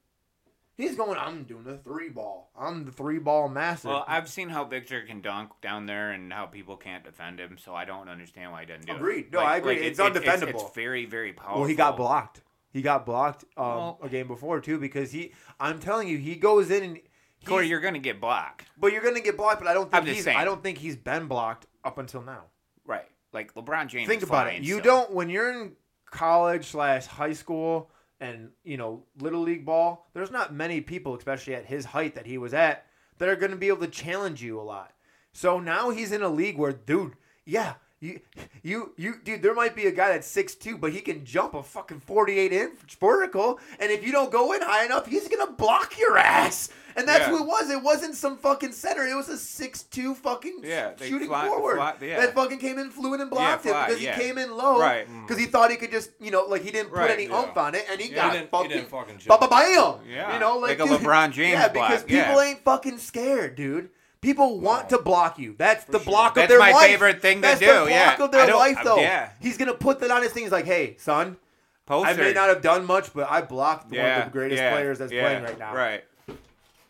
He's 0.77 0.97
going. 0.97 1.17
I'm 1.17 1.43
doing 1.43 1.63
the 1.63 1.77
three 1.77 2.09
ball. 2.09 2.49
I'm 2.59 2.83
the 2.83 2.91
three 2.91 3.17
ball 3.19 3.47
master. 3.47 3.87
Well, 3.87 4.03
I've 4.09 4.27
seen 4.27 4.49
how 4.49 4.65
Victor 4.65 5.03
can 5.03 5.21
dunk 5.21 5.51
down 5.61 5.85
there 5.85 6.11
and 6.11 6.33
how 6.33 6.47
people 6.47 6.75
can't 6.75 7.05
defend 7.05 7.39
him, 7.39 7.57
so 7.57 7.73
I 7.73 7.85
don't 7.85 8.09
understand 8.09 8.51
why 8.51 8.61
he 8.61 8.65
doesn't 8.65 8.85
do 8.87 8.91
it. 8.91 8.95
Agreed. 8.97 9.31
No, 9.31 9.39
I 9.39 9.55
agree. 9.55 9.77
It's 9.77 9.97
It's, 9.97 10.09
undefendable. 10.09 10.49
it's 10.65 10.75
very, 10.75 11.05
very 11.05 11.31
powerful. 11.31 11.61
well, 11.61 11.69
he 11.69 11.75
got 11.75 11.95
blocked. 11.95 12.41
He 12.73 12.81
got 12.81 13.05
blocked 13.05 13.45
um, 13.55 13.65
Well- 13.65 13.99
a 14.03 14.09
game 14.09 14.27
before 14.27 14.59
too 14.59 14.77
because 14.77 15.13
he. 15.13 15.31
I'm 15.61 15.79
telling 15.79 16.09
you, 16.09 16.17
he 16.17 16.35
goes 16.35 16.69
in 16.69 16.83
and. 16.83 16.99
Corey, 17.45 17.67
you're 17.67 17.79
gonna 17.79 17.99
get 17.99 18.19
blocked. 18.19 18.65
but 18.77 18.91
you're 18.91 19.03
gonna 19.03 19.21
get 19.21 19.37
blocked. 19.37 19.59
But 19.61 19.67
I 19.69 19.73
don't 19.73 19.85
I'm 19.93 20.03
think 20.03 20.05
just 20.05 20.15
he's. 20.17 20.23
saying. 20.25 20.37
I 20.37 20.45
don't 20.45 20.61
think 20.63 20.77
he's 20.77 20.95
been 20.95 21.27
blocked 21.27 21.67
up 21.83 21.97
until 21.97 22.21
now. 22.21 22.43
Right. 22.85 23.05
Like 23.33 23.53
LeBron 23.53 23.87
James. 23.87 24.07
Think 24.07 24.23
is 24.23 24.29
about 24.29 24.47
it. 24.53 24.63
You 24.63 24.81
don't 24.81 25.11
when 25.11 25.29
you're 25.29 25.51
in 25.51 25.73
college 26.09 26.67
slash 26.67 27.05
high 27.05 27.33
school 27.33 27.89
and 28.21 28.49
you 28.63 28.77
know 28.77 29.03
little 29.19 29.41
league 29.41 29.65
ball. 29.65 30.07
There's 30.13 30.31
not 30.31 30.53
many 30.53 30.81
people, 30.81 31.15
especially 31.15 31.55
at 31.55 31.65
his 31.65 31.85
height 31.85 32.15
that 32.15 32.25
he 32.25 32.37
was 32.37 32.53
at, 32.53 32.85
that 33.17 33.27
are 33.29 33.35
going 33.35 33.51
to 33.51 33.57
be 33.57 33.67
able 33.67 33.79
to 33.85 33.87
challenge 33.87 34.41
you 34.41 34.59
a 34.59 34.63
lot. 34.63 34.93
So 35.33 35.59
now 35.59 35.89
he's 35.89 36.11
in 36.13 36.21
a 36.21 36.29
league 36.29 36.57
where, 36.57 36.71
dude, 36.71 37.13
yeah. 37.45 37.73
You, 38.01 38.19
you, 38.61 38.91
you, 38.97 39.15
dude. 39.23 39.41
There 39.41 39.53
might 39.53 39.73
be 39.75 39.85
a 39.87 39.91
guy 39.91 40.09
that's 40.09 40.27
six 40.27 40.53
two, 40.53 40.77
but 40.77 40.91
he 40.91 40.99
can 40.99 41.23
jump 41.25 41.53
a 41.53 41.63
fucking 41.63 42.01
forty-eight 42.01 42.51
inch 42.51 42.97
vertical, 42.99 43.57
and 43.79 43.89
if 43.89 44.05
you 44.05 44.11
don't 44.11 44.31
go 44.31 44.51
in 44.51 44.61
high 44.61 44.85
enough, 44.85 45.07
he's 45.07 45.27
gonna 45.29 45.51
block 45.53 45.97
your 45.97 46.17
ass. 46.17 46.69
And 46.97 47.05
that's 47.07 47.21
Yeah. 47.27 47.29
who 47.31 47.43
it 47.43 47.47
was. 47.47 47.69
It 47.69 47.81
wasn't 47.81 48.15
some 48.15 48.37
fucking 48.37 48.71
center. 48.73 49.05
It 49.05 49.15
was 49.15 49.27
a 49.29 49.37
six 49.37 49.83
two 49.83 50.13
fucking 50.15 50.59
Yeah, 50.63 50.91
shooting 51.01 51.27
fly- 51.29 51.47
forward 51.47 51.75
fly- 51.77 51.95
yeah. 52.01 52.19
that 52.21 52.33
fucking 52.35 52.59
came 52.59 52.79
in, 52.79 52.89
flew 52.89 53.13
in, 53.13 53.21
and 53.21 53.29
blocked 53.29 53.65
Yeah, 53.65 53.71
him 53.81 53.85
because 53.87 54.01
yeah. 54.01 54.15
he 54.17 54.21
came 54.23 54.37
in 54.37 54.55
low, 54.55 54.79
Right. 54.79 55.05
Mm. 55.09 55.25
Because 55.27 55.37
he 55.41 55.45
thought 55.47 55.71
he 55.71 55.77
could 55.77 55.91
just, 55.91 56.11
you 56.21 56.31
know, 56.31 56.43
like 56.45 56.63
he 56.63 56.71
didn't 56.71 56.89
put 56.91 56.99
Right, 56.99 57.11
any 57.11 57.25
yeah. 57.27 57.37
oomph 57.43 57.57
on 57.57 57.75
it, 57.75 57.85
and 57.91 57.99
he 57.99 58.09
Yeah, 58.09 58.15
got 58.15 58.31
he 58.33 58.37
didn't, 58.39 58.51
fucking, 58.51 58.69
he 58.71 58.75
didn't 58.77 58.89
fucking 58.89 59.17
jump. 59.17 59.41
bam. 59.49 59.95
Yeah, 60.09 60.33
you 60.33 60.39
know, 60.39 60.57
like, 60.57 60.79
like 60.79 60.87
a 60.89 60.91
dude, 60.91 61.01
LeBron 61.01 61.31
James 61.31 61.51
Yeah, 61.53 61.67
because 61.69 62.03
block, 62.03 62.07
people 62.07 62.17
yeah. 62.35 62.49
ain't 62.49 62.59
fucking 62.63 62.97
scared, 62.99 63.55
dude. 63.55 63.89
People 64.21 64.59
want 64.59 64.89
to 64.89 64.97
block 64.97 65.37
you. 65.37 65.55
That's 65.57 65.85
the 65.85 65.99
sure. 65.99 66.05
block 66.05 66.37
of 66.37 66.47
their 66.47 66.59
life. 66.59 66.71
That's 66.71 66.71
their 66.71 66.71
my 66.71 66.71
life. 66.71 66.89
favorite 66.91 67.21
thing 67.21 67.37
to 67.37 67.41
That's 67.41 67.59
do, 67.59 67.65
the 67.67 67.71
block 67.73 67.89
yeah. 67.89 68.23
of 68.23 68.31
their 68.31 68.47
don't- 68.47 68.57
life, 68.57 68.77
though. 68.83 68.97
yeah. 68.97 69.29
He's 69.39 69.57
gonna 69.57 69.73
put 69.73 69.99
that 69.99 70.09
on 70.11 70.23
his 70.23 70.31
thing. 70.31 70.43
He's 70.43 70.51
like, 70.51 70.65
"Hey, 70.65 70.95
son, 70.97 71.37
Poster. 71.85 72.09
I 72.09 72.13
may 72.15 72.33
not 72.33 72.49
have 72.49 72.61
done 72.61 72.85
much, 72.85 73.13
but 73.13 73.29
I 73.29 73.41
blocked 73.41 73.91
one 73.91 73.99
of 73.99 74.25
the 74.25 74.31
greatest 74.31 74.61
yeah, 74.61 74.71
players 74.71 74.97
that's 74.99 75.11
yeah, 75.11 75.21
playing 75.21 75.43
right 75.43 75.59
now." 75.59 75.75
Right. 75.75 76.03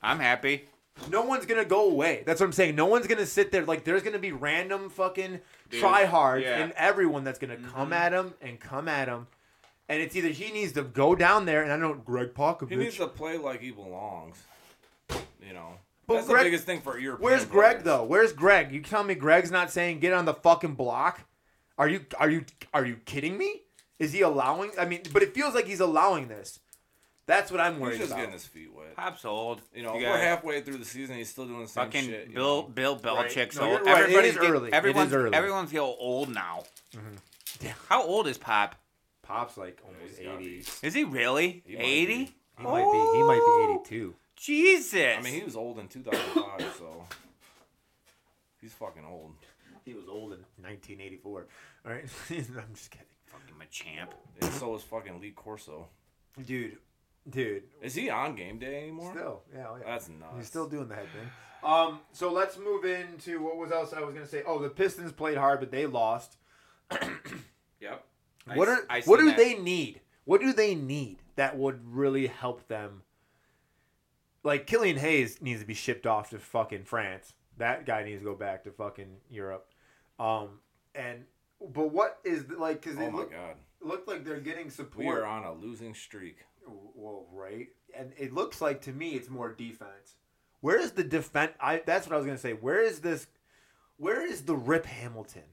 I'm 0.01 0.19
happy. 0.19 0.65
No 1.09 1.23
one's 1.23 1.45
gonna 1.45 1.65
go 1.65 1.89
away. 1.89 2.23
That's 2.25 2.39
what 2.39 2.45
I'm 2.45 2.53
saying. 2.53 2.75
No 2.75 2.85
one's 2.85 3.07
gonna 3.07 3.25
sit 3.25 3.51
there. 3.51 3.65
Like 3.65 3.83
there's 3.83 4.01
gonna 4.03 4.19
be 4.19 4.31
random 4.31 4.89
fucking 4.89 5.39
Dude, 5.69 5.83
tryhards 5.83 6.43
yeah. 6.43 6.53
Mm-hmm. 6.53 6.61
and 6.61 6.71
everyone 6.77 7.23
that's 7.25 7.39
gonna 7.39 7.57
come 7.57 7.91
at 7.91 8.13
him 8.13 8.33
and 8.41 8.59
come 8.59 8.87
at 8.87 9.09
him. 9.09 9.27
And 9.89 10.01
it's 10.01 10.15
either 10.15 10.29
he 10.29 10.51
needs 10.51 10.71
to 10.73 10.83
go 10.83 11.13
down 11.13 11.45
there, 11.45 11.63
and 11.63 11.71
I 11.71 11.77
don't 11.77 11.81
know 11.97 12.01
Gregg 12.03 12.33
Popovich. 12.33 12.69
He 12.69 12.75
needs 12.77 12.97
to 12.97 13.07
play 13.07 13.37
like 13.37 13.59
he 13.61 13.71
belongs. 13.71 14.41
You 15.09 15.53
know, 15.53 15.73
But 16.07 16.15
that's 16.15 16.27
Gregg- 16.27 16.39
the 16.43 16.43
biggest 16.49 16.65
thing 16.65 16.81
for 16.81 16.97
European. 16.99 17.23
Where's 17.29 17.45
Gregg 17.45 17.71
players. 17.77 17.83
though? 17.85 18.03
Where's 18.03 18.33
Gregg? 18.33 18.71
You 18.71 18.81
tell 18.81 19.03
me 19.03 19.15
Gregg's 19.15 19.51
not 19.51 19.71
saying 19.71 19.99
get 19.99 20.13
on 20.13 20.25
the 20.25 20.33
fucking 20.33 20.73
block? 20.75 21.21
Are 21.77 21.87
you 21.87 22.05
are 22.19 22.29
you 22.29 22.45
are 22.73 22.85
you 22.85 22.95
kidding 23.05 23.37
me? 23.37 23.61
Is 23.99 24.13
he 24.13 24.21
allowing? 24.21 24.71
I 24.79 24.85
mean, 24.85 25.01
but 25.13 25.23
it 25.23 25.33
feels 25.33 25.53
like 25.55 25.65
he's 25.65 25.79
allowing 25.79 26.27
this. 26.27 26.59
That's 27.27 27.49
what 27.51 27.59
I'm 27.59 27.79
worried 27.79 27.93
He's 27.93 28.01
just 28.01 28.11
about. 28.11 28.17
getting 28.19 28.33
his 28.33 28.45
feet 28.45 28.71
wet. 28.71 28.95
Pop's 28.95 29.25
old. 29.25 29.59
You 29.73 29.81
know, 29.81 29.95
You 29.95 30.05
we're 30.05 30.11
got 30.13 30.19
halfway 30.19 30.61
through 30.61 30.77
the 30.77 30.85
season. 30.85 31.15
He's 31.17 31.27
still 31.29 31.45
doing 31.47 31.61
the 31.61 31.67
same 31.67 31.85
fucking 31.85 32.03
shit. 32.05 32.27
you 32.27 32.35
Bill 32.35 32.61
know? 32.63 32.67
Bill 32.67 32.99
Belichick's 32.99 33.55
No, 33.57 33.63
old. 33.63 33.71
you're 33.79 33.83
right. 33.85 33.97
It 33.97 34.03
Everybody's 34.03 34.31
is 34.35 34.37
get- 34.41 34.49
early. 34.51 34.65
It 34.67 34.73
is 34.73 34.73
Everyone's 34.77 35.13
early. 35.13 35.33
everyone's 35.35 35.71
feel 35.71 35.95
old 35.97 36.29
now. 36.29 36.63
Mm-hmm. 36.95 37.65
Yeah. 37.65 37.73
How 37.89 38.03
old 38.03 38.27
is 38.27 38.37
Pop? 38.37 38.75
Pop's 39.23 39.57
like 39.57 39.81
almost 39.83 40.17
he's 40.19 40.25
gotta 40.27 40.37
be- 40.37 40.57
eighty. 40.57 40.65
Is 40.83 40.93
he 40.93 41.03
really 41.03 41.63
He 41.65 41.75
might 41.75 41.81
eighty? 41.83 42.17
be. 42.25 42.35
He 42.59 42.63
might 42.63 42.91
be. 42.91 43.17
He 43.17 43.23
might 43.23 43.41
be 43.43 43.73
eighty-two. 43.73 44.13
Jesus. 44.35 45.17
I 45.17 45.21
mean, 45.21 45.33
he 45.33 45.43
was 45.43 45.55
old 45.55 45.79
in 45.79 45.87
2005, 45.87 46.75
so 46.77 47.03
he's 48.61 48.73
fucking 48.73 49.05
old. 49.05 49.33
He 49.85 49.93
was 49.93 50.05
old 50.07 50.33
in 50.33 50.39
1984. 50.61 51.47
All 51.85 51.91
right, 51.91 52.03
I'm 52.29 52.73
just 52.73 52.91
kidding. 52.91 53.07
fucking 53.27 53.55
a 53.61 53.65
champ. 53.71 54.13
And 54.41 54.51
so 54.51 54.75
is 54.75 54.83
fucking 54.83 55.19
Lee 55.21 55.31
Corso. 55.31 55.87
Dude, 56.45 56.77
dude. 57.29 57.63
Is 57.81 57.95
he 57.95 58.09
on 58.09 58.35
game 58.35 58.59
day 58.59 58.81
anymore? 58.83 59.11
Still, 59.13 59.41
yeah, 59.53 59.67
oh, 59.69 59.75
yeah. 59.77 59.83
That's 59.85 60.09
nuts. 60.09 60.33
He's 60.37 60.47
still 60.47 60.67
doing 60.67 60.87
the 60.87 60.95
head 60.95 61.07
thing. 61.13 61.29
Um, 61.63 61.99
so 62.11 62.31
let's 62.31 62.57
move 62.59 62.83
into 62.85 63.41
what 63.41 63.57
was 63.57 63.71
else 63.71 63.93
I 63.93 64.01
was 64.01 64.13
gonna 64.13 64.27
say. 64.27 64.43
Oh, 64.45 64.59
the 64.61 64.69
Pistons 64.69 65.11
played 65.11 65.37
hard, 65.37 65.59
but 65.59 65.71
they 65.71 65.85
lost. 65.85 66.37
Yep. 67.81 68.03
What 68.55 68.69
I- 68.69 68.71
are 68.71 68.79
I 68.89 69.01
what 69.01 69.19
do 69.19 69.25
that. 69.27 69.37
they 69.37 69.55
need? 69.55 70.01
What 70.23 70.41
do 70.41 70.53
they 70.53 70.73
need 70.75 71.17
that 71.35 71.57
would 71.57 71.81
really 71.85 72.27
help 72.27 72.67
them? 72.67 73.03
Like 74.45 74.67
Killian 74.67 74.97
Hayes 74.97 75.41
needs 75.41 75.59
to 75.59 75.65
be 75.65 75.73
shipped 75.73 76.05
off 76.05 76.29
to 76.29 76.39
fucking 76.39 76.83
France. 76.85 77.33
That 77.57 77.85
guy 77.85 78.03
needs 78.03 78.21
to 78.21 78.25
go 78.25 78.35
back 78.35 78.63
to 78.65 78.71
fucking 78.71 79.17
Europe. 79.29 79.67
Um, 80.19 80.59
and 80.93 81.25
but 81.59 81.91
what 81.91 82.19
is 82.23 82.45
like? 82.57 82.81
Because 82.81 82.97
Oh 82.99 83.01
it 83.01 83.11
my 83.11 83.17
look, 83.17 83.31
god. 83.31 83.55
looked 83.81 84.07
like 84.07 84.23
they're 84.23 84.39
getting 84.39 84.69
support. 84.69 85.05
We 85.05 85.11
are 85.11 85.25
on 85.25 85.43
a 85.43 85.53
losing 85.53 85.95
streak. 85.95 86.37
Well, 86.95 87.25
right, 87.33 87.69
and 87.97 88.11
it 88.17 88.33
looks 88.33 88.61
like 88.61 88.81
to 88.83 88.91
me 88.91 89.11
it's 89.15 89.29
more 89.29 89.51
defense. 89.51 90.15
Where 90.61 90.79
is 90.79 90.91
the 90.91 91.03
defense? 91.03 91.53
I 91.59 91.81
that's 91.85 92.07
what 92.07 92.13
I 92.13 92.17
was 92.17 92.25
gonna 92.25 92.37
say. 92.37 92.53
Where 92.53 92.81
is 92.81 92.99
this? 92.99 93.27
Where 93.97 94.25
is 94.25 94.43
the 94.43 94.55
Rip 94.55 94.85
Hamilton? 94.85 95.43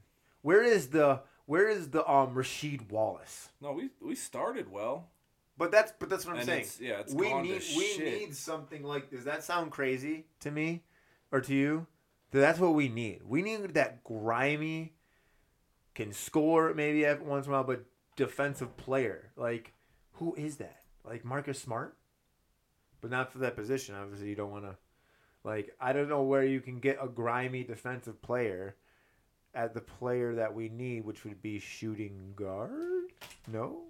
Where 0.43 0.61
is 0.63 0.89
the 0.89 1.21
where 1.47 1.67
is 1.67 1.89
the 1.89 2.07
um 2.09 2.35
Rasheed 2.35 2.91
Wallace? 2.91 3.49
No, 3.59 3.71
we 3.71 3.89
we 4.01 4.13
started 4.15 4.71
well. 4.71 5.09
But 5.57 5.71
that's 5.71 5.93
but 5.99 6.09
that's 6.09 6.25
what 6.25 6.33
I'm 6.33 6.39
And 6.39 6.45
saying. 6.47 6.59
it's- 6.61 6.81
yeah, 6.81 6.99
it's 7.01 7.13
we 7.13 7.31
need 7.41 7.61
we 7.77 7.83
shit. 7.93 8.19
need 8.21 8.35
something 8.35 8.83
like. 8.83 9.09
Does 9.11 9.23
that 9.25 9.43
sound 9.43 9.71
crazy 9.71 10.25
to 10.39 10.49
me, 10.51 10.83
or 11.31 11.41
to 11.41 11.53
you? 11.53 11.87
That's 12.31 12.59
what 12.59 12.73
we 12.73 12.89
need. 12.89 13.21
We 13.23 13.43
need 13.43 13.75
that 13.75 14.03
grimy, 14.03 14.93
can 15.93 16.11
score 16.11 16.73
maybe 16.73 17.03
once 17.23 17.45
in 17.45 17.51
a 17.51 17.55
while, 17.55 17.63
but 17.63 17.85
defensive 18.15 18.75
player. 18.77 19.31
Like, 19.35 19.73
who 20.13 20.33
is 20.35 20.57
that? 20.57 20.81
Like 21.05 21.23
Marcus 21.23 21.59
Smart, 21.61 21.95
but 23.01 23.11
not 23.11 23.31
for 23.31 23.37
that 23.39 23.55
position. 23.55 23.93
Obviously, 23.93 24.29
you 24.29 24.35
don't 24.35 24.51
want 24.51 24.65
to. 24.65 24.75
Like, 25.43 25.75
I 25.79 25.93
don't 25.93 26.09
know 26.09 26.23
where 26.23 26.43
you 26.45 26.61
can 26.61 26.79
get 26.79 26.97
a 27.01 27.07
grimy 27.07 27.63
defensive 27.63 28.21
player 28.23 28.75
at 29.53 29.73
the 29.75 29.81
player 29.81 30.33
that 30.35 30.55
we 30.55 30.69
need, 30.69 31.05
which 31.05 31.25
would 31.25 31.41
be 31.43 31.59
shooting 31.59 32.33
guard. 32.35 33.11
No, 33.47 33.83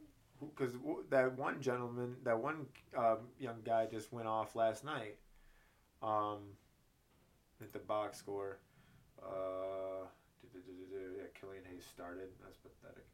because 0.56 0.74
that 1.10 1.38
one 1.38 1.62
gentleman, 1.62 2.16
that 2.24 2.40
one 2.40 2.66
um, 2.98 3.20
young 3.40 3.62
guy, 3.66 3.88
just 3.92 4.12
went 4.12 4.28
off 4.28 4.56
last 4.56 4.84
night. 4.84 5.18
Um, 6.02 6.40
at 7.64 7.72
the 7.72 7.80
box 7.80 8.18
score. 8.18 8.60
Uh, 9.22 10.06
yeah, 10.54 11.24
Killian 11.40 11.64
Hayes 11.72 11.86
started. 11.86 12.28
That's 12.44 12.58
pathetic. 12.58 13.06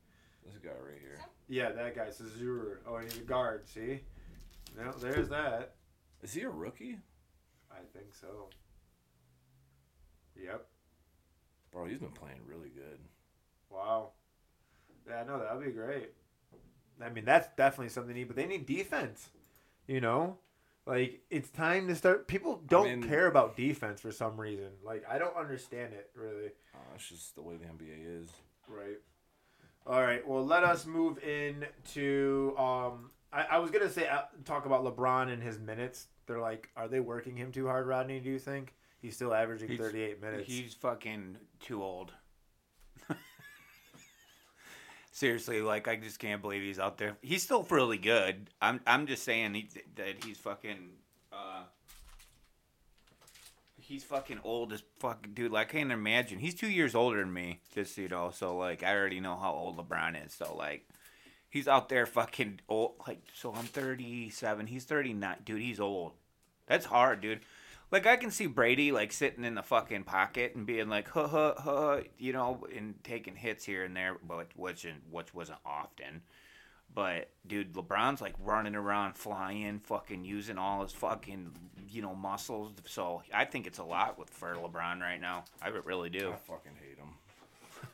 This 0.45 0.57
guy 0.57 0.69
right 0.69 0.99
here. 0.99 1.19
Yeah, 1.47 1.71
that 1.71 1.95
guy 1.95 2.09
Sasser. 2.09 2.81
Oh, 2.87 2.97
he's 2.97 3.17
a 3.17 3.21
guard. 3.21 3.67
See, 3.67 3.99
no, 4.77 4.91
there's 4.93 5.29
that. 5.29 5.75
Is 6.23 6.33
he 6.33 6.41
a 6.41 6.49
rookie? 6.49 6.97
I 7.71 7.79
think 7.93 8.13
so. 8.19 8.49
Yep. 10.41 10.65
Bro, 11.71 11.85
he's 11.85 11.99
been 11.99 12.11
playing 12.11 12.39
really 12.45 12.69
good. 12.69 12.99
Wow. 13.69 14.11
Yeah, 15.07 15.23
no, 15.27 15.39
that'd 15.39 15.63
be 15.63 15.71
great. 15.71 16.11
I 17.03 17.09
mean, 17.09 17.25
that's 17.25 17.47
definitely 17.55 17.89
something 17.89 18.13
they 18.13 18.19
need, 18.21 18.27
but 18.27 18.35
they 18.35 18.45
need 18.45 18.65
defense. 18.65 19.29
You 19.87 20.01
know, 20.01 20.37
like 20.85 21.21
it's 21.29 21.49
time 21.49 21.87
to 21.87 21.95
start. 21.95 22.27
People 22.27 22.61
don't 22.67 22.99
mean- 22.99 23.03
care 23.09 23.27
about 23.27 23.55
defense 23.57 24.01
for 24.01 24.11
some 24.11 24.39
reason. 24.39 24.69
Like 24.83 25.03
I 25.09 25.17
don't 25.17 25.35
understand 25.35 25.93
it 25.93 26.09
really. 26.15 26.51
Uh, 26.75 26.79
it's 26.95 27.09
just 27.09 27.35
the 27.35 27.41
way 27.41 27.55
the 27.57 27.65
NBA 27.65 28.21
is. 28.23 28.29
Right. 28.67 28.99
All 29.87 30.01
right. 30.01 30.27
Well, 30.27 30.45
let 30.45 30.63
us 30.63 30.85
move 30.85 31.17
into. 31.23 32.53
Um, 32.57 33.09
I, 33.33 33.43
I 33.51 33.57
was 33.59 33.71
gonna 33.71 33.89
say 33.89 34.07
uh, 34.07 34.21
talk 34.45 34.65
about 34.65 34.83
LeBron 34.83 35.31
and 35.31 35.41
his 35.41 35.57
minutes. 35.59 36.07
They're 36.27 36.39
like, 36.39 36.69
are 36.75 36.87
they 36.87 36.99
working 36.99 37.35
him 37.35 37.51
too 37.51 37.65
hard, 37.65 37.87
Rodney? 37.87 38.19
Do 38.19 38.29
you 38.29 38.37
think 38.39 38.75
he's 39.01 39.15
still 39.15 39.33
averaging 39.33 39.69
He's- 39.69 39.79
thirty-eight 39.79 40.21
minutes? 40.21 40.47
He's 40.47 40.73
fucking 40.75 41.37
too 41.59 41.81
old. 41.81 42.11
Seriously, 45.19 45.61
like 45.61 45.89
I 45.89 45.97
just 45.97 46.17
can't 46.17 46.41
believe 46.41 46.61
he's 46.61 46.79
out 46.79 46.97
there. 46.97 47.17
He's 47.21 47.43
still 47.43 47.63
really 47.63 47.97
good. 47.97 48.49
I'm 48.61 48.79
I'm 48.87 49.05
just 49.05 49.25
saying 49.25 49.53
he, 49.53 49.67
that 49.97 50.23
he's 50.23 50.37
fucking 50.37 50.91
uh 51.33 51.63
he's 53.75 54.05
fucking 54.05 54.39
old 54.45 54.71
as 54.71 54.81
fucking 54.99 55.33
dude. 55.33 55.51
Like 55.51 55.67
I 55.67 55.79
can't 55.79 55.91
imagine. 55.91 56.39
He's 56.39 56.55
2 56.55 56.69
years 56.69 56.95
older 56.95 57.19
than 57.19 57.33
me, 57.33 57.59
just 57.75 57.97
you 57.97 58.07
know. 58.07 58.31
So 58.33 58.55
like 58.55 58.81
I 58.81 58.95
already 58.95 59.19
know 59.19 59.35
how 59.35 59.51
old 59.51 59.75
LeBron 59.75 60.25
is. 60.25 60.31
So 60.31 60.55
like 60.55 60.87
he's 61.49 61.67
out 61.67 61.89
there 61.89 62.05
fucking 62.05 62.61
old 62.69 62.93
like 63.05 63.19
so 63.33 63.53
I'm 63.53 63.65
37, 63.65 64.67
he's 64.67 64.85
39. 64.85 65.35
Dude, 65.43 65.61
he's 65.61 65.81
old. 65.81 66.13
That's 66.65 66.85
hard, 66.85 67.19
dude. 67.19 67.41
Like 67.91 68.05
I 68.05 68.17
can 68.17 68.31
see 68.31 68.45
Brady 68.45 68.91
like 68.91 69.11
sitting 69.11 69.43
in 69.43 69.55
the 69.55 69.63
fucking 69.63 70.03
pocket 70.03 70.55
and 70.55 70.65
being 70.65 70.89
like, 70.89 71.09
huh, 71.09 71.27
huh, 71.27 71.53
huh, 71.57 71.99
you 72.17 72.33
know, 72.33 72.65
and 72.75 72.95
taking 73.03 73.35
hits 73.35 73.65
here 73.65 73.83
and 73.83 73.95
there, 73.95 74.17
but 74.25 74.47
which 74.55 74.85
which 75.09 75.33
wasn't 75.33 75.59
often. 75.65 76.21
But 76.93 77.29
dude, 77.47 77.73
LeBron's 77.73 78.21
like 78.21 78.35
running 78.39 78.75
around, 78.75 79.15
flying, 79.15 79.79
fucking 79.79 80.25
using 80.25 80.57
all 80.57 80.83
his 80.83 80.91
fucking 80.91 81.51
you 81.89 82.01
know 82.01 82.15
muscles. 82.15 82.73
So 82.85 83.23
I 83.33 83.45
think 83.45 83.67
it's 83.67 83.79
a 83.79 83.83
lot 83.83 84.19
with 84.19 84.29
for 84.29 84.55
LeBron 84.55 85.01
right 85.01 85.21
now. 85.21 85.45
I 85.61 85.69
really 85.69 86.09
do. 86.09 86.31
I 86.31 86.35
fucking 86.35 86.73
hate 86.79 86.97
him. 86.97 87.15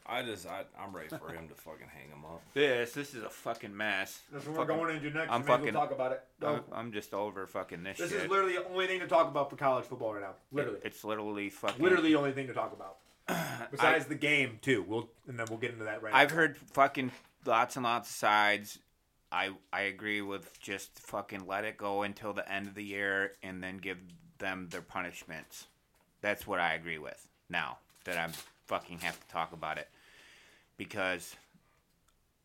I 0.08 0.22
just, 0.22 0.46
I, 0.46 0.63
I'm 0.80 0.96
ready 0.96 1.10
for 1.10 1.32
him 1.32 1.48
to 1.48 1.56
fucking 1.56 1.88
hang 1.94 2.10
him 2.10 2.24
up. 2.26 2.41
This 2.54 2.94
this 2.94 3.13
is 3.13 3.24
a 3.24 3.30
fucking 3.30 3.76
mess. 3.76 4.20
That's 4.32 4.46
what 4.46 4.58
we're 4.58 4.65
going 4.65 4.96
into 4.96 5.10
next. 5.10 5.32
I'm 5.32 5.41
We 5.41 5.48
may 5.48 5.48
as 5.48 5.48
well 5.48 5.58
fucking- 5.58 5.74
talk 5.74 5.91
about 5.91 6.12
it. 6.12 6.24
Go. 6.39 6.48
I'm, 6.48 6.63
I'm 6.74 6.91
just 6.91 7.13
over 7.13 7.48
fucking 7.48 7.84
this, 7.84 7.98
This 7.98 8.12
shit. 8.12 8.24
is 8.24 8.30
literally 8.30 8.54
the 8.54 8.65
only 8.68 8.88
thing 8.88 9.00
to 9.00 9.08
talk 9.08 9.28
about 9.28 9.50
for 9.50 9.56
college 9.56 9.86
football 9.86 10.13
right 10.13 10.22
now. 10.22 10.36
Literally, 10.52 10.80
It's 10.84 11.04
literally 11.04 11.50
fucking. 11.50 11.84
literally 11.84 12.10
the 12.10 12.15
only 12.18 12.32
thing 12.34 12.48
to 12.48 12.54
talk 12.54 12.72
about. 12.74 12.98
Besides 13.72 14.06
the 14.06 14.15
game 14.15 14.60
too. 14.62 14.84
We'll 14.88 15.10
and 15.28 15.39
then 15.39 15.48
we'll 15.50 15.58
get 15.60 15.72
into 15.72 15.86
that 15.86 16.04
right. 16.04 16.13
I've 16.13 16.30
now. 16.30 16.36
heard 16.36 16.58
fucking 16.74 17.12
lots 17.46 17.76
and 17.76 17.84
lots 17.84 18.10
of 18.10 18.15
sides. 18.15 18.78
I 19.32 19.50
I 19.74 19.82
agree 19.82 20.22
with 20.22 20.60
just 20.60 21.00
fucking 21.00 21.48
let 21.48 21.63
it 21.65 21.78
go 21.78 22.04
until 22.04 22.34
the 22.34 22.50
end 22.52 22.68
of 22.68 22.76
the 22.76 22.84
year 22.84 23.32
and 23.41 23.63
then 23.63 23.78
give 23.78 23.98
them 24.38 24.68
their 24.70 24.84
punishments. 24.84 25.65
That's 26.22 26.46
what 26.46 26.60
I 26.60 26.76
agree 26.76 27.00
with 27.00 27.28
now 27.50 27.80
that 28.04 28.18
I'm 28.20 28.32
fucking 28.68 29.00
have 29.00 29.20
to 29.20 29.28
talk 29.28 29.52
about 29.54 29.80
it 29.80 29.88
because 30.78 31.36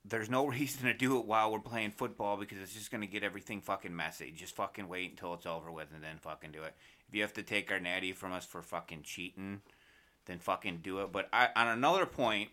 there's 0.04 0.30
no 0.30 0.46
reason 0.58 0.84
to 0.84 0.94
do 0.94 1.18
it 1.18 1.26
while 1.26 1.52
we're 1.52 1.58
playing 1.58 1.90
football 1.90 2.36
because 2.36 2.58
it's 2.58 2.72
just 2.74 2.90
gonna 2.90 3.06
get 3.06 3.22
everything 3.22 3.60
fucking 3.60 3.94
messy. 3.94 4.32
Just 4.36 4.54
fucking 4.56 4.88
wait 4.88 5.10
until 5.10 5.34
it's 5.34 5.46
over 5.46 5.70
with 5.70 5.88
and 5.94 6.02
then 6.02 6.16
fucking 6.18 6.52
do 6.52 6.62
it. 6.62 6.74
If 7.08 7.14
you 7.14 7.22
have 7.22 7.34
to 7.34 7.42
take 7.42 7.70
our 7.72 7.80
natty 7.80 8.12
from 8.12 8.32
us 8.32 8.44
for 8.44 8.62
fucking 8.62 9.02
cheating, 9.02 9.60
then 10.26 10.38
fucking 10.38 10.80
do 10.82 11.00
it. 11.00 11.10
But 11.12 11.28
I, 11.32 11.48
on 11.56 11.68
another 11.68 12.06
point, 12.06 12.50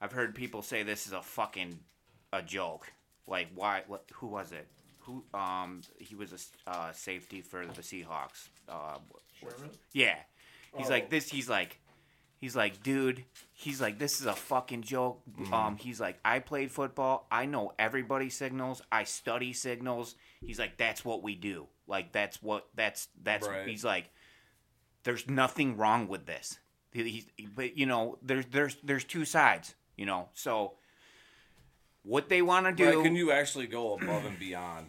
I've 0.00 0.12
heard 0.12 0.34
people 0.34 0.62
say 0.62 0.82
this 0.82 1.06
is 1.06 1.12
a 1.12 1.22
fucking 1.22 1.78
a 2.32 2.42
joke. 2.42 2.92
Like 3.26 3.48
why? 3.54 3.82
What? 3.86 4.04
Who 4.14 4.26
was 4.28 4.52
it? 4.52 4.66
Who? 5.00 5.24
Um, 5.34 5.80
he 5.98 6.14
was 6.14 6.32
a 6.66 6.70
uh, 6.70 6.92
safety 6.92 7.40
for 7.40 7.64
the 7.66 7.80
Seahawks. 7.82 8.48
Uh, 8.68 8.98
Sherman? 9.40 9.70
yeah, 9.92 10.16
he's 10.76 10.86
Oh. 10.88 10.90
like 10.90 11.08
this. 11.10 11.30
He's 11.30 11.48
like, 11.48 11.78
he's 12.38 12.56
like, 12.56 12.82
dude. 12.82 13.24
He's 13.52 13.80
like, 13.80 13.98
this 13.98 14.20
is 14.20 14.26
a 14.26 14.34
fucking 14.34 14.82
joke. 14.82 15.20
Um, 15.52 15.76
he's 15.76 16.00
like, 16.00 16.18
I 16.24 16.38
played 16.38 16.70
football. 16.70 17.26
I 17.30 17.46
know 17.46 17.72
everybody's 17.78 18.36
signals. 18.36 18.80
I 18.90 19.04
study 19.04 19.52
signals. 19.52 20.14
He's 20.40 20.58
like, 20.58 20.76
that's 20.76 21.04
what 21.04 21.22
we 21.22 21.34
do. 21.34 21.66
Like 21.86 22.12
that's 22.12 22.40
what 22.42 22.68
that's 22.74 23.08
that's. 23.22 23.46
Right. 23.48 23.66
He's 23.68 23.84
like, 23.84 24.10
there's 25.02 25.28
nothing 25.28 25.76
wrong 25.76 26.06
with 26.06 26.26
this. 26.26 26.58
He, 26.92 27.26
he, 27.36 27.46
but 27.46 27.76
you 27.76 27.86
know, 27.86 28.18
there's 28.22 28.46
there's 28.46 28.76
there's 28.84 29.04
two 29.04 29.24
sides. 29.24 29.74
You 29.96 30.06
know, 30.06 30.28
so 30.34 30.74
what 32.04 32.28
they 32.28 32.42
want 32.42 32.66
to 32.66 32.72
do. 32.72 32.96
Right, 32.96 33.04
can 33.04 33.16
you 33.16 33.32
actually 33.32 33.66
go 33.66 33.94
above 33.94 34.24
and 34.24 34.38
beyond? 34.38 34.86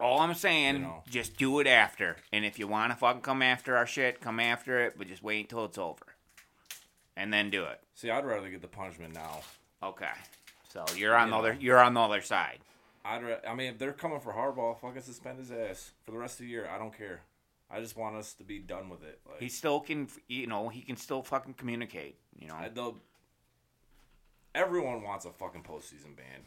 All 0.00 0.18
I'm 0.18 0.34
saying, 0.34 0.74
You 0.74 0.80
know. 0.82 1.04
just 1.08 1.36
do 1.36 1.60
it 1.60 1.68
after. 1.68 2.16
And 2.32 2.44
if 2.44 2.58
you 2.58 2.66
want 2.66 2.90
to 2.90 2.98
fucking 2.98 3.22
come 3.22 3.40
after 3.40 3.76
our 3.76 3.86
shit, 3.86 4.20
come 4.20 4.40
after 4.40 4.80
it, 4.80 4.94
but 4.98 5.06
just 5.06 5.22
wait 5.22 5.42
until 5.42 5.64
it's 5.64 5.78
over. 5.78 6.02
And 7.16 7.32
then 7.32 7.50
do 7.50 7.64
it. 7.64 7.80
See, 7.94 8.10
I'd 8.10 8.24
rather 8.24 8.48
get 8.48 8.62
the 8.62 8.68
punishment 8.68 9.14
now. 9.14 9.40
Okay. 9.82 10.06
So 10.68 10.84
you're 10.96 11.14
on 11.16 11.28
You 11.28 11.32
the 11.34 11.38
other 11.38 11.56
you're 11.60 11.78
on 11.80 11.94
the 11.94 12.00
other 12.00 12.22
side. 12.22 12.58
I'd, 13.04 13.22
ra- 13.22 13.36
I 13.48 13.54
mean, 13.54 13.72
if 13.72 13.78
they're 13.78 13.92
coming 13.92 14.20
for 14.20 14.32
Harbaugh, 14.32 14.78
fucking 14.80 15.02
suspend 15.02 15.38
his 15.38 15.50
ass 15.50 15.90
for 16.04 16.12
the 16.12 16.18
rest 16.18 16.34
of 16.40 16.46
the 16.46 16.50
year. 16.50 16.68
I 16.72 16.78
don't 16.78 16.96
care. 16.96 17.20
I 17.70 17.80
just 17.80 17.96
want 17.96 18.16
us 18.16 18.32
to 18.34 18.44
be 18.44 18.58
done 18.60 18.88
with 18.88 19.02
it. 19.02 19.18
Like, 19.28 19.40
He 19.40 19.48
still 19.48 19.80
can 19.80 20.08
you 20.28 20.46
know, 20.46 20.68
he 20.68 20.80
can 20.82 20.96
still 20.96 21.22
fucking 21.22 21.54
communicate, 21.54 22.16
you 22.38 22.48
know. 22.48 22.54
I, 22.54 22.68
they'll- 22.68 23.00
everyone 24.54 25.02
wants 25.02 25.24
a 25.24 25.32
fucking 25.32 25.62
postseason 25.62 26.16
ban. 26.16 26.42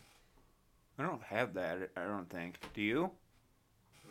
I 0.97 1.03
don't 1.03 1.23
have 1.23 1.53
that, 1.55 1.89
I 1.97 2.03
don't 2.05 2.29
think. 2.29 2.57
Do 2.73 2.81
you? 2.81 3.11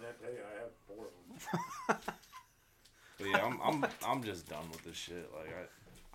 I 0.00 0.12
tell 0.22 0.32
you, 0.32 0.38
I 0.40 0.60
have 0.60 0.70
four 0.86 1.06
of 1.06 1.96
them. 2.04 2.14
But 3.16 3.28
yeah, 3.28 3.44
I'm, 3.46 3.60
I'm, 3.62 3.86
I'm 4.04 4.24
just 4.24 4.48
done 4.48 4.68
with 4.72 4.82
this 4.82 4.96
shit. 4.96 5.30
Like, 5.32 5.46
I, 5.48 5.62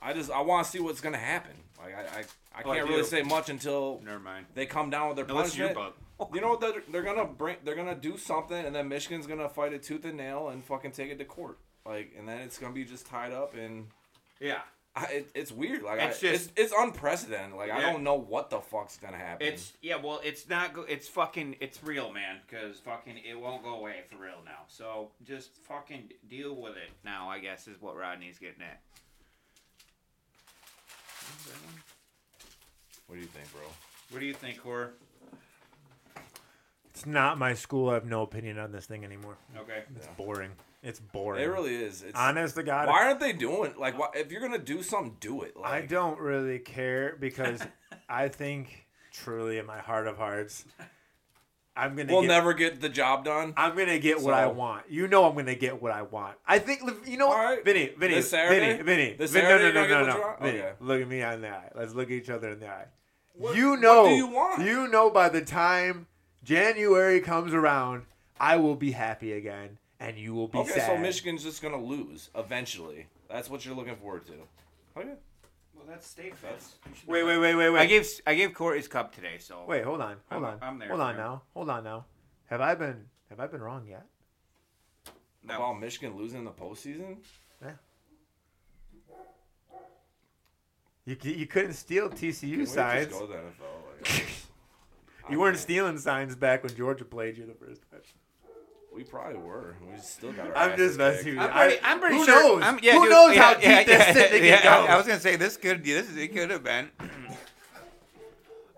I 0.01 0.13
just, 0.13 0.31
I 0.31 0.41
want 0.41 0.65
to 0.65 0.71
see 0.71 0.79
what's 0.79 1.01
gonna 1.01 1.17
happen. 1.17 1.51
Like, 1.83 1.95
I, 1.95 1.99
I, 2.01 2.19
I 2.19 2.23
Oh, 2.65 2.71
I 2.71 2.75
can't 2.77 2.89
really 2.89 3.03
say 3.03 3.21
much 3.21 3.49
until 3.49 4.01
Never 4.03 4.19
mind. 4.19 4.45
they 4.53 4.65
come 4.65 4.89
down 4.89 5.07
with 5.09 5.15
their 5.17 5.25
your 5.25 5.35
punishment. 5.35 5.77
You 6.33 6.41
know 6.41 6.57
they're, 6.57 6.83
they're 6.91 7.03
gonna 7.03 7.25
bring 7.25 7.55
they're 7.63 7.75
gonna 7.75 7.95
do 7.95 8.17
something, 8.17 8.65
and 8.65 8.75
then 8.75 8.89
Michigan's 8.89 9.27
gonna 9.27 9.47
fight 9.47 9.71
it 9.71 9.83
tooth 9.83 10.03
and 10.03 10.17
nail 10.17 10.49
and 10.49 10.63
fucking 10.65 10.91
take 10.91 11.09
it 11.11 11.17
to 11.19 11.25
court. 11.25 11.57
Like, 11.85 12.13
and 12.17 12.27
then 12.27 12.39
it's 12.41 12.57
gonna 12.57 12.73
be 12.73 12.83
just 12.83 13.05
tied 13.07 13.31
up, 13.31 13.55
and 13.55 13.87
Yeah. 14.39 14.59
I, 14.95 15.05
it, 15.05 15.29
it's 15.35 15.51
weird. 15.51 15.83
Like, 15.83 16.01
It's 16.01 16.17
I, 16.21 16.27
just- 16.31 16.51
it's, 16.57 16.59
it's 16.59 16.73
unprecedented. 16.77 17.55
Like, 17.55 17.71
I 17.71 17.79
don't 17.79 18.03
know 18.03 18.15
what 18.15 18.49
the 18.49 18.59
fuck's 18.59 18.97
gonna 18.97 19.17
happen. 19.17 19.47
It's 19.47 19.71
yeah, 19.81 19.95
well, 19.95 20.19
it's 20.23 20.49
not. 20.49 20.73
Go- 20.73 20.81
it's 20.89 21.07
fucking. 21.07 21.57
It's 21.61 21.81
real, 21.83 22.11
man. 22.11 22.37
Because 22.49 22.77
fucking, 22.79 23.17
it 23.19 23.39
won't 23.39 23.63
go 23.63 23.75
away 23.75 24.01
for 24.09 24.17
real 24.17 24.41
now. 24.43 24.63
So 24.67 25.11
just 25.23 25.51
fucking 25.67 26.09
deal 26.27 26.55
with 26.55 26.73
it 26.75 26.89
now. 27.05 27.29
I 27.29 27.39
guess 27.39 27.67
is 27.67 27.79
what 27.81 27.95
Rodney's 27.95 28.39
getting 28.39 28.63
at. 28.63 28.81
What 33.07 33.15
do 33.15 33.21
you 33.21 33.27
think, 33.27 33.51
bro? 33.51 33.61
What 34.11 34.19
do 34.19 34.25
you 34.25 34.33
think, 34.33 34.61
Cor? 34.61 34.91
It's 36.89 37.05
not 37.05 37.37
my 37.37 37.53
school. 37.53 37.89
I 37.89 37.93
have 37.93 38.05
no 38.05 38.23
opinion 38.23 38.57
on 38.59 38.71
this 38.71 38.85
thing 38.85 39.03
anymore. 39.05 39.37
Okay. 39.57 39.83
It's 39.95 40.07
Yeah. 40.07 40.13
boring. 40.17 40.51
It's 40.81 40.99
boring. 40.99 41.43
It 41.43 41.47
really 41.47 41.75
is. 41.75 42.01
It's, 42.03 42.17
Honest 42.17 42.55
to 42.55 42.63
God, 42.63 42.87
why 42.87 43.05
aren't 43.05 43.19
they 43.19 43.33
doing 43.33 43.73
like? 43.77 43.97
Why, 43.97 44.09
if 44.15 44.31
you're 44.31 44.41
gonna 44.41 44.57
do 44.57 44.81
something, 44.81 45.17
do 45.19 45.41
it. 45.43 45.55
Like, 45.57 45.71
I 45.71 45.85
don't 45.85 46.19
really 46.19 46.59
care 46.59 47.15
because 47.19 47.61
I 48.09 48.27
think 48.29 48.87
truly 49.11 49.57
in 49.57 49.65
my 49.65 49.79
heart 49.79 50.07
of 50.07 50.17
hearts, 50.17 50.65
I'm 51.79 51.95
gonna 51.95 52.11
We'll 52.11 52.21
get, 52.23 52.27
never 52.27 52.53
get 52.53 52.81
the 52.81 52.89
job 52.89 53.23
done. 53.25 53.53
I'm 53.57 53.75
gonna 53.77 53.99
get 53.99 54.21
what 54.21 54.33
I 54.33 54.47
want. 54.47 54.83
You 54.89 55.07
know 55.07 55.25
I'm 55.25 55.35
gonna 55.35 55.55
get 55.55 55.81
what 55.81 55.91
I 55.91 56.01
want. 56.01 56.35
I 56.47 56.59
think 56.59 56.81
you 57.07 57.17
know 57.17 57.27
All 57.29 57.35
right. 57.37 57.63
Vinny, 57.63 57.91
Vinny, 57.97 58.15
This 58.15 58.29
Saturday? 58.29 58.59
Vinny, 58.73 58.83
Vinny, 58.83 59.13
This 59.17 59.31
Vin- 59.31 59.43
Saturday 59.43 59.73
no, 59.73 59.87
no, 59.87 60.01
no, 60.01 60.07
no, 60.07 60.17
no. 60.17 60.35
Vinny, 60.41 60.59
Okay. 60.59 60.71
look 60.81 61.01
at 61.01 61.07
me 61.07 61.21
in 61.21 61.41
the 61.41 61.49
eye. 61.49 61.69
Let's 61.75 61.93
look 61.93 62.07
at 62.07 62.11
each 62.11 62.29
other 62.29 62.49
in 62.49 62.59
the 62.59 62.67
eye. 62.67 62.85
What- 63.33 63.55
you 63.55 63.71
what 63.71 63.79
know, 63.81 64.05
do 64.07 64.15
you 64.15 64.27
want? 64.27 64.61
You 64.65 64.87
know, 64.89 65.09
by 65.09 65.29
the 65.29 65.41
time 65.41 66.07
January 66.43 67.19
comes 67.21 67.53
around, 67.53 68.05
I 68.39 68.57
will 68.57 68.75
be 68.75 68.91
happy 68.91 69.33
again, 69.33 69.77
and 69.99 70.17
you 70.17 70.33
will 70.33 70.47
be 70.47 70.57
Okay, 70.59 70.71
sad. 70.71 70.87
so 70.87 70.97
Michigan's 70.97 71.43
just 71.43 71.61
gonna 71.61 71.81
lose 71.81 72.29
eventually. 72.35 73.07
That's 73.29 73.49
what 73.49 73.65
you're 73.65 73.75
looking 73.75 73.95
forward 73.97 74.25
to. 74.27 74.33
Oh, 74.95 75.01
okay. 75.01 75.13
Well, 75.89 75.97
that's 75.97 76.07
state 76.07 76.37
fest. 76.37 76.75
Wait, 77.07 77.23
wait, 77.23 77.39
wait, 77.39 77.55
wait, 77.55 77.69
wait. 77.71 77.79
I 77.79 77.87
gave 77.87 78.07
I 78.27 78.35
gave 78.35 78.53
Corey 78.53 78.77
his 78.77 78.87
cup 78.87 79.11
today, 79.11 79.37
so 79.39 79.65
Wait, 79.67 79.83
hold 79.83 80.01
on, 80.01 80.17
hold 80.31 80.43
I'm- 80.45 80.53
on, 80.53 80.59
I'm 80.61 80.77
there 80.77 80.89
hold 80.89 81.01
on 81.01 81.11
him. 81.15 81.17
now, 81.17 81.41
hold 81.55 81.67
on 81.67 81.83
now. 81.83 82.05
Have 82.45 82.61
I 82.61 82.75
been 82.75 83.07
have 83.29 83.39
I 83.39 83.47
been 83.47 83.59
wrong 83.59 83.87
yet? 83.87 84.05
No. 85.43 85.55
About 85.55 85.79
Michigan 85.79 86.15
losing 86.15 86.39
in 86.39 86.45
the 86.45 86.51
postseason? 86.51 87.17
You 91.05 91.17
c- 91.19 91.33
you 91.33 91.47
couldn't 91.47 91.73
steal 91.73 92.07
TCU 92.11 92.39
Can 92.41 92.49
we 92.51 92.57
just 92.65 92.73
signs. 92.75 93.07
go 93.07 93.21
to 93.21 93.27
the 93.27 93.33
NFL? 93.39 94.03
Like, 94.03 94.25
You 95.31 95.39
weren't 95.39 95.55
mean, 95.55 95.61
stealing 95.61 95.97
signs 95.97 96.35
back 96.35 96.61
when 96.63 96.75
Georgia 96.75 97.03
played 97.05 97.35
you 97.35 97.47
the 97.47 97.53
first 97.55 97.81
time. 97.89 98.01
We 98.99 99.05
probably 99.05 99.37
were. 99.37 99.77
We 99.89 99.97
still 100.01 100.33
got 100.33 100.47
our 100.47 100.57
I'm 100.57 100.77
just 100.77 100.97
messing 100.97 101.25
with 101.27 101.35
you. 101.35 101.39
I'm 101.39 101.51
pretty, 101.53 101.81
I- 101.81 101.89
I'm 101.93 101.99
pretty 102.01 102.15
who 102.17 102.25
sure. 102.25 102.43
knows? 102.59 102.63
I'm, 102.65 102.79
yeah, 102.83 102.91
who 102.95 103.03
dude, 103.03 103.09
knows 103.11 103.33
yeah, 103.33 103.41
how 103.41 103.51
yeah, 103.51 103.77
deep 103.79 103.87
yeah, 103.87 104.11
this 104.11 104.29
thing 104.29 104.43
yeah, 104.43 104.57
can 104.61 104.73
I, 104.73 104.87
go? 104.87 104.91
I 104.91 104.97
was 104.97 105.07
gonna 105.07 105.19
say 105.21 105.37
this 105.37 105.55
could 105.55 105.85
this 105.85 106.17
it 106.17 106.33
could 106.33 106.49
have 106.49 106.65
been. 106.65 106.89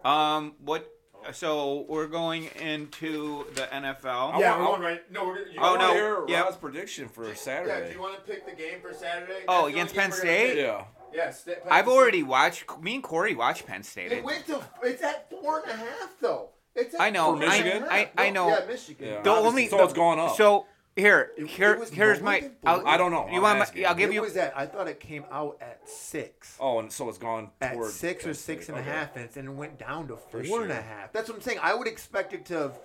um, 0.06 0.54
what? 0.64 0.88
So 1.32 1.88
we're 1.90 2.06
going 2.06 2.50
into 2.60 3.46
the 3.56 3.62
NFL. 3.64 4.40
yeah, 4.40 4.54
I 4.54 4.60
we're 4.60 4.66
going 4.66 4.82
right. 4.84 5.12
No, 5.12 5.26
we're 5.26 5.40
gonna. 5.40 5.54
You 5.54 5.60
Oh, 5.60 5.64
I 5.64 5.72
wanna 5.72 5.84
no, 5.88 5.94
hear 5.94 6.24
yeah. 6.28 6.42
Rod's 6.42 6.58
prediction 6.58 7.10
for 7.10 7.34
Saturday. 7.34 7.80
Yeah. 7.80 7.88
Do 7.88 7.94
you 7.94 8.00
want 8.00 8.16
to 8.24 8.32
pick 8.32 8.46
the 8.46 8.56
game 8.56 8.80
for 8.80 8.94
Saturday? 8.94 9.44
Oh, 9.48 9.66
against 9.66 9.96
Penn 9.96 10.12
State? 10.12 10.56
Yeah. 10.56 10.84
Yes. 11.12 11.50
I've 11.68 11.88
already 11.88 12.22
watched. 12.22 12.66
Me 12.80 12.94
and 12.94 13.04
Corey 13.04 13.34
watched 13.34 13.66
Penn 13.66 13.82
State. 13.82 14.12
It 14.12 14.24
went 14.24 14.46
to. 14.46 14.62
It's 14.84 15.02
at 15.02 15.32
four 15.32 15.62
and 15.62 15.72
a 15.72 15.76
half 15.78 16.12
though. 16.22 16.50
It's 16.76 16.96
I 17.00 17.10
know, 17.10 17.34
For 17.36 17.42
four 17.42 17.44
and 17.44 17.44
a 17.44 17.64
Michigan? 17.64 17.82
half. 17.84 17.92
I- 17.92 18.12
I 18.18 18.30
know. 18.30 18.48
Yeah, 18.50 18.66
Michigan. 18.68 19.08
Yeah. 19.08 19.22
The 19.22 19.30
Obviously, 19.30 19.48
only 19.50 19.68
so 19.68 19.84
it's 19.84 19.94
gone 19.94 20.20
up. 20.20 20.36
So 20.38 20.66
here, 20.96 21.32
here, 21.48 21.84
here's 21.92 22.22
my. 22.22 22.50
I'll. 22.66 22.86
I 22.88 22.98
don't 22.98 23.12
know. 23.12 23.28
You 23.30 23.36
I'm 23.38 23.42
want 23.42 23.58
my? 23.60 23.64
asking. 23.66 23.86
I'll 23.86 23.96
give 23.96 24.10
It 24.10 24.14
you. 24.14 24.22
was 24.22 24.34
that? 24.36 24.54
I 24.56 24.66
thought 24.66 24.88
it 24.88 25.00
came 25.00 25.26
out 25.32 25.58
at 25.62 25.88
six. 25.88 26.56
Oh, 26.60 26.80
and 26.80 26.92
so 26.92 27.10
it's 27.10 27.18
gone 27.18 27.50
At 27.62 27.74
toward 27.74 27.92
six 27.92 28.24
or 28.24 28.28
Penn 28.28 28.34
six 28.36 28.64
State. 28.66 28.76
and 28.76 28.80
a 28.80 28.84
half, 28.90 29.16
and 29.16 29.30
and 29.36 29.48
it 29.50 29.52
went 29.52 29.78
down 29.80 30.08
to 30.10 30.18
For 30.30 30.44
four 30.44 30.64
and 30.64 30.72
a 30.72 30.82
half. 30.82 31.12
That's 31.12 31.28
what 31.30 31.36
I'm 31.36 31.42
saying. 31.42 31.60
I 31.62 31.74
would 31.74 31.88
expect 31.88 32.34
it 32.34 32.46
to 32.48 32.54
have. 32.58 32.80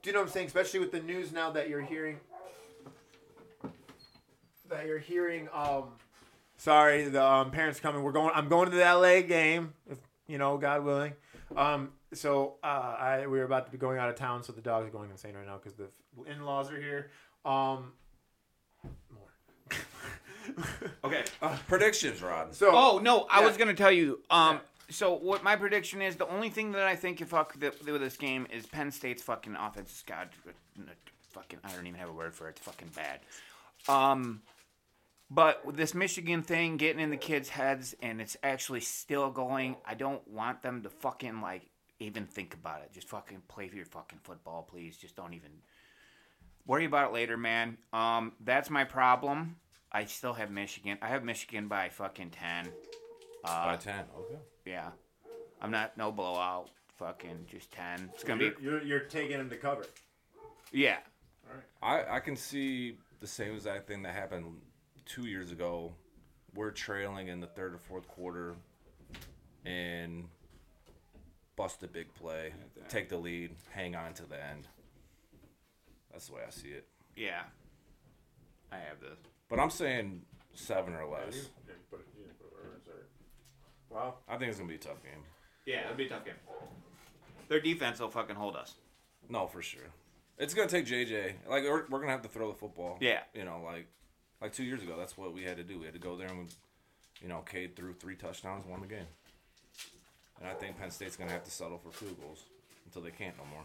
Do 0.00 0.10
you 0.10 0.12
know 0.14 0.20
what 0.20 0.28
I'm 0.28 0.32
saying? 0.32 0.46
Especially 0.46 0.80
with 0.80 0.92
the 0.92 1.00
news 1.00 1.32
now 1.32 1.50
that 1.50 1.68
you're 1.68 1.80
hearing. 1.82 2.20
That 4.68 4.86
you're 4.86 4.98
hearing. 4.98 5.48
Um. 5.52 5.84
Sorry, 6.58 7.04
the 7.04 7.22
um, 7.24 7.50
parents 7.52 7.78
coming. 7.80 8.02
We're 8.02 8.12
going. 8.12 8.32
I'm 8.34 8.48
going 8.48 8.70
to 8.70 8.76
the 8.76 8.82
LA 8.84 9.20
game, 9.22 9.72
if 9.90 9.98
you 10.26 10.38
know, 10.38 10.58
God 10.58 10.84
willing. 10.84 11.12
Um. 11.56 11.90
So 12.14 12.56
uh, 12.62 12.66
I 12.66 13.20
we 13.26 13.38
were 13.38 13.44
about 13.44 13.66
to 13.66 13.72
be 13.72 13.78
going 13.78 13.98
out 13.98 14.08
of 14.08 14.14
town, 14.16 14.42
so 14.42 14.52
the 14.52 14.60
dogs 14.60 14.86
are 14.86 14.90
going 14.90 15.10
insane 15.10 15.34
right 15.34 15.46
now 15.46 15.58
because 15.62 15.74
the 15.74 15.88
in-laws 16.30 16.70
are 16.70 16.80
here. 16.80 17.10
Um. 17.44 17.92
More. 19.12 19.28
Okay. 21.04 21.24
Predictions, 21.68 22.22
Rod. 22.22 22.54
so. 22.54 22.70
Oh 22.72 22.98
no, 23.02 23.26
I 23.30 23.40
Yeah. 23.40 23.46
was 23.46 23.56
gonna 23.58 23.74
tell 23.74 23.92
you. 23.92 24.20
Um, 24.30 24.60
so 24.90 25.12
what 25.14 25.42
my 25.44 25.56
prediction 25.56 26.00
is? 26.00 26.16
The 26.16 26.26
only 26.28 26.48
thing 26.48 26.72
that 26.72 26.84
I 26.86 26.96
think 26.96 27.20
if 27.20 27.28
fuck 27.28 27.58
th- 27.60 27.74
with 27.84 28.00
this 28.00 28.16
game 28.16 28.46
is 28.50 28.66
Penn 28.66 28.90
State's 28.90 29.22
fucking 29.22 29.54
offense. 29.56 30.02
God, 30.06 30.30
fucking, 31.32 31.58
I 31.62 31.72
don't 31.72 31.86
even 31.86 32.00
have 32.00 32.08
a 32.08 32.12
word 32.14 32.34
for 32.34 32.46
it. 32.48 32.52
It's 32.56 32.60
fucking 32.60 32.88
bad. 32.96 33.20
Um, 33.88 34.40
but 35.30 35.62
this 35.76 35.94
Michigan 35.94 36.42
thing 36.42 36.76
getting 36.76 37.00
in 37.00 37.10
the 37.10 37.16
kids' 37.16 37.48
heads 37.50 37.94
and 38.02 38.20
it's 38.20 38.36
actually 38.42 38.80
still 38.80 39.30
going, 39.30 39.76
I 39.84 39.94
don't 39.94 40.26
want 40.28 40.62
them 40.62 40.82
to 40.82 40.90
fucking 40.90 41.40
like 41.40 41.62
even 42.00 42.26
think 42.26 42.54
about 42.54 42.82
it. 42.82 42.92
Just 42.92 43.08
fucking 43.08 43.42
play 43.48 43.68
for 43.68 43.76
your 43.76 43.84
fucking 43.84 44.20
football, 44.22 44.62
please. 44.62 44.96
Just 44.96 45.16
don't 45.16 45.34
even 45.34 45.50
worry 46.66 46.84
about 46.84 47.10
it 47.10 47.14
later, 47.14 47.36
man. 47.36 47.76
Um, 47.92 48.32
that's 48.40 48.70
my 48.70 48.84
problem. 48.84 49.56
I 49.90 50.04
still 50.04 50.34
have 50.34 50.50
Michigan. 50.50 50.98
I 51.02 51.08
have 51.08 51.24
Michigan 51.24 51.68
by 51.68 51.88
fucking 51.88 52.30
ten. 52.30 52.68
By 53.42 53.50
Uh, 53.50 53.76
ten. 53.76 54.04
Okay. 54.18 54.38
yeah, 54.66 54.90
I'm 55.60 55.70
not 55.70 55.96
no 55.96 56.12
blowout. 56.12 56.70
Fucking 56.98 57.46
just 57.50 57.70
ten. 57.72 58.10
It's 58.14 58.24
gonna 58.24 58.38
be 58.38 58.44
you're, 58.60 58.78
you're, 58.78 58.82
you're 58.82 59.00
taking 59.00 59.38
them 59.38 59.48
to 59.50 59.56
cover. 59.56 59.86
yeah. 60.72 60.98
All 61.48 61.54
right. 61.94 62.06
I 62.10 62.16
I 62.16 62.20
can 62.20 62.36
see 62.36 62.98
the 63.20 63.26
same 63.26 63.54
exact 63.54 63.86
thing 63.88 64.02
that 64.02 64.14
happened 64.14 64.60
two 65.08 65.26
years 65.26 65.50
ago. 65.50 65.92
We're 66.54 66.70
trailing 66.70 67.28
in 67.28 67.40
the 67.40 67.46
third 67.46 67.74
or 67.74 67.78
fourth 67.78 68.06
quarter, 68.08 68.54
and 69.64 70.24
bust 71.56 71.82
a 71.82 71.88
big 71.88 72.12
play, 72.14 72.52
take 72.88 73.08
the 73.08 73.16
lead, 73.16 73.50
hang 73.70 73.96
on 73.96 74.14
to 74.14 74.26
the 74.26 74.36
end. 74.36 74.68
That's 76.12 76.28
the 76.28 76.34
way 76.34 76.42
I 76.46 76.50
see 76.50 76.68
it. 76.68 76.86
Yeah. 77.16 77.42
I 78.70 78.76
have 78.76 79.00
this. 79.00 79.18
But 79.48 79.58
I'm 79.58 79.70
saying 79.70 80.22
seven 80.54 80.94
or 80.94 81.06
less. 81.06 81.48
Wow. 83.90 84.14
I 84.28 84.36
think 84.36 84.50
it's 84.50 84.58
gonna 84.58 84.68
be 84.68 84.76
a 84.76 84.78
tough 84.78 85.02
game. 85.02 85.22
Yeah, 85.66 85.84
it'll 85.84 85.96
be 85.96 86.06
a 86.06 86.08
tough 86.08 86.24
game. 86.24 86.34
Their 87.48 87.60
defense 87.60 88.00
will 88.00 88.10
fucking 88.10 88.36
hold 88.36 88.56
us. 88.56 88.74
No, 89.28 89.46
for 89.46 89.62
sure. 89.62 89.88
It's 90.38 90.54
gonna 90.54 90.68
take 90.68 90.86
JJ. 90.86 91.34
Like 91.48 91.64
we're, 91.64 91.86
we're 91.88 92.00
gonna 92.00 92.12
have 92.12 92.22
to 92.22 92.28
throw 92.28 92.48
the 92.48 92.58
football. 92.58 92.98
Yeah. 93.00 93.20
You 93.34 93.44
know, 93.44 93.62
like 93.64 93.88
like 94.40 94.52
two 94.52 94.64
years 94.64 94.82
ago, 94.82 94.94
that's 94.98 95.16
what 95.16 95.34
we 95.34 95.42
had 95.42 95.56
to 95.56 95.64
do. 95.64 95.78
We 95.78 95.84
had 95.84 95.94
to 95.94 96.00
go 96.00 96.16
there 96.16 96.28
and, 96.28 96.38
we, 96.38 96.44
you 97.20 97.28
know, 97.28 97.40
Cade 97.40 97.76
threw 97.76 97.94
three 97.94 98.14
touchdowns, 98.14 98.64
won 98.66 98.80
the 98.80 98.86
game. 98.86 99.06
And 100.40 100.48
I 100.48 100.54
think 100.54 100.78
Penn 100.78 100.90
State's 100.90 101.16
gonna 101.16 101.32
have 101.32 101.44
to 101.44 101.50
settle 101.50 101.78
for 101.78 101.90
field 101.90 102.20
goals 102.20 102.44
until 102.86 103.02
they 103.02 103.10
can't 103.10 103.36
no 103.36 103.44
more. 103.52 103.64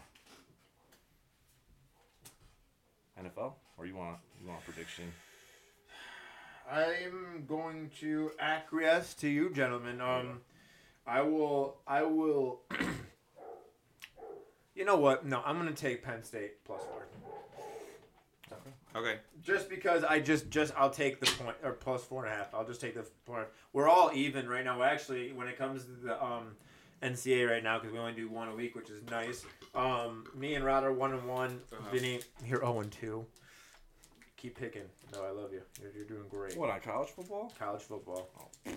NFL, 3.22 3.52
or 3.78 3.86
you 3.86 3.94
want 3.94 4.16
you 4.42 4.48
want 4.48 4.60
a 4.60 4.64
prediction? 4.64 5.04
I'm 6.70 7.44
going 7.46 7.90
to 8.00 8.32
acquiesce 8.40 9.14
to 9.14 9.28
you, 9.28 9.50
gentlemen. 9.50 10.00
Um, 10.00 10.40
I 11.06 11.22
will. 11.22 11.76
I 11.86 12.02
will. 12.02 12.60
you 14.74 14.84
know 14.84 14.96
what? 14.96 15.26
No, 15.26 15.42
I'm 15.44 15.60
going 15.60 15.72
to 15.72 15.80
take 15.80 16.02
Penn 16.02 16.24
State 16.24 16.64
plus 16.64 16.82
four. 16.82 17.06
Okay. 18.96 19.16
Just 19.42 19.68
because 19.68 20.04
I 20.04 20.20
just 20.20 20.50
just 20.50 20.72
I'll 20.76 20.90
take 20.90 21.20
the 21.20 21.26
point 21.26 21.56
or 21.64 21.72
plus 21.72 22.04
four 22.04 22.24
and 22.24 22.32
a 22.32 22.36
half. 22.36 22.54
I'll 22.54 22.66
just 22.66 22.80
take 22.80 22.94
the 22.94 23.04
point. 23.26 23.46
We're 23.72 23.88
all 23.88 24.10
even 24.14 24.48
right 24.48 24.64
now. 24.64 24.82
Actually, 24.82 25.32
when 25.32 25.48
it 25.48 25.58
comes 25.58 25.84
to 25.84 25.90
the 25.90 26.24
um, 26.24 26.56
NCAA 27.02 27.50
right 27.50 27.62
now, 27.62 27.78
because 27.78 27.92
we 27.92 27.98
only 27.98 28.12
do 28.12 28.28
one 28.28 28.48
a 28.48 28.54
week, 28.54 28.76
which 28.76 28.90
is 28.90 29.02
nice. 29.10 29.44
Um, 29.74 30.24
me 30.34 30.54
and 30.54 30.64
Rod 30.64 30.84
are 30.84 30.92
one 30.92 31.12
and 31.12 31.26
one. 31.28 31.60
Uh-huh. 31.72 31.90
Vinny, 31.92 32.20
you're 32.46 32.60
zero 32.60 32.80
and 32.80 32.92
two. 32.92 33.26
Keep 34.36 34.58
picking. 34.58 34.82
No, 35.12 35.24
I 35.24 35.30
love 35.30 35.52
you. 35.52 35.62
You're, 35.80 35.90
you're 35.92 36.04
doing 36.04 36.28
great. 36.30 36.56
What 36.56 36.70
on 36.70 36.80
college 36.80 37.08
football? 37.08 37.52
College 37.58 37.82
football. 37.82 38.30
Yeah. 38.64 38.72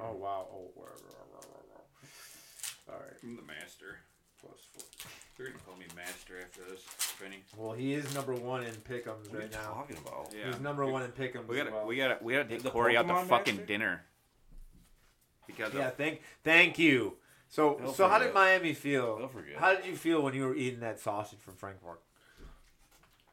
Oh 0.00 0.12
wow. 0.12 0.48
Oh. 0.50 0.70
wow, 0.76 0.84
wow, 0.86 1.24
wow, 1.32 1.40
wow, 1.42 1.60
wow. 1.74 2.94
All 2.94 3.00
right. 3.00 3.16
I'm 3.22 3.36
the 3.36 3.42
master. 3.42 3.98
Plus 4.40 4.60
four. 4.72 5.10
They're 5.36 5.46
gonna 5.46 5.58
call 5.66 5.76
me 5.76 5.86
master 5.96 6.38
after 6.40 6.60
this, 6.70 6.84
Vinny. 7.22 7.42
Well, 7.56 7.72
he 7.72 7.94
is 7.94 8.14
number 8.14 8.34
one 8.34 8.64
in 8.64 8.74
pick'ems 8.74 9.06
What 9.06 9.34
are 9.34 9.34
you 9.34 9.38
right 9.40 9.52
now. 9.52 9.58
talking 9.74 9.96
about? 9.98 10.32
Yeah. 10.36 10.46
He's 10.50 10.60
number 10.60 10.86
one 10.86 11.02
in 11.02 11.10
pick'ems. 11.12 11.46
We 11.46 11.56
gotta, 11.56 11.70
well. 11.70 11.86
we 11.86 11.96
gotta, 11.96 12.18
we 12.20 12.32
gotta 12.34 12.48
take 12.48 12.62
The 12.62 12.70
Corey 12.70 12.96
out 12.96 13.06
to 13.06 13.12
Pokemon 13.14 13.26
fucking 13.28 13.54
master? 13.56 13.66
dinner. 13.66 14.04
Because 15.46 15.74
Yeah. 15.74 15.88
of, 15.88 15.96
Thank. 15.96 16.22
Thank 16.44 16.78
you. 16.78 17.14
So, 17.48 17.76
They'll 17.80 17.92
so 17.92 18.08
how 18.08 18.18
did. 18.18 18.32
Miami 18.32 18.72
feel? 18.72 19.30
How 19.58 19.74
did 19.76 19.84
you 19.84 19.94
feel 19.96 20.22
when 20.22 20.32
you 20.34 20.44
were 20.46 20.54
eating 20.54 20.80
that 20.80 21.00
sausage 21.00 21.38
from 21.40 21.54
Frankfurt? 21.54 22.00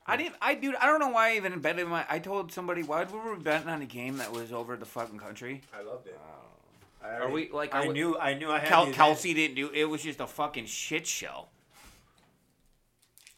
I 0.05 0.17
didn't. 0.17 0.35
I 0.41 0.55
dude. 0.55 0.75
I 0.75 0.87
don't 0.87 0.99
know 0.99 1.09
why 1.09 1.31
I 1.33 1.35
even 1.37 1.59
betted 1.59 1.87
my. 1.87 2.03
I 2.09 2.19
told 2.19 2.51
somebody 2.51 2.83
why 2.83 3.03
we 3.05 3.17
were 3.17 3.35
we 3.35 3.43
betting 3.43 3.69
on 3.69 3.81
a 3.81 3.85
game 3.85 4.17
that 4.17 4.31
was 4.31 4.51
over 4.51 4.75
the 4.75 4.85
fucking 4.85 5.19
country. 5.19 5.61
I 5.73 5.83
loved 5.83 6.07
it. 6.07 6.19
Oh. 6.21 7.07
Are 7.07 7.29
we 7.29 7.49
like? 7.51 7.73
I 7.73 7.87
we- 7.87 7.93
knew. 7.93 8.17
I 8.17 8.33
knew 8.33 8.51
I 8.51 8.59
had. 8.59 8.67
Kel- 8.67 8.87
Kelce 8.87 9.33
didn't 9.35 9.55
do. 9.55 9.69
It 9.69 9.85
was 9.85 10.01
just 10.03 10.19
a 10.19 10.27
fucking 10.27 10.65
shit 10.65 11.07
show. 11.07 11.45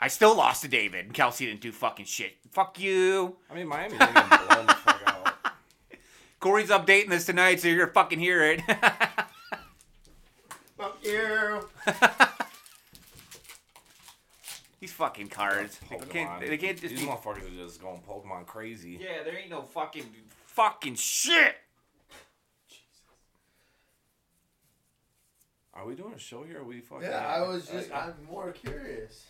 I 0.03 0.07
still 0.07 0.35
lost 0.35 0.63
to 0.63 0.67
David. 0.67 1.05
and 1.05 1.13
Kelce 1.13 1.37
didn't 1.39 1.61
do 1.61 1.71
fucking 1.71 2.05
shit. 2.05 2.33
Fuck 2.51 2.79
you. 2.79 3.37
I 3.51 3.53
mean, 3.53 3.67
Miami 3.67 3.97
didn't 3.99 4.15
get 4.15 4.29
blown 4.49 4.65
the 4.65 4.73
fuck 4.73 5.01
out. 5.05 5.35
Corey's 6.39 6.69
updating 6.69 7.09
this 7.09 7.27
tonight, 7.27 7.59
so 7.59 7.67
you're 7.67 7.77
gonna 7.77 7.91
fucking 7.93 8.17
hear 8.19 8.43
it. 8.43 8.61
Fuck 10.75 10.97
you. 11.03 11.69
These 14.79 14.93
fucking 14.93 15.27
cards. 15.27 15.79
They 15.87 15.97
can't, 15.97 16.41
they 16.41 16.57
can't 16.57 16.81
just 16.81 16.95
These 16.95 17.01
be. 17.01 17.07
motherfuckers 17.07 17.45
are 17.45 17.63
just 17.63 17.79
going 17.79 18.01
Pokemon 18.01 18.47
crazy. 18.47 18.97
Yeah, 18.99 19.21
there 19.23 19.37
ain't 19.37 19.51
no 19.51 19.61
fucking 19.61 20.07
fucking 20.47 20.95
shit. 20.95 21.57
Are 25.75 25.85
we 25.85 25.93
doing 25.93 26.13
a 26.13 26.19
show 26.19 26.41
here? 26.41 26.57
Or 26.57 26.61
are 26.61 26.63
we 26.63 26.79
fucking? 26.79 27.07
Yeah, 27.07 27.19
I 27.27 27.47
was 27.47 27.67
just. 27.67 27.91
Uh, 27.91 27.95
I'm 27.95 28.15
more 28.27 28.51
curious. 28.51 29.25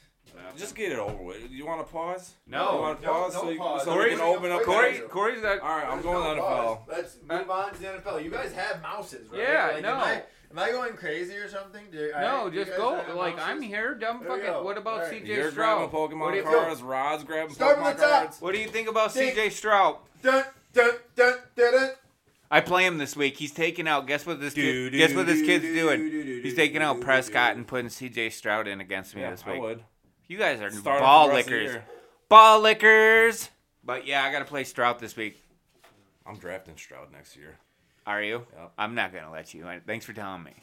Just 0.58 0.76
get 0.76 0.92
it 0.92 1.00
over 1.00 1.22
with. 1.22 1.50
You 1.52 1.66
want 1.66 1.86
to 1.86 1.92
pause? 1.92 2.34
No, 2.48 2.74
You 2.74 2.80
want 2.80 3.02
to 3.02 3.08
pause 3.08 3.34
no 3.34 3.42
so, 3.42 3.50
you, 3.50 3.58
pause. 3.58 3.84
so 3.84 3.98
we 3.98 4.10
can 4.10 4.22
open 4.22 4.52
up? 4.52 4.64
Corey, 4.64 5.00
the- 5.00 5.08
Corey's 5.08 5.42
got. 5.42 5.60
All 5.60 5.70
right, 5.70 5.88
I'm 5.88 6.02
going 6.02 6.24
no 6.24 6.36
to 6.36 6.42
pause. 6.42 6.78
NFL. 6.78 6.88
Let's 6.88 7.18
move 7.28 7.50
on 7.50 7.74
to 7.74 7.80
the 7.80 7.88
NFL. 7.88 8.24
You 8.24 8.32
guys 8.32 8.54
have 8.54 8.82
mouses, 8.82 9.28
right? 9.32 9.40
Yeah, 9.42 9.72
like, 9.74 9.82
no. 9.84 9.90
Am 9.96 10.00
I, 10.02 10.14
am 10.52 10.60
I 10.60 10.72
going 10.72 10.94
crazy 10.94 11.36
or 11.36 11.50
something? 11.50 11.86
Do, 11.92 12.12
No, 12.20 12.50
do 12.50 12.58
you 12.60 12.66
just 12.66 12.78
go. 12.78 13.02
Like 13.16 13.36
mouses? 13.38 13.40
I'm 13.50 13.62
here. 13.62 13.96
Dumb 13.96 14.22
fucking. 14.24 14.64
What 14.64 14.78
about 14.78 14.94
All 14.94 15.00
right. 15.10 15.24
CJ 15.24 15.28
You're 15.28 15.52
Stroud? 15.52 15.90
grabbing 15.92 16.18
Pokemon 16.18 16.20
What 16.22 16.32
do 16.32 16.38
you, 16.38 16.44
cards. 16.44 16.82
Rod's 16.82 17.24
grabbing 17.24 17.54
Start 17.56 17.78
Pokemon 17.80 17.96
the 17.98 18.04
cards. 18.04 18.42
what 18.42 18.54
do 18.54 18.60
you 18.60 18.68
think 18.68 18.88
about 18.90 19.12
Think- 19.14 19.36
CJ 19.36 19.52
Stroud? 19.52 19.98
Dun, 20.22 20.44
dun, 20.74 20.92
dun, 21.16 21.34
dun, 21.56 21.74
dun. 21.74 21.90
I 22.54 22.60
play 22.60 22.86
him 22.86 22.98
this 22.98 23.16
week. 23.16 23.38
He's 23.38 23.54
taking 23.54 23.88
out. 23.88 24.08
Guess 24.08 24.26
what 24.26 24.42
this 24.42 24.54
Do, 24.54 24.90
kid? 24.90 24.98
Guess 24.98 25.14
what 25.14 25.26
this 25.26 25.42
kid's 25.42 25.64
doing? 25.64 26.10
do, 26.10 26.24
do, 26.24 26.42
He's 26.42 26.54
taking 26.54 26.82
out 26.82 27.00
Prescott 27.00 27.56
and 27.56 27.66
putting 27.66 27.88
CJ 27.88 28.30
Stroud 28.34 28.68
in 28.68 28.82
against 28.82 29.16
me 29.16 29.22
Yeah, 29.22 29.32
this 29.32 29.44
I 29.48 29.54
week. 29.54 29.62
would. 29.62 29.84
You 30.32 30.38
guys 30.38 30.62
are 30.62 30.72
Start 30.72 31.02
ball 31.02 31.26
for 31.26 31.32
the 31.32 31.36
rest 31.36 31.48
of 31.50 31.52
the 31.54 31.60
lickers. 31.60 31.82
Ball 32.30 32.60
lickers. 32.62 33.50
But 33.84 34.08
yeah, 34.08 34.24
I 34.24 34.32
gotta 34.32 34.46
play 34.46 34.64
Stroud 34.64 34.98
this 34.98 35.18
week. 35.18 35.44
I'm 36.26 36.38
drafting 36.38 36.78
Stroud 36.78 37.12
next 37.12 37.36
year. 37.36 37.58
Are 38.08 38.24
you? 38.24 38.48
Yep. 38.58 38.72
I'm 38.78 38.96
not 38.96 39.12
gonna 39.14 39.30
let 39.30 39.54
you. 39.54 39.68
Thanks 39.86 40.06
for 40.06 40.14
telling 40.14 40.44
me. 40.44 40.54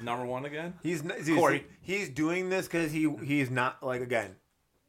Number 0.00 0.24
one 0.24 0.46
again? 0.46 0.72
He's 0.82 1.02
n- 1.02 1.12
dude, 1.22 1.36
Corey. 1.36 1.66
He's 1.82 2.08
doing 2.08 2.48
this 2.48 2.66
because 2.66 2.90
he 2.90 3.14
he's 3.22 3.50
not 3.50 3.82
like 3.82 4.00
again. 4.00 4.34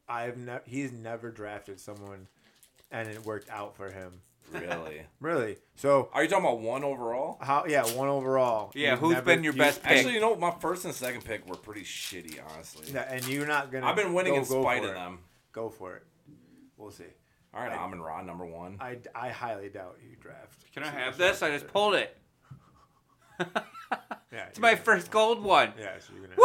I've 0.08 0.38
never. 0.38 0.62
He's 0.64 0.90
never 0.90 1.30
drafted 1.30 1.78
someone, 1.78 2.28
and 2.90 3.10
it 3.10 3.26
worked 3.26 3.50
out 3.50 3.76
for 3.76 3.90
him. 3.90 4.22
Really? 4.52 5.02
Really. 5.20 5.56
So 5.76 6.08
Are 6.14 6.22
you 6.22 6.28
talking 6.28 6.44
about 6.46 6.60
one 6.60 6.82
overall? 6.82 7.38
how? 7.40 7.64
Yeah, 7.66 7.84
one 7.92 8.08
overall. 8.08 8.72
Yeah, 8.74 8.92
You've 8.92 9.00
who's 9.00 9.12
never- 9.14 9.26
been 9.26 9.44
your 9.44 9.52
you- 9.52 9.58
best 9.58 9.82
pick? 9.82 9.98
Actually, 9.98 10.14
you 10.14 10.20
know, 10.20 10.34
my 10.36 10.50
first 10.60 10.84
and 10.84 10.94
second 10.94 11.24
pick 11.24 11.46
were 11.46 11.56
pretty 11.56 11.82
shitty, 11.82 12.40
honestly. 12.52 12.86
Yeah, 12.92 13.02
and 13.12 13.26
you're 13.28 13.46
not 13.46 13.70
gonna. 13.70 13.86
I've 13.86 13.96
been 13.96 14.12
winning 14.14 14.32
go, 14.34 14.40
in 14.40 14.46
go 14.48 14.62
spite 14.62 14.82
for 14.82 14.88
of 14.88 14.90
it. 14.92 14.94
them. 14.94 15.18
Go 15.52 15.68
for 15.68 15.96
it. 15.96 16.04
We'll 16.76 16.90
see. 16.90 17.04
All 17.54 17.62
right, 17.62 17.70
I- 17.72 17.76
Amon 17.76 18.00
Ra, 18.00 18.22
number 18.22 18.46
one. 18.46 18.78
I, 18.80 18.98
I 19.14 19.28
highly 19.28 19.68
doubt 19.68 19.98
you 20.02 20.16
draft. 20.20 20.64
Can 20.72 20.82
I 20.84 20.88
have 20.88 21.16
this? 21.18 21.42
I 21.42 21.50
just 21.50 21.68
pulled 21.68 21.94
it. 21.94 22.16
Yeah, 24.32 24.44
It's 24.46 24.58
you're 24.58 24.62
my 24.62 24.74
gonna- 24.74 24.84
first 24.84 25.10
gold 25.10 25.42
one. 25.42 25.72
Yeah, 25.76 25.98
so 25.98 26.12
you're 26.14 26.22
gonna. 26.22 26.36
Woo! 26.38 26.44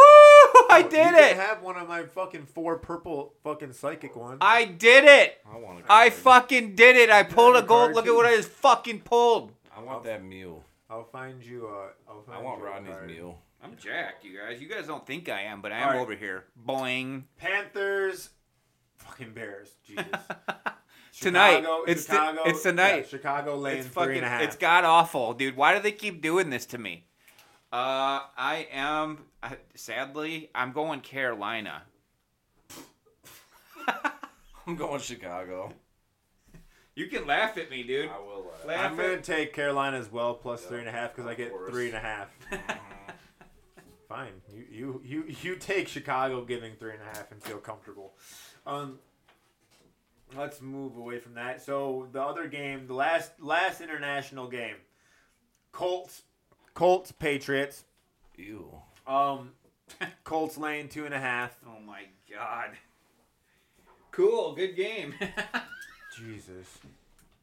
I 0.76 0.82
did 0.82 0.92
you 0.92 0.98
can 0.98 1.14
it. 1.14 1.36
have 1.36 1.62
one 1.62 1.76
of 1.76 1.88
my 1.88 2.04
fucking 2.04 2.46
four 2.46 2.78
purple 2.78 3.34
fucking 3.44 3.72
psychic 3.72 4.16
ones. 4.16 4.38
I 4.40 4.64
did 4.64 5.04
it. 5.04 5.40
I 5.50 5.56
want 5.58 5.80
a 5.80 5.92
I 5.92 6.10
card. 6.10 6.12
fucking 6.22 6.74
did 6.74 6.96
it. 6.96 7.10
I 7.10 7.22
pulled 7.22 7.54
a 7.56 7.60
have 7.60 7.68
gold. 7.68 7.94
Look 7.94 8.06
at 8.06 8.14
what 8.14 8.26
I 8.26 8.36
just 8.36 8.48
fucking 8.50 9.00
pulled. 9.00 9.52
I 9.76 9.80
want 9.82 10.04
that 10.04 10.24
mule. 10.24 10.64
I'll 10.88 11.04
find 11.04 11.42
you. 11.44 11.66
Uh, 11.68 11.88
I'll 12.08 12.22
find 12.22 12.38
I 12.38 12.42
want 12.42 12.60
you 12.60 12.66
a 12.66 12.70
Rodney's 12.70 12.94
card. 12.94 13.06
Mew. 13.08 13.34
I'm 13.62 13.76
jacked, 13.76 14.24
you 14.24 14.38
guys. 14.38 14.60
You 14.60 14.68
guys 14.68 14.86
don't 14.86 15.04
think 15.06 15.28
I 15.28 15.42
am, 15.42 15.60
but 15.60 15.72
I 15.72 15.78
am 15.78 15.88
All 15.88 15.94
right. 15.94 16.00
over 16.00 16.14
here. 16.14 16.44
Boing. 16.66 17.24
Panthers, 17.38 18.30
fucking 18.96 19.32
Bears. 19.32 19.70
Jesus. 19.84 20.04
Tonight. 21.20 21.60
Chicago, 21.60 21.84
It's 21.86 22.04
the- 22.04 22.12
Chicago, 22.12 22.40
it's 22.44 22.62
tonight. 22.62 22.96
yeah, 22.96 23.02
Chicago 23.08 23.56
laying 23.56 23.78
It's 23.78 23.86
three 23.88 23.94
fucking. 23.94 24.16
and 24.18 24.26
a 24.26 24.28
half. 24.28 24.42
It's 24.42 24.56
god 24.56 24.84
awful, 24.84 25.32
dude. 25.32 25.56
Why 25.56 25.74
do 25.74 25.80
they 25.80 25.92
keep 25.92 26.20
doing 26.20 26.50
this 26.50 26.66
to 26.66 26.78
me? 26.78 27.06
Uh, 27.72 28.22
I 28.36 28.68
am. 28.72 29.24
Uh, 29.42 29.50
sadly, 29.74 30.50
I'm 30.54 30.72
going 30.72 31.00
Carolina. 31.00 31.82
I'm 34.66 34.76
going 34.76 35.00
Chicago. 35.00 35.72
You 36.94 37.06
can 37.08 37.26
laugh 37.26 37.58
at 37.58 37.70
me, 37.70 37.82
dude. 37.82 38.08
I 38.08 38.18
will. 38.18 38.50
Uh, 38.64 38.68
Laugh 38.68 38.90
I'm 38.92 38.96
gonna 38.96 39.12
at- 39.14 39.24
take 39.24 39.52
Carolina 39.52 39.98
as 39.98 40.10
well, 40.10 40.34
plus 40.34 40.62
Yeah, 40.62 40.68
three 40.68 40.78
and 40.80 40.88
a 40.88 40.92
half 40.92 41.14
because 41.14 41.28
I 41.30 41.34
get 41.34 41.50
course. 41.50 41.70
three 41.70 41.88
and 41.88 41.96
a 41.96 42.00
half. 42.00 42.28
Fine, 44.08 44.32
you 44.50 44.64
you 44.70 45.02
you 45.04 45.34
you 45.42 45.56
take 45.56 45.88
Chicago 45.88 46.44
giving 46.44 46.74
three 46.76 46.92
and 46.94 47.02
a 47.02 47.06
half 47.06 47.30
and 47.32 47.42
feel 47.42 47.58
comfortable. 47.58 48.14
Um, 48.66 48.98
let's 50.36 50.62
move 50.62 50.96
away 50.96 51.18
from 51.18 51.34
that. 51.34 51.60
So 51.62 52.08
the 52.12 52.22
other 52.22 52.46
game, 52.48 52.86
the 52.86 52.94
last 52.94 53.32
last 53.40 53.80
international 53.80 54.48
game, 54.48 54.76
Colts, 55.72 56.22
Colts 56.76 57.10
Patriots. 57.10 57.84
Ew. 58.36 58.70
Um, 59.06 59.52
Colts 60.24 60.58
laying 60.58 60.90
two 60.90 61.06
and 61.06 61.14
a 61.14 61.18
half. 61.18 61.58
Oh 61.66 61.80
my 61.80 62.02
god. 62.30 62.72
Cool. 64.10 64.54
Good 64.54 64.76
game. 64.76 65.14
Jesus, 66.18 66.78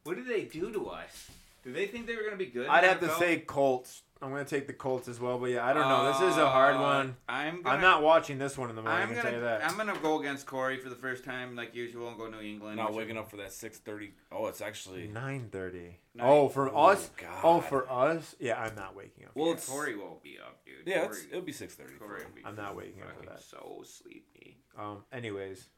what 0.04 0.14
did 0.14 0.28
they 0.28 0.42
do 0.42 0.72
to 0.72 0.86
us? 0.86 1.30
Do 1.64 1.72
they 1.72 1.88
think 1.88 2.06
they 2.06 2.14
were 2.14 2.22
gonna 2.22 2.36
be 2.36 2.46
good? 2.46 2.68
I'd 2.68 2.84
the 2.84 2.88
have 2.88 3.00
to 3.00 3.10
say 3.16 3.38
Colts. 3.38 4.03
I'm 4.22 4.30
gonna 4.30 4.44
take 4.44 4.66
the 4.66 4.72
Colts 4.72 5.06
as 5.08 5.20
well, 5.20 5.38
but 5.38 5.50
yeah, 5.50 5.66
I 5.66 5.74
don't 5.74 5.86
know. 5.88 6.06
This 6.10 6.32
is 6.32 6.38
a 6.38 6.48
hard 6.48 6.76
Uh, 6.76 6.80
one. 6.80 7.16
I'm. 7.28 7.60
Gonna, 7.62 7.76
I'm 7.76 7.82
not 7.82 8.02
watching 8.02 8.38
this 8.38 8.56
one 8.56 8.70
in 8.70 8.76
the 8.76 8.80
morning. 8.80 9.02
I'm 9.02 9.10
I 9.10 9.12
can 9.12 9.16
gonna. 9.16 9.30
tell 9.30 9.38
you 9.40 9.44
that. 9.44 9.68
I'm 9.70 9.76
gonna 9.76 9.98
go 10.00 10.18
against 10.20 10.46
Corey 10.46 10.78
for 10.78 10.88
the 10.88 10.94
first 10.96 11.24
time, 11.24 11.54
like 11.56 11.74
usual, 11.74 12.08
and 12.08 12.16
go 12.16 12.30
to 12.30 12.30
New 12.30 12.40
England. 12.40 12.76
Not 12.76 12.94
waking 12.94 13.18
up 13.18 13.28
for 13.30 13.36
that 13.38 13.50
6:30. 13.50 14.12
Oh, 14.32 14.46
it's 14.46 14.60
actually. 14.62 15.08
Nine 15.08 15.48
thirty. 15.50 15.98
Nine- 16.14 16.26
Oh, 16.26 16.48
for 16.48 16.70
Oh, 16.70 16.86
us. 16.86 17.10
Oh, 17.42 17.60
for 17.60 17.90
us. 17.90 18.34
Yeah, 18.38 18.58
I'm 18.62 18.74
not 18.76 18.94
waking 18.96 19.26
up. 19.26 19.32
Well, 19.34 19.48
Yeah, 19.48 19.52
it's 19.54 19.68
Corey 19.68 19.96
won't 19.96 20.22
be 20.22 20.38
up, 20.38 20.64
dude. 20.64 20.86
yeah, 20.86 21.04
Corey, 21.06 21.08
it's, 21.18 21.26
it'll 21.30 21.42
be 21.42 21.52
6:30. 21.52 21.98
Corey 21.98 22.24
will 22.24 22.34
be 22.34 22.44
I'm 22.46 22.56
not 22.56 22.76
waking 22.76 23.02
up 23.02 23.18
for 23.18 23.26
that. 23.26 23.42
So 23.42 23.82
sleepy. 23.84 24.58
Um. 24.78 25.04
Anyways, 25.12 25.68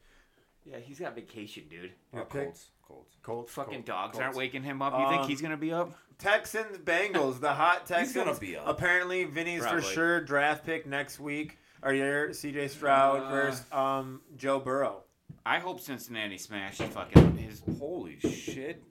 Yeah, 0.63 0.77
he's 0.79 0.99
got 0.99 1.15
vacation, 1.15 1.63
dude. 1.69 1.91
Your 2.13 2.25
pick? 2.25 2.43
Colts. 2.45 2.67
Colts. 2.87 3.15
Colts. 3.21 3.51
Fucking 3.53 3.73
Colts, 3.73 3.85
dogs 3.87 4.11
Colts. 4.13 4.23
aren't 4.23 4.35
waking 4.37 4.63
him 4.63 4.81
up. 4.81 4.93
You 4.93 5.07
think 5.09 5.21
Um, 5.23 5.27
he's 5.27 5.41
gonna 5.41 5.57
be 5.57 5.71
up? 5.73 5.91
Texans, 6.17 6.77
Bengals. 6.79 7.39
The 7.39 7.53
hot 7.53 7.85
Texans. 7.85 8.13
He's 8.15 8.23
gonna 8.25 8.39
be 8.39 8.57
up. 8.57 8.67
Apparently, 8.67 9.25
Vinny's 9.25 9.65
for 9.65 9.81
sure 9.81 10.21
draft 10.21 10.65
pick 10.65 10.87
next 10.87 11.19
week. 11.19 11.57
Are 11.83 11.93
you 11.93 12.33
C.J. 12.33 12.69
Stroud 12.69 13.19
Uh, 13.23 13.29
versus 13.29 13.71
um 13.71 14.21
Joe 14.35 14.59
Burrow? 14.59 15.03
I 15.45 15.59
hope 15.59 15.79
Cincinnati 15.79 16.37
smashes 16.37 16.89
fucking 16.93 17.37
his. 17.37 17.61
Holy 17.77 18.19
shit. 18.19 18.83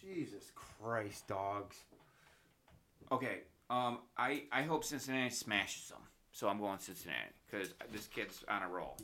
Jesus 0.00 0.50
Christ, 0.54 1.28
dogs. 1.28 1.76
Okay. 3.12 3.42
Um. 3.70 3.98
I 4.16 4.44
I 4.50 4.62
hope 4.62 4.82
Cincinnati 4.84 5.30
smashes 5.30 5.88
them. 5.88 6.00
So 6.32 6.48
I'm 6.48 6.58
going 6.58 6.78
Cincinnati 6.78 7.30
because 7.48 7.74
this 7.92 8.06
kid's 8.08 8.42
on 8.48 8.62
a 8.62 8.68
roll. 8.68 8.96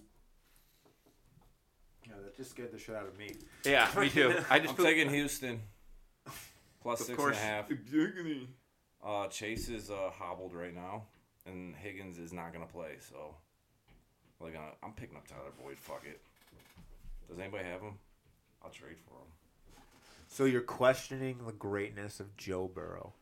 Yeah, 2.08 2.14
that 2.24 2.36
just 2.36 2.50
scared 2.50 2.72
the 2.72 2.78
shit 2.78 2.94
out 2.96 3.06
of 3.06 3.18
me. 3.18 3.34
Yeah, 3.64 3.88
me 3.98 4.08
too. 4.08 4.34
I 4.50 4.58
just 4.58 4.70
I'm 4.70 4.76
put- 4.76 4.84
taking 4.86 5.10
Houston. 5.10 5.60
Plus 6.80 7.00
Of 7.00 7.06
six 7.06 7.08
and 7.10 7.18
course. 7.18 7.36
a 7.36 7.40
half. 7.40 7.70
Exactly. 7.70 8.48
Uh, 9.04 9.26
Chase 9.28 9.68
is 9.68 9.90
uh, 9.90 10.10
hobbled 10.12 10.54
right 10.54 10.74
now, 10.74 11.04
and 11.46 11.74
Higgins 11.76 12.18
is 12.18 12.32
not 12.32 12.52
gonna 12.52 12.66
play. 12.66 12.96
So, 13.00 13.34
like, 14.40 14.54
uh, 14.56 14.74
I'm 14.82 14.92
picking 14.92 15.16
up 15.16 15.26
Tyler 15.26 15.50
Boyd. 15.62 15.78
Fuck 15.78 16.02
it. 16.06 16.20
Does 17.28 17.38
anybody 17.38 17.64
have 17.64 17.80
him? 17.80 17.98
I'll 18.62 18.70
trade 18.70 18.96
for 19.06 19.14
him. 19.14 19.82
So 20.28 20.44
you're 20.44 20.60
questioning 20.60 21.38
the 21.46 21.52
greatness 21.52 22.20
of 22.20 22.36
Joe 22.36 22.68
Burrow. 22.72 23.12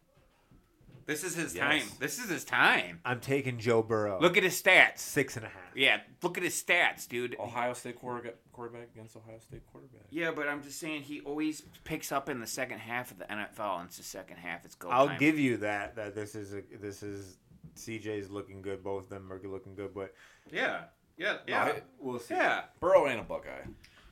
This 1.06 1.22
is 1.22 1.36
his 1.36 1.54
Yes. 1.54 1.64
time. 1.88 1.96
This 2.00 2.18
is 2.18 2.28
his 2.28 2.44
time. 2.44 3.00
I'm 3.04 3.20
taking 3.20 3.58
Joe 3.58 3.82
Burrow. 3.82 4.20
Look 4.20 4.36
at 4.36 4.42
his 4.42 4.60
stats. 4.60 4.98
six 4.98 5.36
and 5.36 5.46
a 5.46 5.48
half. 5.48 5.62
Yeah, 5.76 6.00
look 6.22 6.36
at 6.36 6.42
his 6.42 6.60
stats, 6.60 7.06
dude. 7.08 7.36
Ohio 7.38 7.74
State 7.74 7.96
quarterback, 7.96 8.34
quarterback 8.52 8.88
against 8.92 9.16
Ohio 9.16 9.38
State 9.38 9.62
quarterback. 9.70 10.02
Yeah, 10.10 10.32
but 10.32 10.48
I'm 10.48 10.62
just 10.62 10.80
saying 10.80 11.02
he 11.02 11.20
always 11.20 11.62
picks 11.84 12.10
up 12.10 12.28
in 12.28 12.40
the 12.40 12.46
second 12.46 12.80
half 12.80 13.12
of 13.12 13.18
the 13.18 13.30
NFL, 13.30 13.78
and 13.80 13.86
it's 13.88 13.98
the 13.98 14.02
second 14.02 14.38
half. 14.38 14.64
It's 14.64 14.74
go 14.74 14.88
I'll 14.90 15.06
time. 15.08 15.18
give 15.20 15.38
you 15.38 15.58
that. 15.58 15.94
That 15.94 16.14
this 16.16 16.34
is 16.34 16.52
a, 16.54 16.62
this 16.80 17.02
is 17.04 17.36
CJ's 17.76 18.28
looking 18.30 18.60
good. 18.62 18.82
Both 18.82 19.04
of 19.04 19.08
them 19.10 19.32
are 19.32 19.40
looking 19.42 19.74
good, 19.76 19.94
but 19.94 20.12
Yeah, 20.50 20.84
yeah, 21.16 21.38
Yeah. 21.46 21.78
we'll 22.00 22.18
see. 22.18 22.34
yeah. 22.34 22.64
Burrow 22.80 23.06
ain't 23.06 23.20
a 23.20 23.22
Buckeye. 23.22 23.62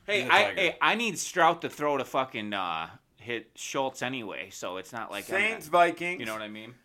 Hey, 0.05 0.21
He's 0.21 0.29
a 0.29 0.33
I 0.33 0.43
Tiger. 0.43 0.61
hey, 0.61 0.77
I 0.81 0.95
need 0.95 1.17
Stroud 1.19 1.61
to 1.61 1.69
throw 1.69 1.97
to 1.97 2.05
fucking 2.05 2.53
uh, 2.53 2.89
hit 3.19 3.51
Schultz 3.55 4.01
anyway, 4.01 4.49
so 4.51 4.77
it's 4.77 4.93
not 4.93 5.09
like 5.11 5.25
I'm 5.29 5.35
Saints 5.35 5.65
not- 5.65 5.71
Vikings. 5.71 6.19
you 6.19 6.25
know 6.25 6.33
what 6.33 6.41
I 6.43 6.47
mean? 6.47 6.75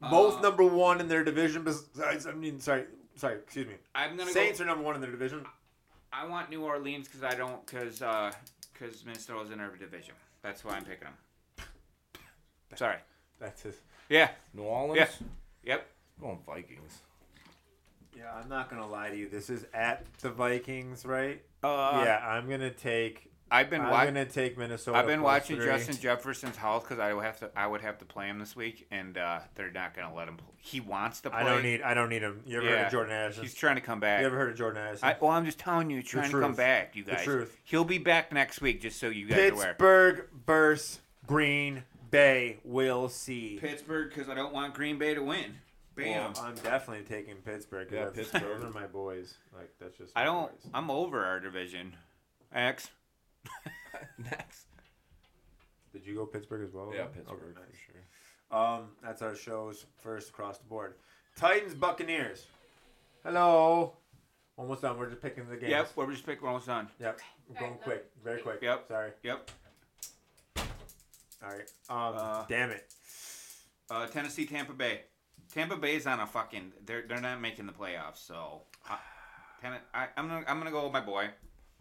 Both 0.00 0.38
Uh, 0.38 0.42
number 0.42 0.64
one 0.64 1.00
in 1.00 1.08
their 1.08 1.24
division. 1.24 1.64
Besides, 1.64 2.26
I 2.26 2.32
mean, 2.32 2.60
sorry, 2.60 2.84
sorry, 3.16 3.36
excuse 3.36 3.66
me. 3.66 3.74
I'm 3.94 4.16
gonna 4.16 4.30
Saints 4.30 4.58
go. 4.58 4.64
are 4.64 4.66
number 4.68 4.84
one 4.84 4.94
in 4.94 5.00
their 5.00 5.10
division. 5.10 5.44
I 6.12 6.26
want 6.26 6.50
New 6.50 6.64
Orleans 6.64 7.06
because 7.08 7.22
I 7.22 7.34
don't 7.34 7.64
because 7.66 7.98
because 8.72 9.04
Minnesota's 9.04 9.50
in 9.50 9.60
our 9.60 9.74
division. 9.76 10.14
That's 10.42 10.64
why 10.64 10.72
I'm 10.76 10.84
picking 10.84 11.04
them. 11.04 11.66
Sorry. 12.76 12.98
That's 13.38 13.62
his. 13.62 13.76
Yeah. 14.08 14.30
New 14.54 14.62
Orleans. 14.62 14.98
Yeah. 15.64 15.74
Yep. 15.74 15.86
Going 16.20 16.38
Vikings. 16.46 16.98
Yeah, 18.16 18.32
I'm 18.34 18.48
not 18.48 18.68
gonna 18.70 18.86
lie 18.86 19.10
to 19.10 19.16
you. 19.16 19.28
This 19.28 19.48
is 19.50 19.66
at 19.72 20.04
the 20.20 20.30
Vikings, 20.30 21.04
right? 21.04 21.40
Uh, 21.62 22.02
yeah, 22.04 22.20
I'm 22.26 22.48
gonna 22.48 22.70
take. 22.70 23.30
I've 23.50 23.70
been 23.70 23.82
I'm 23.82 23.90
watching. 23.90 24.14
gonna 24.14 24.26
take 24.26 24.58
Minnesota. 24.58 24.98
I've 24.98 25.06
been 25.06 25.22
watching 25.22 25.56
three. 25.56 25.66
Justin 25.66 25.96
Jefferson's 25.96 26.56
house 26.56 26.82
because 26.82 26.98
I 26.98 27.12
would 27.12 27.24
have 27.24 27.38
to. 27.40 27.50
I 27.56 27.66
would 27.66 27.80
have 27.80 27.98
to 27.98 28.04
play 28.04 28.26
him 28.26 28.38
this 28.38 28.54
week, 28.54 28.86
and 28.90 29.16
uh, 29.16 29.40
they're 29.54 29.70
not 29.70 29.94
gonna 29.94 30.14
let 30.14 30.28
him. 30.28 30.36
Play. 30.36 30.46
He 30.58 30.80
wants 30.80 31.20
to 31.22 31.30
play. 31.30 31.40
I 31.40 31.44
don't 31.44 31.62
need. 31.62 31.82
I 31.82 31.94
don't 31.94 32.08
need 32.08 32.22
him. 32.22 32.42
You 32.46 32.58
ever 32.58 32.68
heard 32.68 32.86
of 32.86 32.92
Jordan 32.92 33.12
Addison? 33.12 33.42
He's 33.42 33.54
trying 33.54 33.76
to 33.76 33.80
come 33.80 34.00
back. 34.00 34.20
You 34.20 34.26
ever 34.26 34.36
heard 34.36 34.50
of 34.50 34.56
Jordan 34.56 34.82
Addison? 34.82 35.08
I, 35.08 35.16
well, 35.20 35.30
I'm 35.30 35.44
just 35.44 35.58
telling 35.58 35.90
you, 35.90 36.00
he's 36.00 36.08
trying 36.08 36.30
to 36.30 36.40
come 36.40 36.54
back, 36.54 36.94
you 36.94 37.04
guys. 37.04 37.10
The 37.10 37.16
guys. 37.16 37.24
truth. 37.24 37.56
He'll 37.64 37.84
be 37.84 37.98
back 37.98 38.32
next 38.32 38.60
week, 38.60 38.82
just 38.82 38.98
so 38.98 39.08
you 39.08 39.26
guys 39.26 39.38
are 39.38 39.52
aware. 39.52 39.66
Pittsburgh 39.66 40.24
versus 40.46 41.00
Green 41.26 41.84
Bay. 42.10 42.58
We'll 42.64 43.08
see. 43.08 43.58
Pittsburgh, 43.60 44.10
because 44.10 44.28
I 44.28 44.34
don't 44.34 44.52
want 44.52 44.74
Green 44.74 44.98
Bay 44.98 45.14
to 45.14 45.22
win. 45.22 45.54
Bam. 45.98 46.32
Well, 46.32 46.44
I'm 46.44 46.54
definitely 46.54 47.04
taking 47.04 47.36
Pittsburgh. 47.36 47.88
Yeah, 47.90 48.10
Pittsburgh. 48.14 48.42
Those 48.60 48.64
are 48.64 48.70
my 48.70 48.86
boys. 48.86 49.34
Like 49.56 49.70
that's 49.80 49.96
just. 49.96 50.12
I 50.16 50.24
don't. 50.24 50.52
boys. 50.52 50.70
I'm 50.72 50.90
over 50.90 51.24
our 51.24 51.40
division. 51.40 51.94
X. 52.52 52.90
Next. 54.18 54.66
Did 55.92 56.06
you 56.06 56.14
go 56.14 56.26
Pittsburgh 56.26 56.66
as 56.66 56.72
well? 56.74 56.90
Yeah, 56.94 57.02
Okay, 57.02 57.18
Pittsburgh 57.18 57.54
nice. 57.56 57.64
for 57.70 57.92
sure. 57.92 58.58
Um, 58.58 58.88
that's 59.02 59.22
our 59.22 59.34
shows 59.34 59.86
first 60.02 60.30
across 60.30 60.58
the 60.58 60.64
board. 60.66 60.94
Titans 61.36 61.74
Buccaneers. 61.74 62.46
Hello. 63.24 63.94
Almost 64.56 64.82
done. 64.82 64.98
We're 64.98 65.08
just 65.10 65.22
picking 65.22 65.48
the 65.48 65.56
games. 65.56 65.70
Yep. 65.70 65.90
We're 65.96 66.10
just 66.10 66.26
picking 66.26 66.46
almost 66.46 66.66
done. 66.66 66.88
Yep. 67.00 67.20
We're 67.48 67.60
going 67.60 67.74
quick. 67.82 68.06
Very 68.24 68.40
quick. 68.40 68.58
Yep. 68.62 68.88
Sorry. 68.88 69.10
Yep. 69.22 69.50
All 70.58 70.64
right. 71.48 71.70
Um. 71.88 72.14
Uh, 72.16 72.44
damn 72.48 72.70
it. 72.70 72.92
Uh, 73.90 74.06
Tennessee, 74.06 74.44
Tampa 74.46 74.72
Bay. 74.72 75.02
Tampa 75.52 75.76
Bay's 75.76 76.06
on 76.06 76.20
a 76.20 76.26
fucking. 76.26 76.72
They're 76.84 77.04
they're 77.08 77.20
not 77.20 77.40
making 77.40 77.66
the 77.66 77.72
playoffs, 77.72 78.18
so. 78.18 78.62
I, 78.88 78.98
Ten, 79.62 79.72
I, 79.94 80.06
I'm 80.16 80.28
gonna 80.28 80.44
I'm 80.46 80.58
gonna 80.58 80.70
go 80.70 80.84
with 80.84 80.92
my 80.92 81.00
boy. 81.00 81.28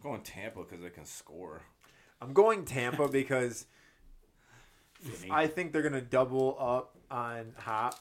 Going 0.03 0.21
Tampa 0.21 0.63
because 0.63 0.81
they 0.81 0.89
can 0.89 1.05
score. 1.05 1.61
I'm 2.21 2.33
going 2.33 2.65
Tampa 2.65 3.07
because 3.11 3.65
I 5.29 5.47
think 5.47 5.71
they're 5.73 5.81
gonna 5.83 6.01
double 6.01 6.55
up 6.59 6.95
on 7.11 7.53
Hop, 7.59 7.99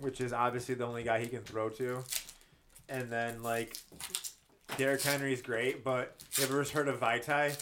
which 0.00 0.20
is 0.20 0.32
obviously 0.32 0.74
the 0.74 0.86
only 0.86 1.02
guy 1.02 1.20
he 1.20 1.26
can 1.28 1.42
throw 1.42 1.68
to, 1.70 2.02
and 2.88 3.10
then 3.10 3.42
like 3.42 3.76
Derrick 4.76 5.02
Henry's 5.02 5.42
great, 5.42 5.82
but 5.84 6.16
you 6.36 6.44
ever 6.44 6.64
heard 6.64 6.88
of 6.88 6.98
Vitae? 7.00 7.52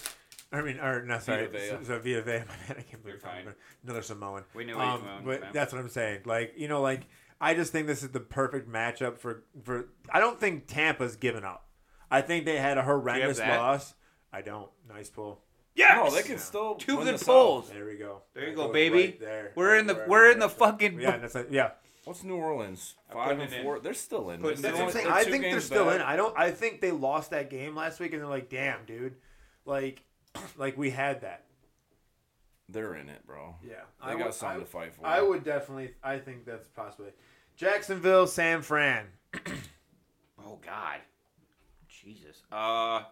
I 0.52 0.62
mean, 0.62 0.78
or 0.78 1.04
no, 1.04 1.18
sorry, 1.18 1.46
Vita 1.46 1.68
so, 1.68 1.78
so 1.82 1.98
Vita 1.98 2.22
Vea. 2.22 2.38
My 2.48 2.54
bad, 2.68 2.78
I 2.78 2.82
can't 2.82 3.02
believe 3.02 3.20
You're 3.22 3.30
I'm- 3.30 3.44
fine. 3.46 3.54
another 3.84 4.02
Samoan. 4.02 4.44
We 4.54 4.64
knew 4.64 4.76
what 4.76 4.86
Um, 4.86 5.04
meant, 5.04 5.24
but 5.24 5.40
man. 5.40 5.50
that's 5.52 5.72
what 5.72 5.80
I'm 5.80 5.88
saying. 5.88 6.20
Like 6.24 6.54
you 6.56 6.68
know, 6.68 6.80
like 6.82 7.02
I 7.40 7.54
just 7.54 7.72
think 7.72 7.86
this 7.86 8.02
is 8.02 8.10
the 8.10 8.20
perfect 8.20 8.68
matchup 8.70 9.18
for 9.18 9.42
for. 9.64 9.88
I 10.10 10.20
don't 10.20 10.38
think 10.40 10.66
Tampa's 10.66 11.16
given 11.16 11.44
up. 11.44 11.65
I 12.10 12.20
think 12.22 12.44
they 12.44 12.56
had 12.58 12.78
a 12.78 12.82
horrendous 12.82 13.38
that? 13.38 13.58
loss. 13.58 13.94
I 14.32 14.42
don't. 14.42 14.68
Nice 14.88 15.10
pull. 15.10 15.40
Yes. 15.74 15.96
No, 16.10 16.14
they 16.16 16.22
can 16.22 16.38
still 16.38 16.74
Two 16.76 16.96
win 16.96 17.06
good 17.06 17.18
the 17.18 17.24
pulls. 17.24 17.68
There 17.68 17.84
we 17.84 17.96
go. 17.96 18.22
There 18.34 18.48
you 18.48 18.56
go, 18.56 18.72
baby. 18.72 18.98
right 18.98 19.20
there. 19.20 19.52
We're 19.54 19.72
Right 19.72 19.80
in 19.80 19.86
the 19.86 19.94
where 19.94 20.08
we're 20.08 20.26
was 20.28 20.34
in 20.34 20.38
the 20.40 20.46
at. 20.46 20.52
fucking. 20.52 21.00
Yeah, 21.00 21.16
that's 21.18 21.34
like, 21.34 21.48
yeah. 21.50 21.70
What's 22.04 22.22
New 22.22 22.36
Orleans? 22.36 22.94
Five 23.12 23.32
and 23.32 23.42
it 23.42 23.52
in. 23.52 23.62
four. 23.64 23.80
They're 23.80 23.92
still 23.92 24.30
in. 24.30 24.40
Putting 24.40 24.62
They're 24.62 24.70
it 24.72 24.76
That's 24.76 24.94
what 24.94 25.02
I'm 25.04 25.10
saying. 25.10 25.14
I 25.14 25.24
think 25.24 25.42
they're 25.42 25.60
still 25.60 25.86
back. 25.86 25.96
in. 25.96 26.00
I 26.02 26.16
don't. 26.16 26.38
I 26.38 26.50
think 26.52 26.80
they 26.80 26.92
lost 26.92 27.30
that 27.32 27.50
game 27.50 27.74
last 27.74 27.98
week, 28.00 28.12
and 28.12 28.22
they're 28.22 28.28
like, 28.28 28.48
"Damn, 28.48 28.84
dude, 28.86 29.16
like, 29.64 30.02
like 30.56 30.78
we 30.78 30.90
had 30.90 31.22
that." 31.22 31.44
They're 32.68 32.94
in 32.94 33.08
it, 33.08 33.24
bro. 33.26 33.54
Yeah, 33.62 33.74
They 34.04 34.18
got 34.18 34.34
something 34.34 34.60
to 34.60 34.66
fight 34.66 34.94
for. 34.94 35.06
I 35.06 35.20
would 35.20 35.44
definitely. 35.44 35.90
I 36.02 36.18
think 36.18 36.44
that's 36.46 36.68
possibly 36.68 37.10
Jacksonville, 37.56 38.26
San 38.26 38.62
Fran. 38.62 39.06
Oh 40.48 40.58
God. 40.64 40.98
Jesus. 42.06 42.42
Uh. 42.52 43.02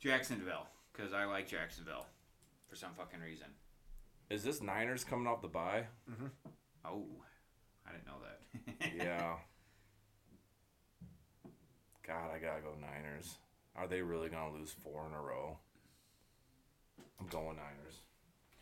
Jacksonville, 0.00 0.66
because 0.92 1.12
I 1.12 1.24
like 1.24 1.48
Jacksonville, 1.48 2.06
for 2.68 2.76
some 2.76 2.90
fucking 2.96 3.20
reason. 3.20 3.46
Is 4.30 4.42
this 4.42 4.60
Niners 4.60 5.04
coming 5.04 5.26
off 5.26 5.40
the 5.42 5.48
bye? 5.48 5.84
Oh, 6.84 7.04
I 7.86 7.92
didn't 7.92 8.06
know 8.06 8.20
that. 8.22 8.96
yeah. 9.06 9.34
God, 12.06 12.30
I 12.34 12.38
gotta 12.38 12.60
go 12.60 12.74
Niners. 12.80 13.38
Are 13.76 13.86
they 13.86 14.02
really 14.02 14.28
gonna 14.28 14.52
lose 14.52 14.70
four 14.70 15.06
in 15.08 15.14
a 15.14 15.20
row? 15.20 15.58
I'm 17.20 17.26
going 17.26 17.56
Niners. 17.56 18.00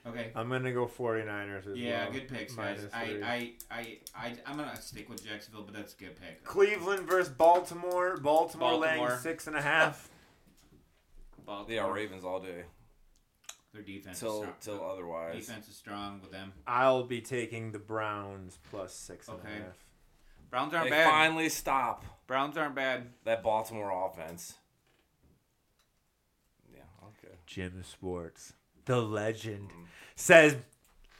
Okay. 0.08 0.30
I'm 0.36 0.48
gonna 0.48 0.72
go 0.72 0.86
49ers 0.86 1.66
as 1.72 1.76
Yeah, 1.76 2.04
well. 2.04 2.12
good 2.12 2.28
picks, 2.28 2.54
guys. 2.54 2.86
I, 2.94 3.06
three. 3.06 3.22
I, 3.24 3.52
I, 3.70 3.98
I, 4.14 4.36
I'm 4.46 4.56
gonna 4.56 4.80
stick 4.80 5.08
with 5.08 5.24
Jacksonville, 5.26 5.62
but 5.62 5.74
that's 5.74 5.94
a 5.94 5.96
good 5.96 6.20
pick. 6.20 6.44
Cleveland 6.44 7.08
versus 7.08 7.32
Baltimore. 7.32 8.16
Baltimore, 8.18 8.74
laying 8.76 9.08
six 9.20 9.46
and 9.48 9.56
a 9.56 9.62
half. 9.62 10.08
Baltimore, 11.44 11.74
Yeah, 11.86 11.90
Ravens 11.92 12.24
all 12.24 12.40
day. 12.40 12.64
Their 13.72 13.82
defense 13.82 14.20
Till 14.20 14.44
is 14.44 14.48
till 14.60 14.76
strong. 14.76 14.90
otherwise. 14.90 15.34
Defense 15.46 15.68
is 15.68 15.76
strong 15.76 16.20
with 16.22 16.30
them. 16.32 16.52
I'll 16.66 17.02
be 17.04 17.20
taking 17.20 17.72
the 17.72 17.78
Browns 17.78 18.58
plus 18.70 18.94
six 18.94 19.28
and 19.28 19.38
a 19.44 19.46
half. 19.46 19.56
Okay. 19.58 19.66
Browns 20.50 20.72
aren't 20.72 20.84
They 20.86 20.90
bad. 20.96 21.10
finally 21.10 21.48
stop 21.48 22.04
Browns 22.28 22.56
aren't 22.56 22.74
bad. 22.76 23.08
that 23.24 23.42
Baltimore 23.42 23.90
offense. 24.08 24.54
Yeah, 26.72 26.80
okay. 27.02 27.34
Jim 27.46 27.82
Schwartz, 27.82 28.54
the 28.86 29.00
legend, 29.00 29.70
says, 30.14 30.56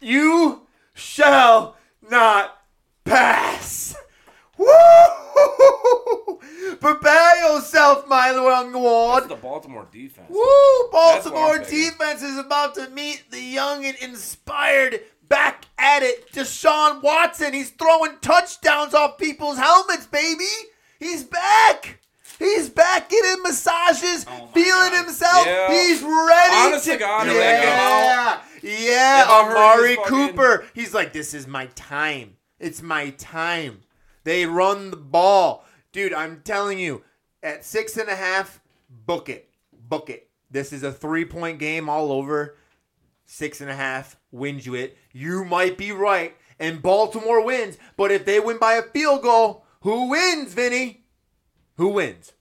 "You 0.01 0.67
shall 0.95 1.77
not 2.01 2.59
pass." 3.05 3.95
Woo! 4.57 6.41
Prepare 6.81 7.37
yourself, 7.53 8.07
my 8.09 8.31
young 8.31 8.73
That's 8.73 8.83
ward. 8.83 9.29
the 9.29 9.35
Baltimore 9.37 9.87
defense. 9.93 10.29
Woo! 10.31 10.89
Baltimore 10.91 11.59
defense 11.59 12.23
is 12.23 12.39
about 12.39 12.75
to 12.77 12.89
meet 12.91 13.31
the 13.31 13.41
young 13.41 13.85
and 13.85 13.97
inspired 13.99 15.01
back 15.29 15.67
at 15.79 16.03
it. 16.03 16.33
Deshaun 16.33 17.03
Watson, 17.03 17.53
he's 17.53 17.71
throwing 17.71 18.19
touchdowns 18.21 18.95
off 18.95 19.19
people's 19.19 19.59
helmets, 19.59 20.07
baby. 20.07 20.49
He's 20.99 21.25
back. 21.25 22.01
He's 22.39 22.69
back 22.69 23.09
getting 23.09 23.43
massages, 23.43 24.27
Oh 24.29 24.49
feeling 24.53 24.91
God. 24.93 25.05
himself. 25.05 25.47
Yeah. 25.47 25.71
He's 25.73 26.03
ready 26.03 26.55
Honest 26.57 26.85
to 26.85 26.93
to 26.93 26.99
God, 26.99 27.27
yeah. 27.29 28.43
Yeah, 28.63 29.23
If 29.23 29.29
I 29.29 29.45
heard 29.45 29.57
Amari 29.57 29.89
his 29.91 29.97
fucking- 29.99 30.29
Cooper. 30.29 30.67
He's 30.75 30.93
like, 30.95 31.13
this 31.13 31.35
is 31.35 31.47
my 31.47 31.67
time. 31.75 32.37
It's 32.59 32.83
my 32.83 33.11
time. 33.11 33.81
They 34.25 34.45
run 34.47 34.91
the 34.91 34.97
ball. 34.97 35.65
Dude, 35.93 36.13
I'm 36.13 36.41
telling 36.43 36.79
you, 36.79 37.03
at 37.43 37.65
six 37.65 37.97
and 37.97 38.09
a 38.09 38.17
half, 38.17 38.61
book 38.91 39.29
it. 39.29 39.49
Book 39.73 40.11
it. 40.11 40.29
This 40.51 40.73
is 40.73 40.83
a 40.83 40.93
three 40.93 41.25
point 41.25 41.59
game 41.59 41.89
all 41.89 42.11
over. 42.13 42.57
Six 43.25 43.61
and 43.61 43.71
a 43.71 43.75
half 43.75 44.17
wins 44.31 44.67
you 44.67 44.75
it. 44.75 44.97
You 45.13 45.45
might 45.45 45.77
be 45.79 45.93
right. 45.93 46.37
And 46.59 46.81
Baltimore 46.83 47.43
wins. 47.45 47.77
But 47.97 48.11
if 48.11 48.25
they 48.25 48.41
win 48.41 48.59
by 48.59 48.75
a 48.75 48.83
field 48.83 49.23
goal, 49.23 49.65
who 49.81 50.09
wins, 50.09 50.55
Vinny? 50.55 51.05
Who 51.77 51.89
wins? 51.89 52.33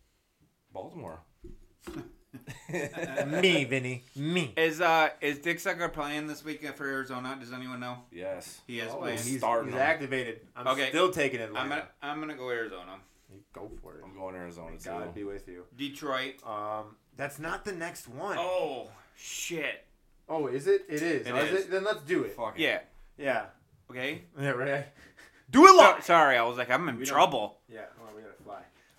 Baltimore. 0.74 1.20
Me, 3.28 3.64
Vinny. 3.64 4.04
Me. 4.16 4.54
Is 4.58 4.82
uh 4.82 5.10
is 5.22 5.40
Dick 5.40 5.60
Sucker 5.60 5.88
playing 5.90 6.28
this 6.28 6.44
weekend 6.44 6.76
for 6.76 6.86
Arizona? 6.86 7.38
Does 7.40 7.54
anyone 7.54 7.80
know? 7.80 7.98
Yes. 8.12 8.62
He 8.68 8.80
is 8.80 8.92
Oh, 8.92 8.98
playing. 8.98 9.18
he's, 9.20 9.38
starting 9.40 9.72
he's 9.72 9.80
activated. 9.80 10.42
I'm 10.56 10.68
Okay. 10.68 10.90
still 10.90 11.12
taking 11.12 11.40
it. 11.40 11.50
I'm 11.56 11.70
gonna 11.70 11.88
I'm 12.02 12.20
gonna 12.20 12.36
go 12.36 12.50
Arizona. 12.50 12.98
Go 13.54 13.72
for 13.82 13.96
it. 13.96 14.02
I'm 14.04 14.14
going 14.16 14.34
to 14.34 14.40
Arizona 14.40 14.78
too. 14.78 14.90
God 14.90 15.14
be 15.16 15.24
with 15.24 15.48
you. 15.48 15.64
Detroit. 15.76 16.36
Um, 16.46 16.96
that's 17.18 17.40
not 17.40 17.64
the 17.66 17.72
next 17.74 18.08
one. 18.08 18.38
Oh 18.40 18.90
shit. 19.16 19.86
Oh, 20.28 20.48
is 20.48 20.68
it? 20.68 20.86
It 20.90 21.02
is. 21.02 21.28
It 21.28 21.32
Oh, 21.34 21.38
is 21.38 21.52
is. 21.52 21.66
it? 21.66 21.72
Then 21.72 21.84
let's 21.84 22.02
do 22.02 22.24
it. 22.24 22.32
Fuck 22.36 22.60
it. 22.60 22.64
Yeah. 22.64 22.80
Yeah. 23.18 23.46
Okay. 23.90 24.24
Yeah, 24.40 24.50
right. 24.50 24.86
Do 25.50 25.66
it 25.68 25.78
So, 25.78 25.96
sorry, 26.02 26.38
I 26.38 26.44
was 26.44 26.58
like, 26.58 26.70
I'm 26.72 26.90
in 26.90 26.98
We 26.98 27.06
don't- 27.06 27.14
trouble. 27.14 27.60
Yeah. 27.70 27.82
We 28.16 28.22
gotta 28.22 28.34
fly. 28.34 28.35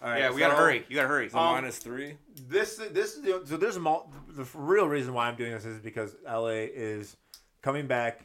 All 0.02 0.10
right. 0.10 0.20
yeah, 0.20 0.30
we 0.30 0.40
gotta 0.40 0.54
hurry. 0.56 0.84
You 0.88 0.94
gotta 0.96 1.08
hurry. 1.08 1.28
So 1.30 1.38
Um, 1.38 1.54
minus 1.54 1.78
three. 1.78 2.16
This 2.48 2.76
this 2.90 3.14
is 3.16 3.22
the, 3.22 3.42
so 3.46 3.56
there's 3.56 3.76
a 3.76 3.80
mul- 3.80 4.12
the 4.28 4.46
real 4.54 4.86
reason 4.86 5.14
why 5.14 5.28
I'm 5.28 5.36
doing 5.36 5.52
this 5.52 5.64
is 5.64 5.80
because 5.80 6.14
LA 6.26 6.66
is 6.72 7.16
coming 7.62 7.86
back. 7.86 8.20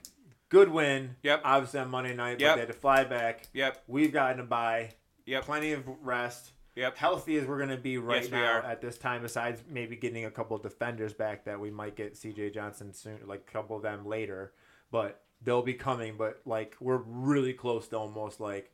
Good 0.50 0.70
win. 0.70 1.16
Yep. 1.24 1.42
Obviously 1.46 1.80
on 1.80 1.90
Monday 1.90 2.14
night, 2.14 2.40
but 2.40 2.54
they 2.56 2.60
had 2.60 2.68
to 2.68 2.74
fly 2.74 3.06
back. 3.06 3.48
Yep. 3.54 3.84
We've 3.88 4.12
gotten 4.12 4.42
a 4.42 4.44
bye. 4.44 4.92
Yep. 5.26 5.46
Plenty 5.46 5.72
of 5.72 5.84
rest. 6.02 6.52
Yep. 6.76 6.98
Healthy 6.98 7.38
as 7.38 7.48
we're 7.48 7.58
going 7.58 7.70
to 7.70 7.78
be 7.78 7.98
right 7.98 8.24
Yes, 8.24 8.32
now 8.32 8.44
are. 8.58 8.64
at 8.64 8.82
this 8.82 8.98
time, 8.98 9.22
besides 9.22 9.62
maybe 9.70 9.96
getting 9.96 10.26
a 10.26 10.32
couple 10.32 10.56
of 10.58 10.64
defenders 10.64 11.14
back 11.14 11.46
that 11.46 11.60
we 11.60 11.70
might 11.72 11.96
get 11.96 12.16
CJ 12.16 12.54
Johnson 12.54 12.94
soon, 12.94 13.20
like 13.26 13.46
a 13.48 13.52
couple 13.52 13.76
of 13.78 13.82
them 13.82 14.06
later. 14.06 14.54
but 14.92 15.22
they'll 15.42 15.62
be 15.64 15.74
coming. 15.74 16.16
But 16.18 16.42
like 16.46 16.76
we're 16.82 16.98
really 17.06 17.54
close 17.54 17.88
to 17.90 17.98
almost 17.98 18.40
like 18.42 18.72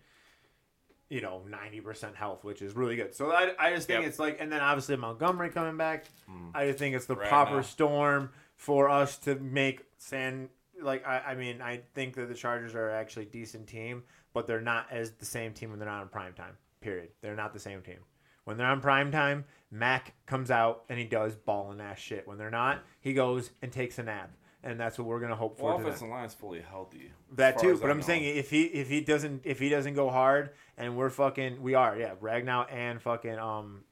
you 1.10 1.22
know 1.22 1.41
ninety 1.49 1.80
percent 1.82 2.16
health, 2.16 2.43
which 2.43 2.62
is 2.62 2.76
really 2.76 2.95
good. 2.95 3.14
So 3.16 3.32
I, 3.32 3.51
I 3.60 3.74
just 3.74 3.88
think 3.88 4.01
Yep. 4.01 4.10
it's 4.10 4.20
like, 4.20 4.38
and 4.41 4.51
then 4.51 4.62
obviously 4.62 4.95
Montgomery 4.97 5.49
coming 5.49 5.78
back. 5.78 6.05
Mm. 6.30 6.51
I 6.53 6.68
just 6.68 6.80
think 6.80 6.95
it's 6.95 7.05
the 7.05 7.16
Right 7.16 7.30
proper 7.30 7.58
now. 7.58 7.62
storm 7.62 8.30
for 8.55 8.89
us 8.89 9.18
to 9.20 9.36
make 9.36 9.84
San. 9.97 10.49
Like 10.82 11.08
I, 11.08 11.20
I 11.32 11.36
mean, 11.36 11.62
I 11.62 11.82
think 11.95 12.16
that 12.16 12.28
the 12.30 12.36
Chargers 12.36 12.76
are 12.76 12.89
actually 12.91 13.24
a 13.24 13.30
decent 13.30 13.68
team, 13.68 14.03
but 14.34 14.45
they're 14.47 14.62
not 14.62 14.88
as 14.91 15.12
the 15.12 15.26
same 15.26 15.53
team 15.53 15.72
when 15.72 15.80
they're 15.80 15.88
not 15.88 16.01
on 16.01 16.10
prime 16.10 16.34
time. 16.34 16.55
Period. 16.82 17.10
They're 17.22 17.36
not 17.36 17.53
the 17.53 17.60
same 17.60 17.82
team. 17.82 17.97
When 18.43 18.55
they're 18.58 18.68
on 18.68 18.80
prime 18.80 19.12
time, 19.12 19.43
Mac 19.72 20.14
comes 20.26 20.51
out 20.51 20.84
and 20.88 20.97
he 20.99 21.03
does 21.05 21.36
ballin' 21.36 21.82
ass 21.82 21.97
shit. 21.99 22.28
When 22.28 22.38
they're 22.38 22.51
not, 22.51 22.84
he 23.01 23.14
goes 23.14 23.49
and 23.62 23.72
takes 23.72 23.97
a 23.99 24.03
nap, 24.03 24.32
and 24.64 24.80
that's 24.80 24.97
what 24.97 25.08
we're 25.08 25.20
gonna 25.20 25.36
hope 25.36 25.58
for. 25.58 25.66
Well, 25.70 25.78
today. 25.78 25.89
offensive 25.89 26.10
line's 26.10 26.34
fully 26.34 26.62
healthy. 26.62 27.12
That 27.36 27.60
too, 27.60 27.78
but 27.78 27.88
I 27.88 27.91
I'm 27.91 27.99
know. 27.99 28.05
saying 28.05 28.24
if 28.38 28.49
he 28.49 28.64
if 28.64 28.89
he 28.89 29.01
doesn't 29.01 29.41
if 29.45 29.60
he 29.60 29.70
doesn't 29.70 29.93
go 29.93 30.10
hard 30.10 30.51
and 30.78 30.95
we're 30.97 31.10
fucking 31.10 31.62
we 31.62 31.76
are 31.76 31.97
yeah 31.97 32.16
Ragnow 32.22 32.72
and 32.72 33.01
fucking 33.01 33.38
um 33.38 33.84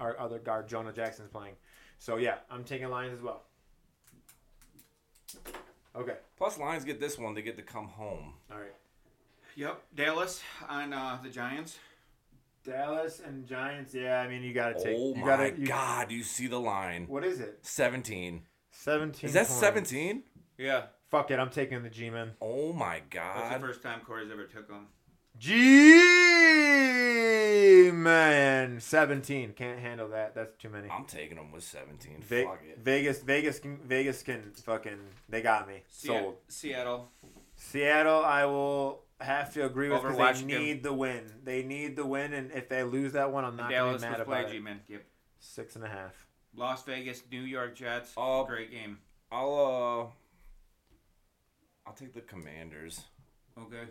our 0.00 0.18
other 0.18 0.38
guard 0.38 0.68
Jonah 0.68 0.92
Jackson's 0.92 1.30
playing, 1.30 1.54
so 1.98 2.16
yeah 2.16 2.36
I'm 2.50 2.64
taking 2.64 2.88
Lions 2.88 3.14
as 3.14 3.22
well. 3.22 3.42
Okay, 5.94 6.16
Plus, 6.36 6.58
Lions 6.58 6.84
get 6.84 7.00
this 7.00 7.18
one. 7.18 7.34
They 7.34 7.40
get 7.42 7.56
to 7.56 7.62
come 7.62 7.88
home. 7.88 8.34
all 8.52 8.58
right. 8.58 8.74
Yep. 9.56 9.82
Dallas 9.94 10.42
on 10.68 10.92
uh, 10.92 11.18
the 11.22 11.30
Giants. 11.30 11.78
Dallas 12.62 13.20
and 13.24 13.46
Giants. 13.46 13.94
Yeah, 13.94 14.20
I 14.20 14.28
mean 14.28 14.42
you 14.42 14.52
gotta 14.52 14.74
take. 14.74 14.96
oh 14.98 15.14
you 15.14 15.20
my 15.22 15.26
gotta, 15.26 15.58
you, 15.58 15.66
God! 15.66 16.10
You 16.10 16.22
see 16.22 16.46
the 16.48 16.58
line? 16.60 17.06
What 17.08 17.24
is 17.24 17.40
it? 17.40 17.60
17. 17.62 18.42
Seventeen. 18.80 19.28
Is 19.28 19.34
that 19.34 19.46
points. 19.46 19.60
17? 19.60 20.22
Yeah. 20.58 20.82
Fuck 21.10 21.30
it, 21.30 21.38
I'm 21.38 21.50
taking 21.50 21.82
the 21.82 21.90
G 21.90 22.10
men. 22.10 22.32
Oh 22.40 22.72
my 22.72 23.00
God. 23.10 23.36
That's 23.36 23.50
God! 23.50 23.60
the 23.62 23.66
first 23.66 23.82
time 23.82 24.00
Corey's 24.06 24.30
ever 24.30 24.44
took 24.44 24.68
them. 24.68 24.86
G 25.38 25.52
man. 27.92 28.80
Seventeen. 28.80 29.52
Can't 29.52 29.78
handle 29.80 30.08
that. 30.08 30.34
That's 30.34 30.54
too 30.56 30.68
many. 30.68 30.88
I'm 30.88 31.04
taking 31.04 31.36
them 31.36 31.52
with 31.52 31.64
17. 31.64 32.22
Ve- 32.22 32.44
Fuck 32.44 32.60
it. 32.68 32.78
Vegas, 32.78 33.20
Vegas, 33.22 33.58
can, 33.58 33.78
Vegas 33.84 34.22
can 34.22 34.52
fucking. 34.64 34.98
They 35.28 35.42
got 35.42 35.68
me 35.68 35.82
Se- 35.88 36.08
sold. 36.08 36.36
Seattle. 36.48 37.10
Seattle, 37.56 38.24
I 38.24 38.44
will 38.44 39.02
have 39.20 39.52
to 39.54 39.64
agree 39.64 39.88
with 39.88 39.98
Over 39.98 40.08
because 40.08 40.18
they 40.18 40.24
Washington. 40.24 40.62
need 40.62 40.82
the 40.82 40.92
win. 40.92 41.22
They 41.44 41.62
need 41.62 41.96
the 41.96 42.06
win, 42.06 42.32
and 42.34 42.52
if 42.52 42.68
they 42.68 42.82
lose 42.82 43.12
that 43.12 43.32
one, 43.32 43.44
I'm 43.44 43.56
not 43.56 43.70
gonna 43.70 43.74
Dallas 43.76 44.02
be 44.02 44.08
was 44.08 44.18
mad 44.18 44.26
play 44.26 44.38
about 44.40 44.50
G 44.50 44.56
it. 44.58 44.62
man. 44.62 44.80
Yep. 44.88 45.04
Six 45.40 45.76
and 45.76 45.84
a 45.84 45.88
half. 45.88 46.25
Las 46.56 46.82
Vegas, 46.84 47.22
New 47.30 47.42
York 47.42 47.74
Jets. 47.76 48.12
Uh, 48.16 48.42
Great 48.44 48.70
game. 48.70 48.98
I'll 49.30 50.10
uh, 51.86 51.88
I'll 51.88 51.94
take 51.94 52.14
the 52.14 52.20
Commanders. 52.22 53.00
Okay. 53.58 53.84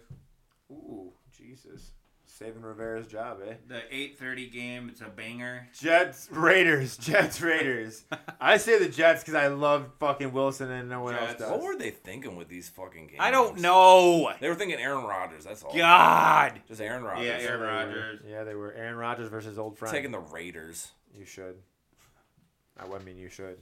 Ooh, 0.71 1.11
Jesus, 1.35 1.91
saving 2.25 2.61
Rivera's 2.63 3.07
job, 3.07 3.39
eh? 3.47 3.53
The 3.67 3.81
8:30 3.91 4.51
game. 4.51 4.89
It's 4.89 5.01
a 5.01 5.05
banger. 5.05 5.67
Jets, 5.79 6.27
Raiders, 6.31 6.97
Jets, 6.97 7.39
Raiders. 7.41 8.03
I 8.41 8.57
say 8.57 8.79
the 8.79 8.89
Jets 8.89 9.21
because 9.21 9.35
I 9.35 9.47
love 9.47 9.91
fucking 9.99 10.31
Wilson 10.33 10.71
and 10.71 10.89
no 10.89 11.01
one 11.03 11.15
else 11.15 11.35
does. 11.35 11.51
What 11.51 11.61
were 11.61 11.77
they 11.77 11.91
thinking 11.91 12.35
with 12.35 12.47
these 12.47 12.67
fucking 12.69 13.07
games? 13.07 13.19
I 13.19 13.29
don't 13.31 13.59
know. 13.59 14.31
They 14.39 14.49
were 14.49 14.55
thinking 14.55 14.79
Aaron 14.79 15.03
Rodgers. 15.03 15.43
That's 15.45 15.61
all. 15.63 15.75
God. 15.75 16.61
Just 16.67 16.81
Aaron 16.81 17.03
Rodgers. 17.03 17.25
Yeah, 17.25 17.37
Yeah, 17.37 17.43
Aaron 17.43 17.59
they 17.59 17.65
were. 17.67 17.71
Rodgers. 17.73 18.19
Yeah, 18.27 18.43
they 18.43 18.55
were 18.55 18.73
Aaron 18.73 18.95
Rodgers 18.95 19.29
versus 19.29 19.59
old 19.59 19.77
friend. 19.77 19.93
Taking 19.93 20.11
the 20.11 20.19
Raiders. 20.19 20.91
You 21.13 21.25
should. 21.25 21.57
I 22.79 22.85
would 22.85 23.05
mean 23.05 23.17
you 23.17 23.29
should. 23.29 23.57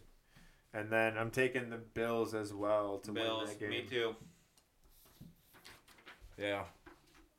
And 0.73 0.89
then 0.89 1.17
I'm 1.17 1.29
taking 1.29 1.69
the 1.69 1.77
Bills 1.77 2.33
as 2.33 2.53
well 2.53 2.97
to 2.99 3.11
win 3.13 3.23
Bills. 3.23 3.49
that 3.49 3.59
game. 3.59 3.69
Me 3.69 3.81
too. 3.89 4.15
Yeah. 6.37 6.63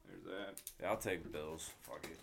There's 0.09 0.23
that. 0.25 0.55
Yeah, 0.81 0.91
I'll 0.91 0.97
take 0.97 1.31
Bills. 1.33 1.71
Fuck 1.83 2.05
it. 2.05 2.19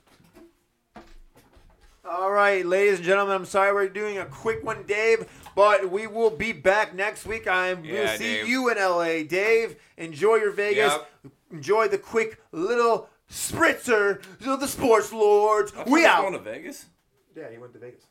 All 2.03 2.31
right, 2.31 2.65
ladies 2.65 2.95
and 2.97 3.05
gentlemen, 3.05 3.35
I'm 3.35 3.45
sorry 3.45 3.73
we're 3.73 3.87
doing 3.87 4.17
a 4.17 4.25
quick 4.25 4.63
one, 4.63 4.83
Dave, 4.87 5.29
but 5.55 5.91
we 5.91 6.07
will 6.07 6.31
be 6.31 6.51
back 6.51 6.95
next 6.95 7.27
week. 7.27 7.45
I 7.47 7.75
will 7.75 7.85
Yeah, 7.85 8.15
see 8.15 8.37
Dave. 8.37 8.47
you 8.47 8.69
in 8.71 8.77
LA, 8.79 9.21
Dave. 9.23 9.75
Enjoy 9.97 10.37
your 10.37 10.51
Vegas. 10.51 10.93
Yep. 10.93 11.31
Enjoy 11.51 11.87
the 11.87 11.99
quick 11.99 12.41
little 12.51 13.07
spritzer 13.29 14.23
of 14.47 14.59
the 14.59 14.67
sports 14.67 15.13
lords. 15.13 15.73
Oh, 15.77 15.83
we 15.85 16.01
they 16.01 16.07
out. 16.07 16.21
going 16.21 16.33
to 16.33 16.39
Vegas. 16.39 16.85
Yeah, 17.35 17.51
he 17.51 17.57
went 17.59 17.73
to 17.73 17.79
Vegas. 17.79 18.03